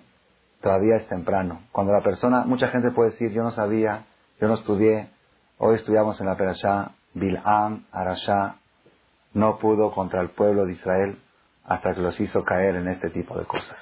[0.62, 1.62] Todavía es temprano.
[1.72, 4.06] Cuando la persona, mucha gente puede decir, yo no sabía,
[4.40, 5.10] yo no estudié,
[5.58, 8.58] hoy estudiamos en la Perashá, Bil'am, Arashá,
[9.34, 11.20] no pudo contra el pueblo de Israel
[11.64, 13.78] hasta que los hizo caer en este tipo de cosas.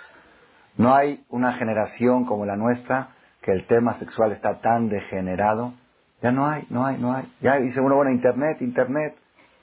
[0.79, 3.09] No hay una generación como la nuestra
[3.41, 5.73] que el tema sexual está tan degenerado.
[6.21, 7.29] Ya no hay, no hay, no hay.
[7.41, 9.17] Ya dice uno, bueno, Internet, Internet.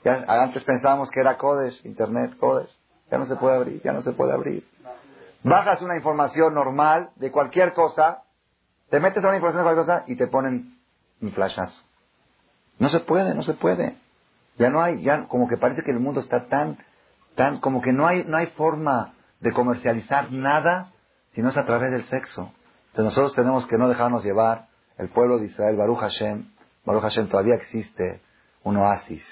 [0.05, 2.69] Ya, antes pensábamos que era Codes, Internet, Codes.
[3.09, 4.63] Ya no se puede abrir, ya no se puede abrir.
[5.41, 8.21] Bajas una información normal de cualquier cosa,
[8.91, 10.77] te metes a una información de cualquier cosa y te ponen
[11.19, 11.81] un flashazo.
[12.77, 13.97] No se puede, no se puede.
[14.59, 16.77] Ya no hay, ya como que parece que el mundo está tan,
[17.33, 20.91] tan, como que no hay, no hay forma de comercializar nada
[21.37, 22.51] si no es a través del sexo.
[22.87, 24.69] Entonces nosotros tenemos que no dejarnos llevar.
[24.97, 26.49] El pueblo de Israel, Baruch Hashem,
[26.83, 28.21] Baruch Hashem todavía existe
[28.63, 29.23] un oasis.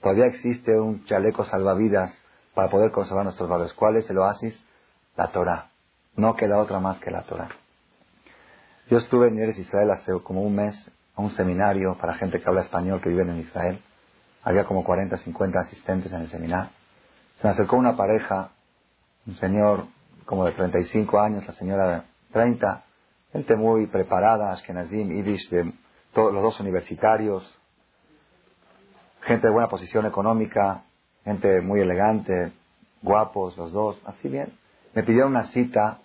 [0.00, 2.16] Todavía existe un chaleco salvavidas
[2.54, 3.74] para poder conservar nuestros valores.
[3.74, 4.64] ¿Cuál es el oasis?
[5.16, 5.70] La Torah.
[6.14, 7.48] No queda otra más que la Torah.
[8.88, 12.62] Yo estuve en Israel hace como un mes a un seminario para gente que habla
[12.62, 13.82] español que vive en Israel.
[14.44, 16.70] Había como 40, 50 asistentes en el seminario.
[17.40, 18.50] Se me acercó una pareja,
[19.26, 19.88] un señor
[20.24, 22.84] como de 35 años, la señora de 30,
[23.32, 25.72] gente muy preparada, Ashkenazim, Yiddish, de
[26.12, 27.42] todos los dos universitarios,
[29.22, 30.84] gente de buena posición económica,
[31.24, 32.52] gente muy elegante,
[33.02, 34.52] guapos los dos, así bien.
[34.94, 35.98] Me pidieron una cita,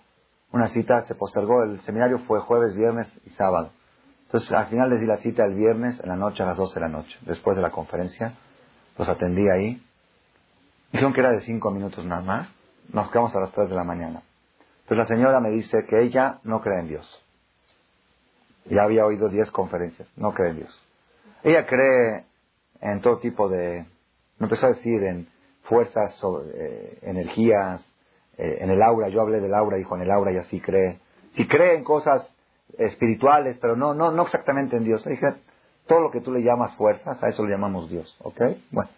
[0.52, 3.70] una cita se postergó, el seminario fue jueves, viernes y sábado.
[4.26, 6.74] Entonces, al final les di la cita el viernes, en la noche, a las 12
[6.74, 8.34] de la noche, después de la conferencia.
[8.98, 9.82] Los atendí ahí.
[10.92, 12.48] Dijeron que era de cinco minutos nada más.
[12.92, 14.22] Nos quedamos a las 3 de la mañana.
[14.82, 17.24] Entonces la señora me dice que ella no cree en Dios.
[18.66, 20.08] Ya había oído 10 conferencias.
[20.16, 20.86] No cree en Dios.
[21.42, 22.24] Ella cree
[22.80, 23.84] en todo tipo de...
[24.38, 25.28] Me empezó a decir en
[25.64, 26.18] fuerzas,
[26.54, 27.84] eh, energías,
[28.38, 29.08] eh, en el aura.
[29.08, 31.00] Yo hablé del aura, dijo en el aura y así cree.
[31.34, 32.26] Si cree en cosas
[32.78, 35.04] espirituales, pero no, no, no exactamente en Dios.
[35.04, 35.34] Le dije,
[35.86, 38.40] todo lo que tú le llamas fuerzas, a eso le llamamos Dios, ¿ok?
[38.70, 38.90] Bueno.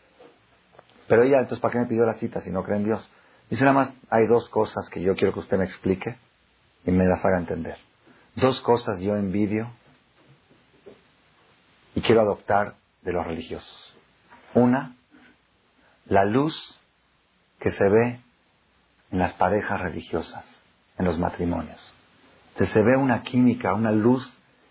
[1.08, 3.10] Pero ella, entonces, ¿para qué me pidió la cita si no cree en Dios?
[3.50, 6.16] Dice nada más, hay dos cosas que yo quiero que usted me explique
[6.86, 7.76] y me las haga entender.
[8.36, 9.70] Dos cosas yo envidio
[11.94, 13.94] y quiero adoptar de los religiosos.
[14.54, 14.96] Una,
[16.06, 16.54] la luz
[17.58, 18.20] que se ve
[19.10, 20.44] en las parejas religiosas,
[20.96, 21.80] en los matrimonios
[22.66, 24.22] se ve una química, una luz.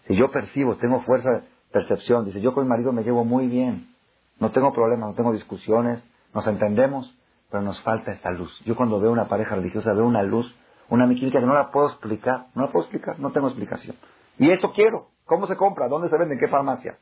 [0.07, 1.41] Si yo percibo, tengo fuerza de
[1.71, 3.93] percepción, dice, yo con mi marido me llevo muy bien,
[4.39, 6.03] no tengo problemas, no tengo discusiones,
[6.33, 7.15] nos entendemos,
[7.49, 8.59] pero nos falta esa luz.
[8.65, 10.55] Yo cuando veo una pareja religiosa veo una luz,
[10.89, 13.95] una química que no la puedo explicar, no la puedo explicar, no tengo explicación.
[14.37, 15.09] Y eso quiero.
[15.25, 15.87] ¿Cómo se compra?
[15.87, 16.35] ¿Dónde se vende?
[16.35, 16.97] ¿En qué farmacia?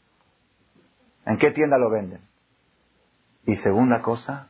[1.26, 2.22] ¿En qué tienda lo venden?
[3.46, 4.50] Y segunda cosa,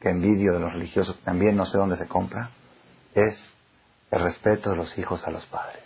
[0.00, 2.50] que envidio de los religiosos, también no sé dónde se compra,
[3.14, 3.54] es
[4.10, 5.84] el respeto de los hijos a los padres.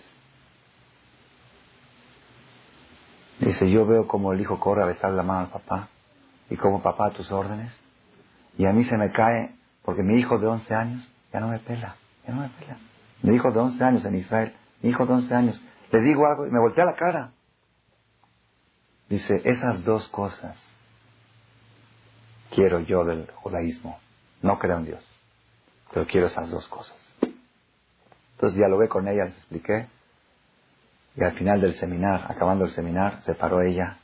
[3.39, 5.89] Dice, yo veo como el hijo corre a besar la mano al papá
[6.51, 7.77] y como papá a tus órdenes
[8.59, 11.59] y a mí se me cae porque mi hijo de 11 años ya no me
[11.59, 11.97] pela,
[12.27, 12.77] ya no me pela.
[13.23, 16.47] Mi hijo de 11 años en Israel, mi hijo de 11 años, le digo algo
[16.47, 17.33] y me voltea la cara.
[19.09, 20.57] Dice, esas dos cosas
[22.55, 23.99] quiero yo del judaísmo.
[24.43, 25.05] No creo en Dios,
[25.93, 26.97] pero quiero esas dos cosas.
[28.33, 29.89] Entonces dialogué con ella, les expliqué.
[31.15, 33.99] Y al final del seminar, acabando el seminar, se paró ella.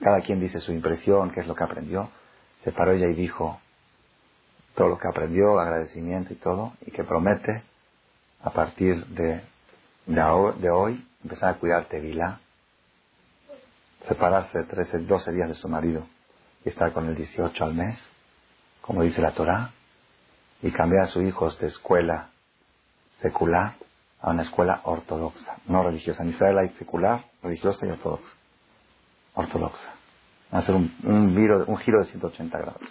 [0.00, 2.10] Cada quien dice su impresión, qué es lo que aprendió.
[2.62, 3.58] Se paró ella y dijo
[4.74, 7.62] todo lo que aprendió, agradecimiento y todo, y que promete
[8.42, 9.42] a partir de,
[10.06, 12.40] de, hoy empezar a cuidar Tevilá,
[14.08, 16.06] separarse 13, 12 días de su marido
[16.64, 18.02] y estar con el 18 al mes,
[18.80, 19.72] como dice la Torá,
[20.62, 22.30] y cambiar a sus hijos de escuela
[23.20, 23.74] secular
[24.20, 26.22] a una escuela ortodoxa, no religiosa.
[26.22, 28.32] En Israel hay secular, religiosa y ortodoxa.
[29.34, 29.94] Ortodoxa.
[30.52, 32.82] Hacer un, un, giro, un giro de 180 grados.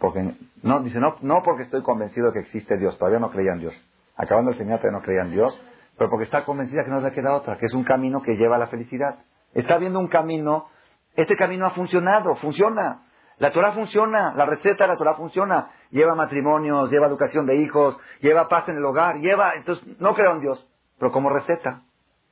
[0.00, 3.52] Porque, no, dice, no, no porque estoy convencido de que existe Dios, todavía no creía
[3.52, 3.74] en Dios.
[4.16, 5.60] Acabando el seminario no creía en Dios,
[5.98, 8.56] pero porque está convencida que no le queda otra, que es un camino que lleva
[8.56, 9.18] a la felicidad.
[9.52, 10.68] Está viendo un camino,
[11.14, 13.02] este camino ha funcionado, funciona.
[13.38, 15.70] La Torah funciona, la receta de la Torah funciona.
[15.90, 19.54] Lleva matrimonios, lleva educación de hijos, lleva paz en el hogar, lleva...
[19.54, 20.66] Entonces, no creo en Dios,
[20.98, 21.82] pero como receta,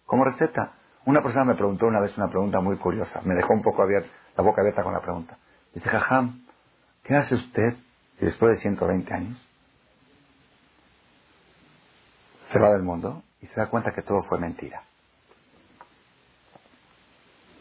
[0.06, 0.72] como receta.
[1.04, 4.08] Una persona me preguntó una vez una pregunta muy curiosa, me dejó un poco abierta,
[4.36, 5.38] la boca abierta con la pregunta.
[5.74, 6.42] Dice, Jajam,
[7.08, 7.74] ¿qué hace usted
[8.18, 9.48] si después de 120 años
[12.52, 14.82] se va del mundo y se da cuenta que todo fue mentira.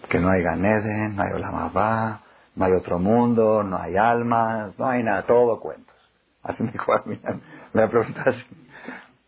[0.10, 2.22] Que no hay Ganeden, no hay Olamabá,
[2.56, 5.95] no hay otro mundo, no hay almas, no hay nada, todo cuentos.
[6.44, 6.94] Así me dijo
[7.74, 8.44] me preguntó así.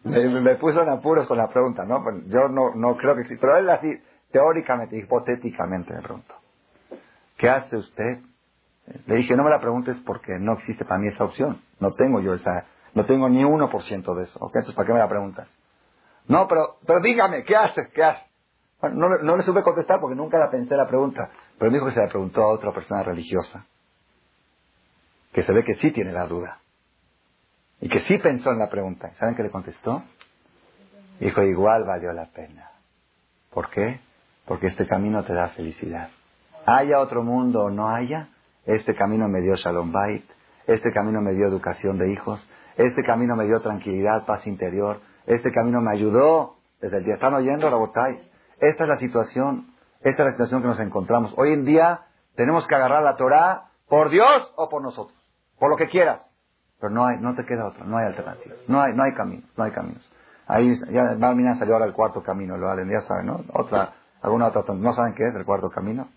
[0.03, 2.01] Me, puso en apuros con la pregunta, ¿no?
[2.03, 4.01] Pues yo no, no creo que exista, pero él así,
[4.31, 6.35] teóricamente, hipotéticamente me preguntó.
[7.37, 8.19] ¿Qué hace usted?
[9.05, 11.61] Le dije, no me la preguntes porque no existe para mí esa opción.
[11.79, 14.39] No tengo yo esa, no tengo ni 1% de eso.
[14.39, 14.55] ¿Ok?
[14.55, 15.49] Entonces, ¿para qué me la preguntas?
[16.27, 17.89] No, pero, pero dígame, ¿qué hace?
[17.93, 18.25] ¿Qué hace?
[18.81, 21.29] Bueno, no, no, le supe contestar porque nunca la pensé la pregunta.
[21.57, 23.65] Pero me dijo que se la preguntó a otra persona religiosa.
[25.33, 26.59] Que se ve que sí tiene la duda.
[27.81, 29.11] Y que sí pensó en la pregunta.
[29.15, 30.03] ¿Saben qué le contestó?
[31.19, 32.71] Dijo, igual valió la pena.
[33.51, 33.99] ¿Por qué?
[34.45, 36.09] Porque este camino te da felicidad.
[36.65, 38.29] Haya otro mundo o no haya,
[38.65, 40.29] este camino me dio Shalom Bait,
[40.67, 45.51] este camino me dio educación de hijos, este camino me dio tranquilidad, paz interior, este
[45.51, 47.15] camino me ayudó desde el día.
[47.15, 48.29] ¿Están oyendo, Rabotay?
[48.59, 51.33] Esta es la situación, esta es la situación que nos encontramos.
[51.37, 52.01] Hoy en día
[52.35, 55.17] tenemos que agarrar la Torah por Dios o por nosotros,
[55.57, 56.21] por lo que quieras.
[56.79, 59.49] Pero no hay, no te queda otro, no hay alternativa, no hay, no hay caminos,
[59.57, 60.09] no hay caminos.
[60.47, 63.43] Ahí ya Balmina salió ahora el cuarto camino, lo ya saben, ¿no?
[63.53, 66.07] Otra, alguna otra, ¿no saben qué es el cuarto camino?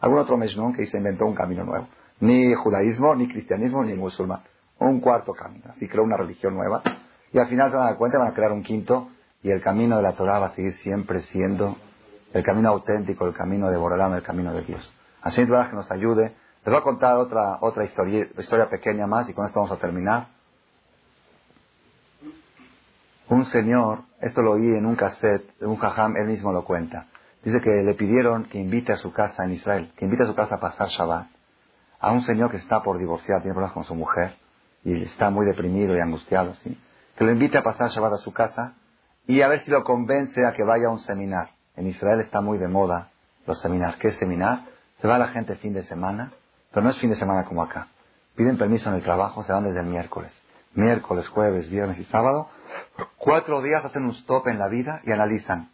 [0.00, 1.88] Algún otro Mejnun que se inventó un camino nuevo.
[2.20, 4.42] Ni judaísmo, ni cristianismo, ni musulmán.
[4.78, 5.64] Un cuarto camino.
[5.70, 6.82] Así creó una religión nueva.
[7.32, 9.08] Y al final se van a dar cuenta, van a crear un quinto.
[9.42, 11.76] Y el camino de la Torah va a seguir siempre siendo
[12.32, 14.92] el camino auténtico, el camino de Borolam, el camino de Dios.
[15.22, 16.34] Así es que nos ayude.
[16.64, 19.80] Les voy a contar otra, otra historia, historia pequeña más y con esto vamos a
[19.80, 20.28] terminar.
[23.28, 27.06] Un señor, esto lo oí en un cassette, un jajam, él mismo lo cuenta.
[27.42, 30.34] Dice que le pidieron que invite a su casa en Israel, que invite a su
[30.34, 31.28] casa a pasar Shabbat,
[31.98, 34.36] a un señor que está por divorciar, tiene problemas con su mujer,
[34.84, 36.78] y está muy deprimido y angustiado, ¿sí?
[37.16, 38.74] Que lo invite a pasar Shabbat a su casa
[39.26, 41.50] y a ver si lo convence a que vaya a un seminar.
[41.76, 43.10] En Israel está muy de moda
[43.46, 43.98] los seminarios.
[43.98, 44.64] ¿Qué es seminar?
[44.98, 46.32] Se va la gente fin de semana,
[46.70, 47.88] pero no es fin de semana como acá.
[48.36, 50.32] Piden permiso en el trabajo, se van desde el miércoles.
[50.74, 52.48] Miércoles, jueves, viernes y sábado.
[53.16, 55.70] Cuatro días hacen un stop en la vida y analizan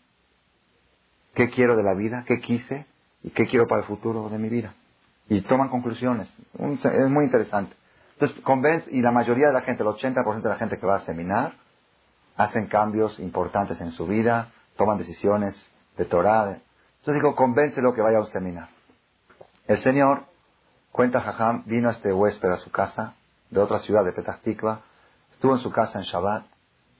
[1.37, 2.87] qué quiero de la vida, qué quise
[3.23, 4.75] y qué quiero para el futuro de mi vida.
[5.29, 6.29] Y toman conclusiones.
[6.59, 7.77] es muy interesante.
[8.15, 10.97] Entonces, convence, y la mayoría de la gente, el 80% de la gente que va
[10.97, 11.53] a seminar,
[12.37, 15.55] hacen cambios importantes en su vida, toman decisiones
[15.99, 16.59] de Torah.
[17.01, 18.71] Entonces digo, convéncelo que vaya a un seminar.
[19.67, 20.25] El señor,
[20.91, 23.15] cuenta Jajam, vino a este huésped a su casa,
[23.51, 24.81] de otra ciudad, de Petah Tikva,
[25.33, 26.47] estuvo en su casa en Shabbat,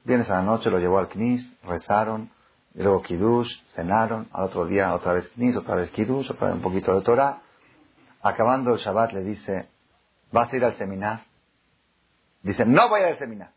[0.03, 2.29] vienes a la noche, lo llevó al Knis, rezaron,
[2.73, 6.55] y luego Kiddush, cenaron, al otro día otra vez Knis, otra vez Kiddush, otra vez
[6.57, 7.41] un poquito de Torah.
[8.21, 9.67] Acabando el Shabbat le dice,
[10.31, 11.23] ¿vas a ir al seminar?
[12.43, 13.51] Dice, no voy a ir al seminar.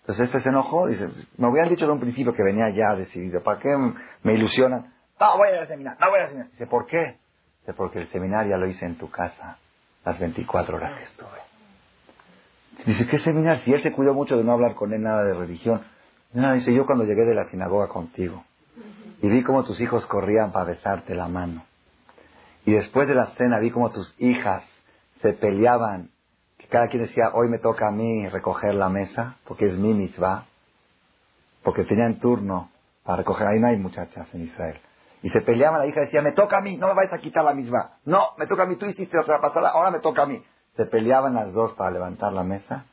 [0.00, 3.42] Entonces este se enojó, dice, me hubieran dicho de un principio que venía ya decidido,
[3.42, 3.68] ¿para qué
[4.22, 4.92] me ilusionan?
[5.20, 6.50] No voy a ir al seminar, no voy a ir al seminar.
[6.50, 7.18] Dice, ¿por qué?
[7.60, 9.58] Dice, porque el seminario ya lo hice en tu casa
[10.04, 11.38] las 24 horas que estuve.
[12.86, 13.58] Dice, ¿qué seminar?
[13.60, 15.82] Si él se cuidó mucho de no hablar con él nada de religión.
[16.32, 18.44] No, dice, yo cuando llegué de la sinagoga contigo
[19.20, 21.64] y vi cómo tus hijos corrían para besarte la mano.
[22.64, 24.62] Y después de la cena vi cómo tus hijas
[25.22, 26.10] se peleaban,
[26.56, 29.92] que cada quien decía, hoy me toca a mí recoger la mesa, porque es mi
[29.92, 30.44] mitzvah,
[31.62, 32.70] porque tenían turno
[33.02, 34.78] para recoger, ahí no hay muchachas en Israel.
[35.22, 37.44] Y se peleaban, la hija decía, me toca a mí, no me vais a quitar
[37.44, 37.98] la misma.
[38.04, 40.42] No, me toca a mí, tú hiciste otra pasada, ahora me toca a mí.
[40.76, 42.86] Se peleaban las dos para levantar la mesa.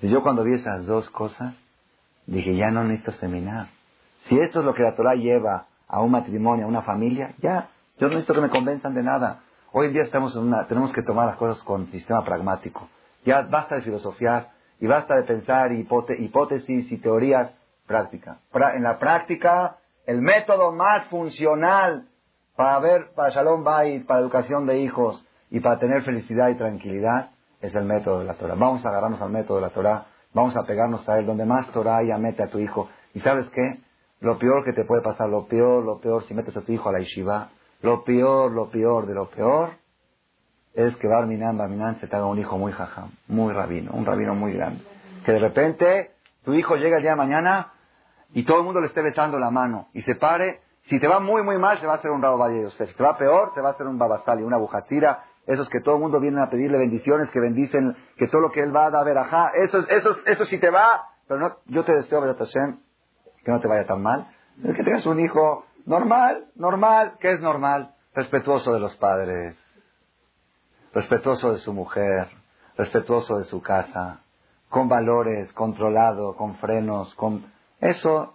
[0.00, 1.54] Y yo cuando vi esas dos cosas,
[2.26, 3.68] Dije, ya no necesito seminar.
[4.28, 7.68] Si esto es lo que la Torah lleva a un matrimonio, a una familia, ya,
[7.98, 9.40] yo no necesito que me convenzan de nada.
[9.72, 12.88] Hoy en día estamos en una, tenemos que tomar las cosas con sistema pragmático.
[13.24, 14.50] Ya basta de filosofiar
[14.80, 17.52] y basta de pensar hipótesis y teorías
[17.86, 18.38] prácticas.
[18.74, 19.76] en la práctica,
[20.06, 22.06] el método más funcional
[22.56, 27.30] para ver, para Shalom Bait, para educación de hijos y para tener felicidad y tranquilidad
[27.60, 28.54] es el método de la Torah.
[28.54, 31.26] Vamos a agarrarnos al método de la Torah Vamos a pegarnos a él.
[31.26, 32.88] Donde más Torah haya, mete a tu hijo.
[33.14, 33.78] ¿Y sabes qué?
[34.20, 36.88] Lo peor que te puede pasar, lo peor, lo peor, si metes a tu hijo
[36.88, 37.50] a la yeshiva,
[37.82, 39.70] lo peor, lo peor de lo peor,
[40.74, 44.34] es que Barminan, Barminan se te haga un hijo muy jajam, muy rabino, un rabino
[44.34, 44.82] muy grande.
[45.26, 46.12] Que de repente
[46.44, 47.72] tu hijo llega el día de mañana
[48.32, 50.60] y todo el mundo le esté besando la mano y se pare.
[50.84, 53.02] Si te va muy, muy mal, se va a hacer un rabo Valle Si te
[53.02, 56.20] va peor, te va a hacer un babastali, una bujatira, esos que todo el mundo
[56.20, 59.50] viene a pedirle bendiciones, que bendicen, que todo lo que él va a dar, ajá,
[59.54, 62.78] eso, eso, eso sí te va, pero no, yo te deseo, Hashem,
[63.44, 64.28] que no te vaya tan mal,
[64.62, 67.94] que tengas un hijo normal, normal, ¿qué es normal?
[68.14, 69.56] Respetuoso de los padres,
[70.92, 72.28] respetuoso de su mujer,
[72.76, 74.20] respetuoso de su casa,
[74.68, 77.44] con valores, controlado, con frenos, con
[77.80, 78.34] Eso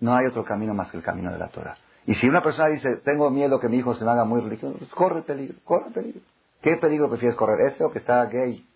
[0.00, 1.76] no hay otro camino más que el camino de la Torah.
[2.10, 4.76] Y si una persona dice, tengo miedo que mi hijo se me haga muy religioso,
[4.76, 6.20] pues corre peligro, corre peligro.
[6.60, 7.68] ¿Qué peligro prefieres correr?
[7.68, 8.66] ¿Ese o que esté gay?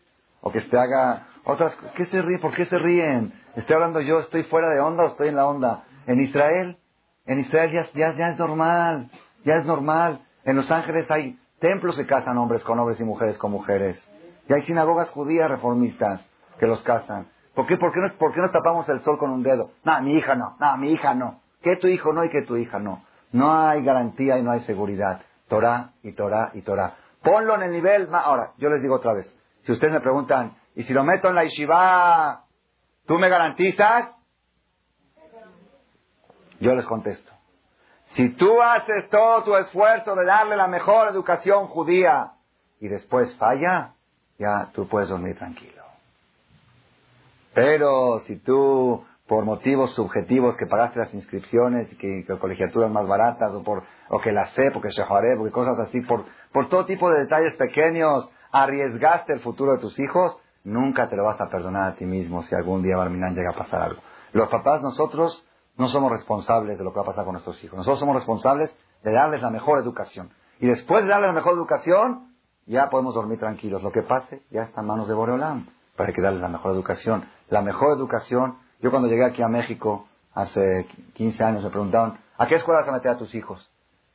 [0.40, 2.40] ¿O que esté haga otras ¿Qué se ríen?
[2.40, 3.32] ¿Por qué se ríen?
[3.56, 4.20] ¿Estoy hablando yo?
[4.20, 5.82] ¿Estoy fuera de onda o estoy en la onda?
[6.06, 6.78] En Israel,
[7.26, 9.10] en Israel ya, ya, ya es normal,
[9.44, 10.20] ya es normal.
[10.44, 14.00] En Los Ángeles hay templos que casan hombres con hombres y mujeres con mujeres.
[14.48, 16.24] Y hay sinagogas judías reformistas
[16.60, 17.26] que los casan.
[17.52, 19.72] ¿Por qué, por qué, nos, por qué nos tapamos el sol con un dedo?
[19.82, 21.40] No, mi hija no, no, mi hija no.
[21.62, 23.02] Que tu hijo no y que tu hija no.
[23.34, 25.20] No hay garantía y no hay seguridad.
[25.48, 26.94] Torah y Torah y Torah.
[27.20, 28.24] Ponlo en el nivel más.
[28.24, 29.34] Ahora, yo les digo otra vez.
[29.64, 32.44] Si ustedes me preguntan, ¿y si lo meto en la yeshiva,
[33.06, 34.14] tú me garantizas?
[36.60, 37.32] Yo les contesto.
[38.14, 42.34] Si tú haces todo tu esfuerzo de darle la mejor educación judía
[42.78, 43.94] y después falla,
[44.38, 45.82] ya tú puedes dormir tranquilo.
[47.52, 53.52] Pero si tú, por motivos subjetivos que pagaste las inscripciones y que, colegiaturas más baratas
[53.52, 54.88] o, por, o que la sé, porque
[55.36, 59.98] porque cosas así, por, por todo tipo de detalles pequeños, arriesgaste el futuro de tus
[59.98, 63.50] hijos, nunca te lo vas a perdonar a ti mismo si algún día Barminán llega
[63.50, 64.02] a pasar algo.
[64.32, 65.46] Los papás, nosotros,
[65.76, 67.76] no somos responsables de lo que va a pasar con nuestros hijos.
[67.76, 70.30] Nosotros somos responsables de darles la mejor educación.
[70.60, 72.34] Y después de darles la mejor educación,
[72.66, 73.82] ya podemos dormir tranquilos.
[73.82, 77.24] Lo que pase ya está en manos de Boreolam para que darles la mejor educación.
[77.48, 82.46] La mejor educación, yo cuando llegué aquí a México hace 15 años me preguntaban, ¿a
[82.46, 83.66] qué escuela vas a meter a tus hijos?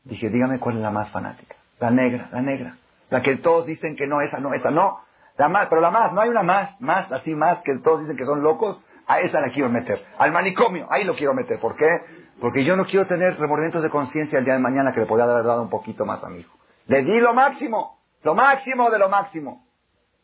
[0.03, 1.55] Dije, dígame cuál es la más fanática.
[1.79, 2.77] La negra, la negra.
[3.09, 4.99] La que todos dicen que no, esa no, esa no.
[5.39, 8.15] La más, pero la más, no hay una más, más, así más, que todos dicen
[8.15, 8.79] que son locos.
[9.07, 10.05] A esa la quiero meter.
[10.19, 11.59] Al manicomio, ahí lo quiero meter.
[11.59, 12.01] ¿Por qué?
[12.39, 15.25] Porque yo no quiero tener remordimientos de conciencia el día de mañana que le podría
[15.25, 16.55] haber dado un poquito más a mi hijo.
[16.85, 19.65] Le di lo máximo, lo máximo de lo máximo.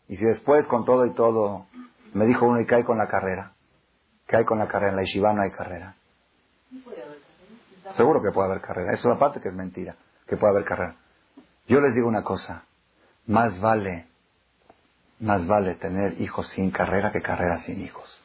[0.08, 1.66] Y si después con todo y todo
[2.14, 3.55] me dijo uno y cae con la carrera,
[4.28, 4.92] ¿qué hay con la carrera?
[4.92, 5.96] En la Yeshiva no hay carrera.
[7.96, 8.94] Seguro que puede haber carrera.
[8.94, 9.96] Eso es la parte que es mentira,
[10.28, 10.96] que puede haber carrera.
[11.68, 12.64] Yo les digo una cosa,
[13.28, 14.08] más vale,
[15.20, 18.22] más vale tener hijos sin carrera que carrera sin hijos.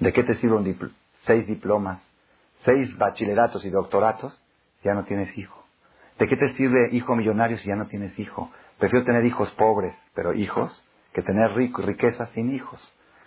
[0.00, 0.76] ¿De qué te sirven
[1.24, 2.00] seis diplomas,
[2.64, 4.40] seis bachilleratos y doctoratos
[4.80, 5.64] si ya no tienes hijo?
[6.18, 8.50] ¿De qué te sirve hijo millonario si ya no tienes hijo?
[8.78, 12.80] Prefiero tener hijos pobres, pero hijos, que tener rico, riqueza sin hijos.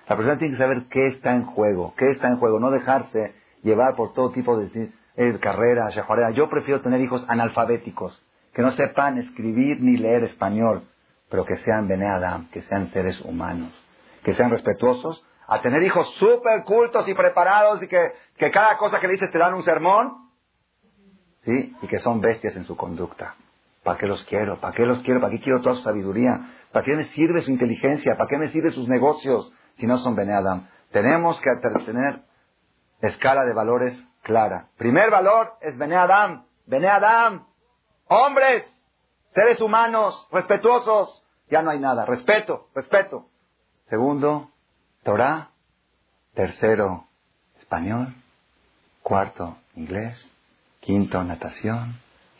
[0.08, 3.34] La persona tiene que saber qué está en juego, qué está en juego, no dejarse
[3.64, 5.96] llevar por todo tipo de eh, carreras,
[6.36, 8.22] Yo prefiero tener hijos analfabéticos,
[8.54, 10.84] que no sepan escribir ni leer español,
[11.30, 13.72] pero que sean Bene Adam, que sean seres humanos,
[14.24, 18.00] que sean respetuosos, a tener hijos súper cultos y preparados y que,
[18.38, 20.30] que cada cosa que le dices te dan un sermón,
[21.44, 21.76] ¿sí?
[21.82, 23.36] Y que son bestias en su conducta.
[23.84, 24.60] ¿Para qué los quiero?
[24.60, 25.22] ¿Para qué los quiero?
[25.22, 26.40] ¿Para qué quiero toda su sabiduría?
[26.72, 28.18] ¿Para qué me sirve su inteligencia?
[28.18, 30.68] ¿Para qué me sirve sus negocios si no son Bene Adam?
[30.92, 31.50] Tenemos que
[31.86, 32.22] tener
[33.02, 34.68] escala de valores clara.
[34.78, 36.46] Primer valor es Bene Adam.
[36.66, 37.46] Bene Adam.
[38.08, 38.66] Hombres,
[39.34, 41.24] seres humanos, respetuosos.
[41.50, 42.06] Ya no hay nada.
[42.06, 43.28] Respeto, respeto.
[43.90, 44.50] Segundo,
[45.04, 45.50] Torah.
[46.34, 47.06] Tercero,
[47.60, 48.14] español.
[49.04, 50.30] Cuarto, inglés.
[50.82, 51.96] Quinto, natación.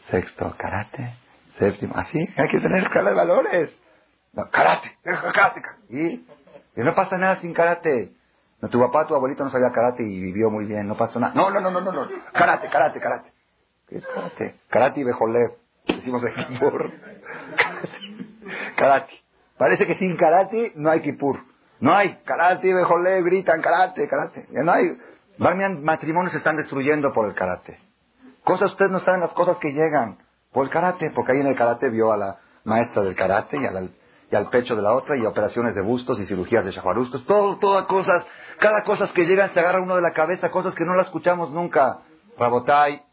[0.10, 1.16] Sexto, karate.
[1.60, 3.80] Séptimo, así, hay que tener escala de valores.
[4.52, 5.62] karate, karate.
[5.90, 6.26] Y,
[6.76, 8.12] y no pasa nada sin karate.
[8.72, 11.34] Tu papá, tu abuelito no sabía karate y vivió muy bien, no pasó nada.
[11.36, 12.08] No, no, no, no, no, no.
[12.34, 13.32] Karate, karate, karate.
[13.88, 14.56] ¿Qué es karate?
[14.70, 15.52] Karate y bejolev.
[15.88, 16.92] Decimos de Kipur.
[18.76, 19.14] karate.
[19.58, 21.40] Parece que sin karate no hay Kipur.
[21.80, 22.20] No hay.
[22.26, 24.48] Karate y bejolev gritan karate, karate.
[24.52, 24.98] Ya no hay.
[25.38, 27.80] matrimonios se están destruyendo por el karate.
[28.44, 30.18] Cosas, ustedes no saben las cosas que llegan
[30.52, 33.66] por el karate, porque ahí en el karate vio a la maestra del karate y,
[34.32, 37.86] al pecho de la otra, y operaciones de bustos y cirugías de shahuarustos, todo, todas
[37.86, 38.26] cosas,
[38.60, 41.52] cada cosa que llegan se agarra uno de la cabeza, cosas que no las escuchamos
[41.52, 42.00] nunca.
[42.38, 43.04] Rabotai,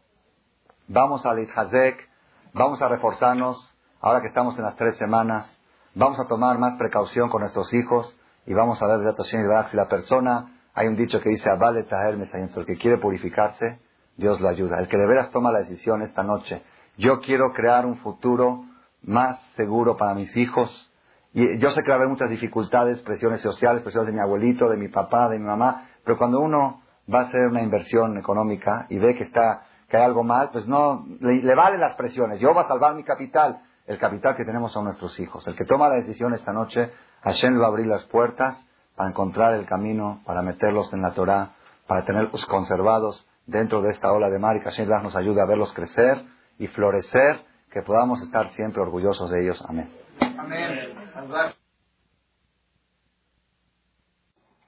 [0.87, 2.09] vamos al Hazek,
[2.53, 5.59] vamos a reforzarnos, ahora que estamos en las tres semanas,
[5.93, 9.87] vamos a tomar más precaución con nuestros hijos, y vamos a ver de si la
[9.87, 13.79] persona, hay un dicho que dice, Abale Hermes, el que quiere purificarse,
[14.17, 14.79] Dios lo ayuda.
[14.79, 16.61] El que de veras toma la decisión esta noche,
[16.97, 18.65] yo quiero crear un futuro
[19.01, 20.91] más seguro para mis hijos.
[21.33, 24.69] Y yo sé que va a haber muchas dificultades, presiones sociales, presiones de mi abuelito,
[24.69, 26.81] de mi papá, de mi mamá, pero cuando uno
[27.11, 30.65] va a hacer una inversión económica y ve que está que hay algo mal, pues
[30.67, 32.39] no le, le valen las presiones.
[32.39, 33.61] Yo voy a salvar mi capital.
[33.85, 35.45] El capital que tenemos son nuestros hijos.
[35.47, 36.91] El que toma la decisión esta noche,
[37.21, 38.59] Hashem va a abrir las puertas
[38.95, 41.51] para encontrar el camino, para meterlos en la Torah,
[41.85, 45.45] para tenerlos conservados dentro de esta ola de mar y que Hashem nos ayude a
[45.45, 46.23] verlos crecer
[46.57, 47.41] y florecer,
[47.71, 49.63] que podamos estar siempre orgullosos de ellos.
[49.67, 50.02] Amén.
[50.37, 50.79] Amén.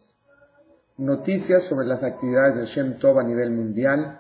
[0.98, 4.20] Noticias sobre las actividades de Shem Tov a nivel mundial,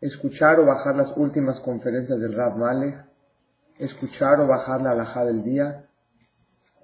[0.00, 3.04] escuchar o bajar las últimas conferencias del Rav Malech,
[3.78, 5.84] escuchar o bajar la alajá del día,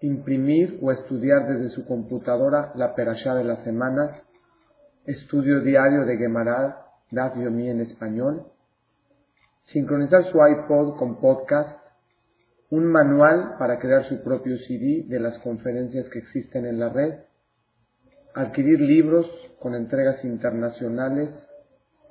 [0.02, 4.22] imprimir o estudiar desde su computadora la perashá de la semana,
[5.06, 8.47] estudio diario de Gemara, Daf Yomi en español,
[9.64, 11.78] sincronizar su iPod con podcast,
[12.70, 17.20] un manual para crear su propio CD de las conferencias que existen en la red,
[18.34, 19.26] adquirir libros
[19.60, 21.30] con entregas internacionales